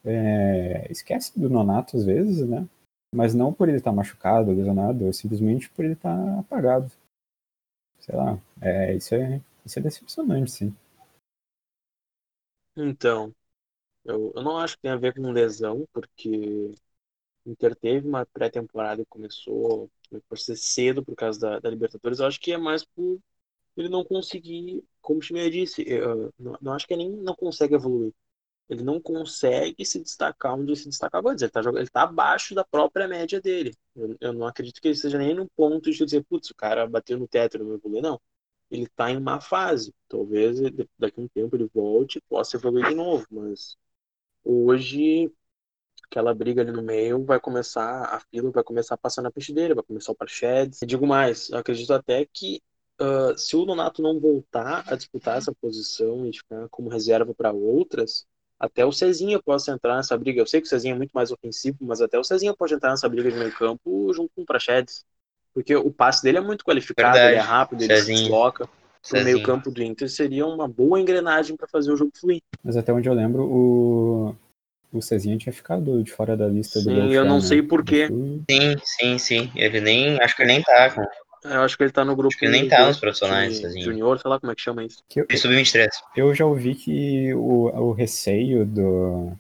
é, 0.05 0.91
esquece 0.91 1.39
do 1.39 1.49
Nonato 1.49 1.97
às 1.97 2.05
vezes, 2.05 2.47
né? 2.47 2.67
Mas 3.13 3.33
não 3.33 3.53
por 3.53 3.67
ele 3.67 3.77
estar 3.77 3.91
machucado, 3.91 4.51
lesionado, 4.51 5.11
simplesmente 5.13 5.69
por 5.69 5.83
ele 5.83 5.93
estar 5.93 6.39
apagado. 6.39 6.89
Sei 7.99 8.15
lá, 8.15 8.39
é, 8.61 8.95
isso, 8.95 9.13
é, 9.13 9.41
isso 9.65 9.79
é 9.79 9.81
decepcionante, 9.81 10.51
sim. 10.51 10.75
Então, 12.75 13.33
eu, 14.05 14.31
eu 14.35 14.43
não 14.43 14.57
acho 14.57 14.75
que 14.75 14.83
tem 14.83 14.91
a 14.91 14.95
ver 14.97 15.13
com 15.13 15.31
lesão, 15.31 15.87
porque 15.93 16.73
O 17.45 17.51
Inter 17.51 17.75
teve 17.75 18.07
uma 18.07 18.25
pré-temporada 18.25 19.03
que 19.03 19.09
começou 19.09 19.89
por 20.27 20.37
ser 20.37 20.57
cedo 20.57 21.03
por 21.03 21.15
causa 21.15 21.39
da, 21.39 21.59
da, 21.59 21.69
Libertadores. 21.69 22.19
Eu 22.19 22.27
acho 22.27 22.39
que 22.39 22.51
é 22.51 22.57
mais 22.57 22.83
por 22.85 23.19
ele 23.77 23.89
não 23.89 24.03
conseguir, 24.03 24.83
como 25.01 25.19
o 25.19 25.21
Chimé 25.21 25.49
disse, 25.49 25.83
eu, 25.87 26.33
não, 26.39 26.57
não 26.61 26.73
acho 26.73 26.87
que 26.87 26.93
ele 26.93 27.07
nem 27.09 27.23
não 27.23 27.35
consegue 27.35 27.75
evoluir. 27.75 28.13
Ele 28.71 28.83
não 28.83 29.01
consegue 29.01 29.85
se 29.85 29.99
destacar 29.99 30.55
onde 30.55 30.71
ele 30.71 30.77
se 30.77 30.87
destacava 30.87 31.29
antes. 31.29 31.41
Ele 31.41 31.49
está 31.49 31.59
ele 31.69 31.89
tá 31.89 32.03
abaixo 32.03 32.55
da 32.55 32.63
própria 32.63 33.05
média 33.05 33.41
dele. 33.41 33.75
Eu, 33.93 34.15
eu, 34.21 34.33
não 34.33 34.47
acredito 34.47 34.81
que 34.81 34.87
ele 34.87 34.95
esteja 34.95 35.17
nem 35.17 35.35
no 35.35 35.45
ponto 35.57 35.91
de 35.91 36.05
dizer, 36.05 36.23
putz, 36.23 36.49
o 36.51 36.55
cara 36.55 36.87
bateu 36.87 37.19
no 37.19 37.27
teto 37.27 37.59
não 37.59 37.73
evoluiu, 37.75 38.01
não. 38.01 38.21
Ele 38.71 38.83
está 38.83 39.11
em 39.11 39.19
má 39.19 39.41
fase. 39.41 39.93
Talvez 40.07 40.57
daqui 40.97 41.19
a 41.19 41.21
um 41.21 41.27
tempo 41.27 41.55
ele 41.57 41.69
volte 41.73 42.19
e 42.19 42.21
possa 42.29 42.55
evoluir 42.55 42.87
de 42.87 42.95
novo, 42.95 43.25
mas 43.29 43.75
hoje 44.41 45.29
aquela 46.05 46.33
briga 46.33 46.61
ali 46.61 46.71
no 46.71 46.81
meio 46.81 47.25
vai 47.25 47.41
começar, 47.41 48.03
a 48.05 48.21
fila 48.21 48.51
vai 48.51 48.63
começar 48.63 48.95
a 48.95 48.97
passar 48.97 49.21
na 49.21 49.31
peixeira, 49.31 49.75
vai 49.75 49.83
começar 49.83 50.13
o. 50.13 50.17
E 50.81 50.85
digo 50.85 51.05
mais, 51.05 51.51
acredito 51.51 51.93
até 51.93 52.25
que 52.25 52.61
uh, 53.01 53.37
se 53.37 53.55
o 53.57 53.65
Donato 53.65 54.01
não 54.01 54.19
voltar 54.19 54.85
a 54.87 54.95
disputar 54.95 55.37
essa 55.37 55.53
posição 55.53 56.25
e 56.25 56.33
ficar 56.33 56.69
como 56.69 56.89
reserva 56.89 57.33
para 57.33 57.51
outras, 57.51 58.25
até 58.61 58.85
o 58.85 58.91
Cezinha 58.91 59.41
possa 59.41 59.71
entrar 59.71 59.95
nessa 59.95 60.15
briga. 60.15 60.39
Eu 60.39 60.45
sei 60.45 60.61
que 60.61 60.67
o 60.67 60.69
Cezinha 60.69 60.93
é 60.93 60.97
muito 60.97 61.11
mais 61.13 61.31
ofensivo, 61.31 61.77
mas 61.81 61.99
até 61.99 62.19
o 62.19 62.23
Cezinha 62.23 62.53
pode 62.55 62.75
entrar 62.75 62.91
nessa 62.91 63.09
briga 63.09 63.31
de 63.31 63.35
meio 63.37 63.51
campo 63.51 64.13
junto 64.13 64.29
com 64.35 64.43
o 64.43 64.45
Praxedes. 64.45 65.03
Porque 65.51 65.75
o 65.75 65.89
passe 65.91 66.21
dele 66.21 66.37
é 66.37 66.41
muito 66.41 66.63
qualificado, 66.63 67.13
Verdade. 67.13 67.33
ele 67.33 67.37
é 67.37 67.41
rápido, 67.41 67.81
ele 67.81 67.95
Cezinha. 67.95 68.17
se 68.17 68.23
desloca. 68.25 68.69
O 69.11 69.23
meio 69.23 69.41
campo 69.41 69.71
do 69.71 69.81
Inter 69.81 70.07
seria 70.07 70.45
uma 70.45 70.67
boa 70.67 70.99
engrenagem 71.01 71.57
para 71.57 71.67
fazer 71.67 71.91
o 71.91 71.97
jogo 71.97 72.11
fluir. 72.15 72.39
Mas 72.63 72.77
até 72.77 72.93
onde 72.93 73.09
eu 73.09 73.13
lembro, 73.15 73.43
o, 73.51 74.35
o 74.93 75.01
Cezinha 75.01 75.35
tinha 75.39 75.51
ficado 75.51 76.03
de 76.03 76.11
fora 76.11 76.37
da 76.37 76.47
lista 76.47 76.79
do 76.79 76.85
Sim, 76.85 77.11
eu 77.11 77.25
não 77.25 77.37
né? 77.37 77.41
sei 77.41 77.63
por 77.63 77.83
quê. 77.83 78.03
Isso- 78.05 78.43
Sim, 78.49 78.75
sim, 78.83 79.17
sim. 79.17 79.51
Ele 79.55 79.81
nem. 79.81 80.21
Acho 80.21 80.35
que 80.35 80.43
ele 80.43 80.53
nem 80.53 80.61
tá 80.61 80.91
com. 80.91 81.01
Eu 81.43 81.61
acho 81.61 81.75
que 81.77 81.83
ele 81.83 81.91
tá 81.91 82.05
no 82.05 82.15
grupo. 82.15 82.29
Acho 82.29 82.37
que 82.39 82.45
ele 82.45 82.59
nem 82.59 82.67
tá 82.69 82.87
nos 82.87 82.99
profissionais, 82.99 83.55
de 83.55 83.61
Cezinha. 83.61 83.83
Junior, 83.85 84.19
sei 84.19 84.29
lá 84.29 84.39
como 84.39 84.51
é 84.51 84.55
que 84.55 84.61
chama 84.61 84.83
isso. 84.83 85.03
que 85.09 85.21
eu, 85.21 85.25
Ele 85.29 85.37
sub-23. 85.39 85.87
eu 86.15 86.33
já 86.35 86.45
ouvi 86.45 86.75
que 86.75 87.33
o, 87.33 87.65
o 87.67 87.91
receio 87.93 88.65
do, 88.65 89.31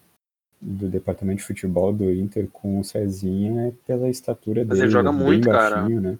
do 0.59 0.87
departamento 0.89 1.37
de 1.39 1.43
futebol 1.45 1.93
do 1.93 2.11
Inter 2.11 2.47
com 2.47 2.79
o 2.79 2.83
Cezinha 2.83 3.67
é 3.67 3.73
pela 3.85 4.09
estatura 4.09 4.61
Mas 4.61 4.69
dele. 4.69 4.81
ele 4.83 4.91
joga 4.91 5.11
muito, 5.11 5.49
cara. 5.49 5.75
baixinho, 5.77 6.01
né? 6.01 6.17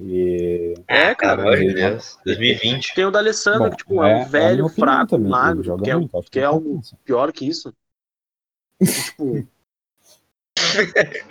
E 0.00 0.74
É, 0.86 1.06
Pelo 1.06 1.16
cara. 1.16 1.42
amor 1.42 1.56
de 1.58 1.74
Deus. 1.74 2.18
2020. 2.24 2.94
Tem 2.94 3.04
o 3.04 3.10
D'Alessandro, 3.10 3.64
Bom, 3.64 3.70
que 3.70 3.76
tipo, 3.78 4.02
é, 4.04 4.10
é- 4.10 4.14
um 4.14 4.18
é 4.18 4.22
a 4.22 4.24
velho, 4.26 4.66
opinião 4.66 4.68
fraco, 4.70 5.10
também, 5.10 5.28
magro, 5.30 5.62
joga 5.64 5.82
que 5.84 5.90
é, 5.90 5.96
muito, 5.96 6.22
que 6.30 6.38
é 6.40 6.44
algo 6.44 6.80
pior 7.04 7.32
que 7.32 7.46
isso. 7.48 7.72
Tipo, 8.82 9.46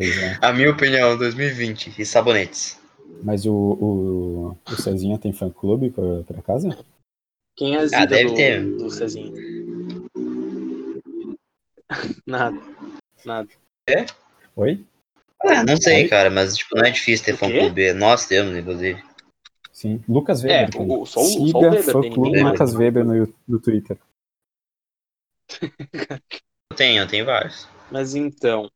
é. 0.00 0.38
A 0.40 0.52
minha 0.52 0.70
opinião, 0.70 1.16
2020. 1.18 1.94
E 2.00 2.04
sabonetes. 2.06 2.80
Mas 3.22 3.46
o, 3.46 3.52
o, 3.54 4.50
o 4.50 4.76
Cezinha 4.76 5.18
tem 5.18 5.32
fã-clube, 5.32 5.90
por, 5.90 6.24
por 6.24 6.38
acaso? 6.38 6.68
quem 7.56 7.74
é 7.76 7.78
a 7.78 7.82
Ah, 7.82 7.86
Zida 7.86 8.06
deve 8.06 8.28
do, 8.30 8.34
ter. 8.34 8.76
do 8.76 8.90
Cezinha? 8.90 9.32
Nada. 12.26 12.58
Nada. 13.24 13.48
Oi? 14.56 14.84
Ah, 15.44 15.64
não 15.64 15.76
sei, 15.76 16.04
Oi? 16.04 16.08
cara, 16.08 16.30
mas 16.30 16.56
tipo, 16.56 16.76
não 16.76 16.84
é 16.84 16.90
difícil 16.90 17.24
ter 17.24 17.32
O 17.34 17.38
quê? 17.38 17.40
fã-clube. 17.40 17.92
Nós 17.92 18.26
temos, 18.26 18.56
inclusive. 18.56 19.02
Sim. 19.72 20.02
Lucas 20.08 20.42
Weber 20.42 20.68
É, 20.68 20.70
tem. 20.70 20.90
o- 20.90 21.06
só 21.06 21.20
o- 21.20 21.26
só 21.26 21.58
o 21.58 21.64
Siga 21.64 21.70
Weber 21.70 22.00
ninguém 22.10 22.42
mais. 22.42 22.52
Lucas 22.52 22.74
Weber 22.74 23.04
no, 23.04 23.34
no 23.48 23.60
Twitter. 23.60 23.98
Eu 26.70 26.76
tenho, 26.76 27.02
eu 27.02 27.08
tenho 27.08 27.24
vários. 27.24 27.68
Mas 27.90 28.14
então, 28.14 28.70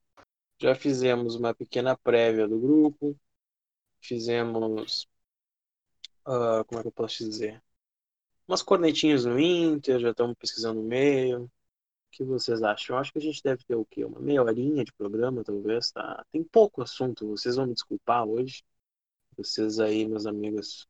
já 0.61 0.75
fizemos 0.75 1.35
uma 1.35 1.55
pequena 1.55 1.97
prévia 1.97 2.47
do 2.47 2.59
grupo. 2.59 3.17
Fizemos. 4.07 5.09
ah, 6.25 6.63
como 6.67 6.79
é 6.79 6.83
que 6.83 6.89
eu 6.89 6.93
posso 6.93 7.19
dizer? 7.25 7.61
Umas 8.47 8.63
cornetinhas 8.63 9.25
no 9.25 9.39
Inter, 9.39 9.99
já 9.99 10.11
estamos 10.11 10.37
pesquisando 10.39 10.81
no 10.81 10.87
meio. 10.89 11.45
O 11.45 11.51
que 12.13 12.23
vocês 12.25 12.63
acham? 12.63 12.95
Eu 12.97 13.01
acho 13.01 13.13
que 13.13 13.19
a 13.19 13.23
gente 13.23 13.43
deve 13.43 13.65
ter 13.65 13.75
o 13.75 13.85
quê? 13.85 14.05
Uma 14.05 14.21
meia 14.21 14.43
horinha 14.43 14.85
de 14.85 14.93
programa, 14.93 15.43
talvez, 15.43 15.91
tá? 15.91 16.25
Tem 16.31 16.43
pouco 16.45 16.81
assunto, 16.83 17.27
vocês 17.27 17.57
vão 17.57 17.67
me 17.67 17.75
desculpar 17.75 18.25
hoje. 18.25 18.63
Vocês 19.37 19.81
aí, 19.81 20.07
meus 20.07 20.25
amigos. 20.25 20.89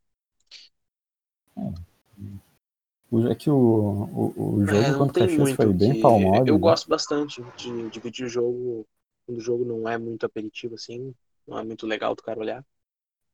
O- 3.11 3.27
É 3.29 3.35
que 3.35 3.49
o, 3.49 3.57
o, 3.57 4.57
o 4.57 4.67
jogo 4.67 4.79
É, 4.79 4.93
contra 4.99 5.25
o 5.25 5.27
Caxias 5.29 5.53
foi 5.53 5.73
bem 5.73 5.95
que- 5.95 6.03
palmado. 6.03 6.49
Eu 6.49 6.55
né? 6.55 6.61
gosto 6.61 6.89
bastante 6.89 7.43
de 7.57 7.89
dividir 7.89 8.27
o 8.27 8.29
jogo 8.29 8.87
quando 9.25 9.39
o 9.39 9.41
jogo 9.41 9.65
não 9.65 9.89
é 9.89 9.97
muito 9.97 10.27
aperitivo 10.27 10.75
assim, 10.75 11.15
não 11.47 11.59
é 11.59 11.65
muito 11.65 11.87
legal 11.87 12.15
do 12.15 12.23
cara 12.23 12.39
olhar. 12.39 12.65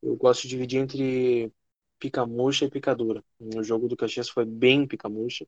Eu 0.03 0.17
gosto 0.17 0.41
de 0.43 0.49
dividir 0.49 0.79
entre 0.79 1.49
pica 1.97 2.25
murcha 2.25 2.65
e 2.65 2.69
pica 2.69 2.93
dura. 2.93 3.23
O 3.39 3.63
jogo 3.63 3.87
do 3.87 3.95
Caxias 3.95 4.27
foi 4.27 4.43
bem 4.43 4.85
pica 4.85 5.07
murcha. 5.07 5.47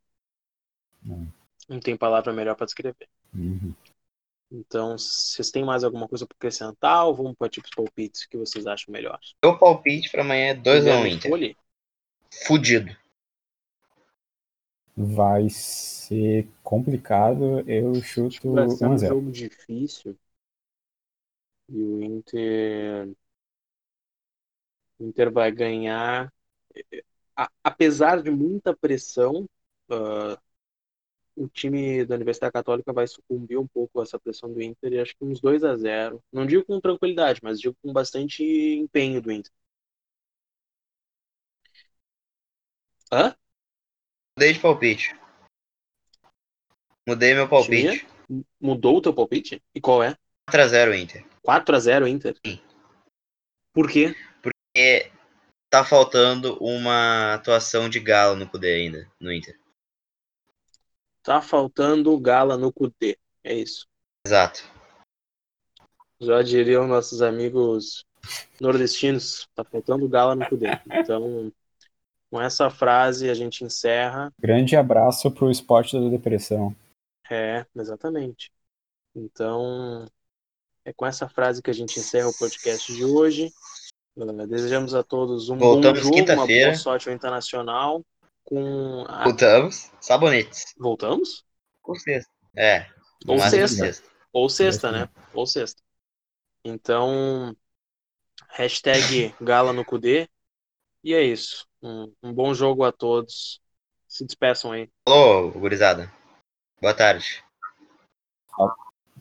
Hum. 1.05 1.27
Não 1.67 1.79
tem 1.81 1.97
palavra 1.97 2.31
melhor 2.31 2.55
para 2.55 2.65
descrever. 2.65 3.09
Uhum. 3.33 3.73
Então, 4.49 4.97
vocês 4.97 5.51
têm 5.51 5.65
mais 5.65 5.83
alguma 5.83 6.07
coisa 6.07 6.25
para 6.25 6.35
acrescentar 6.37 7.05
ou 7.05 7.13
vamos 7.13 7.35
para 7.35 7.49
tipos 7.49 7.71
palpites? 7.75 8.23
O 8.23 8.29
que 8.29 8.37
vocês 8.37 8.65
acham 8.65 8.93
melhor? 8.93 9.19
Meu 9.43 9.57
palpite 9.57 10.09
pra 10.09 10.21
amanhã 10.21 10.51
é 10.51 10.55
2x1 10.55 10.79
Guilherme 10.79 11.13
Inter. 11.13 11.31
Folli? 11.31 11.57
Fudido. 12.47 12.97
Vai 14.95 15.49
ser 15.49 16.47
complicado. 16.63 17.69
Eu 17.69 17.95
chuto 18.01 18.53
Vai 18.53 18.69
ser 18.69 18.85
um 18.85 18.95
1x0. 18.95 19.07
jogo 19.09 19.31
difícil. 19.31 20.17
E 21.69 21.81
o 21.81 22.01
Inter. 22.01 23.09
O 24.99 25.05
Inter 25.05 25.31
vai 25.31 25.51
ganhar. 25.51 26.31
A- 27.35 27.49
apesar 27.63 28.21
de 28.21 28.31
muita 28.31 28.75
pressão, 28.75 29.47
ah, 29.89 30.39
o 31.35 31.47
time 31.49 32.05
da 32.05 32.15
Universidade 32.15 32.53
Católica 32.53 32.93
vai 32.93 33.07
sucumbir 33.07 33.57
um 33.57 33.67
pouco 33.67 33.99
a 33.99 34.03
essa 34.03 34.17
pressão 34.19 34.51
do 34.53 34.61
Inter 34.61 34.93
e 34.93 34.99
acho 34.99 35.15
que 35.17 35.25
uns 35.25 35.41
2 35.41 35.63
a 35.63 35.75
0 35.75 36.23
Não 36.31 36.45
digo 36.45 36.63
com 36.65 36.79
tranquilidade, 36.79 37.41
mas 37.43 37.59
digo 37.59 37.75
com 37.81 37.91
bastante 37.91 38.43
empenho 38.43 39.21
do 39.21 39.31
Inter. 39.31 39.51
Hã? 43.11 43.35
Mudei 44.37 44.53
de 44.53 44.59
palpite. 44.59 45.15
Mudei 47.07 47.33
meu 47.33 47.47
palpite. 47.47 48.07
Mudou 48.59 48.97
o 48.97 49.01
teu 49.01 49.13
palpite? 49.13 49.61
E 49.73 49.81
qual 49.81 50.01
é? 50.01 50.17
4x0 50.49 50.95
Inter. 50.95 51.25
4 51.41 51.75
a 51.75 51.79
0 51.79 52.07
Inter? 52.07 52.35
Sim. 52.45 52.59
Por 53.73 53.89
quê? 53.89 54.15
Porque 54.75 55.09
tá 55.69 55.85
faltando 55.85 56.57
uma 56.61 57.35
atuação 57.35 57.87
de 57.87 57.97
galo 57.97 58.35
no 58.35 58.45
poder 58.45 58.73
ainda, 58.73 59.09
no 59.17 59.31
Inter. 59.31 59.57
Tá 61.23 61.41
faltando 61.41 62.19
gala 62.19 62.57
no 62.57 62.73
Cudê. 62.73 63.17
É 63.41 63.53
isso. 63.53 63.87
Exato. 64.27 64.69
Já 66.19 66.41
diriam 66.41 66.85
nossos 66.85 67.21
amigos 67.21 68.05
nordestinos. 68.59 69.47
Tá 69.55 69.63
faltando 69.63 70.09
gala 70.09 70.35
no 70.35 70.45
Cudê. 70.45 70.67
Então, 70.91 71.49
com 72.29 72.41
essa 72.41 72.69
frase 72.69 73.29
a 73.29 73.33
gente 73.33 73.63
encerra. 73.63 74.29
Grande 74.37 74.75
abraço 74.75 75.31
pro 75.31 75.49
esporte 75.49 75.97
da 75.97 76.09
depressão. 76.09 76.75
É, 77.31 77.65
exatamente. 77.73 78.51
Então, 79.15 80.05
é 80.83 80.91
com 80.91 81.05
essa 81.05 81.29
frase 81.29 81.61
que 81.61 81.69
a 81.69 81.73
gente 81.73 81.97
encerra 81.97 82.27
o 82.27 82.37
podcast 82.37 82.93
de 82.93 83.05
hoje. 83.05 83.53
Uh, 84.17 84.47
Desejamos 84.47 84.93
a 84.95 85.03
todos 85.03 85.49
um 85.49 85.57
Voltamos 85.57 86.01
bom 86.01 86.17
jogo, 86.17 86.31
uma 86.33 86.47
boa 86.47 86.75
sorte 86.75 87.09
ao 87.09 87.15
Internacional. 87.15 88.03
Com 88.43 89.03
a... 89.07 89.23
Voltamos. 89.25 89.91
Sabonetes. 89.99 90.73
Voltamos? 90.77 91.43
Ou 91.83 91.95
sexta. 91.95 92.31
É. 92.55 92.87
Ou 93.27 93.37
máximo 93.37 93.67
sexta. 93.67 94.07
Ou 94.31 94.49
sexta, 94.49 94.91
Sexta. 94.91 94.91
né? 94.91 95.09
Ou 95.33 95.45
sexta. 95.47 95.81
Então, 96.63 97.55
hashtag 98.49 99.33
Gala 99.41 99.73
no 99.73 99.83
Cudê. 99.85 100.27
E 101.03 101.13
é 101.13 101.21
isso. 101.21 101.67
Um, 101.81 102.11
um 102.23 102.33
bom 102.33 102.53
jogo 102.53 102.83
a 102.83 102.91
todos. 102.91 103.59
Se 104.07 104.25
despeçam 104.25 104.71
aí. 104.71 104.89
Falou, 105.07 105.51
gurizada. 105.51 106.11
Boa 106.81 106.93
tarde. 106.93 107.43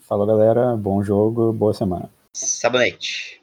Falou, 0.00 0.26
galera. 0.26 0.76
Bom 0.76 1.02
jogo, 1.02 1.52
boa 1.52 1.74
semana. 1.74 2.10
Sabonete. 2.32 3.40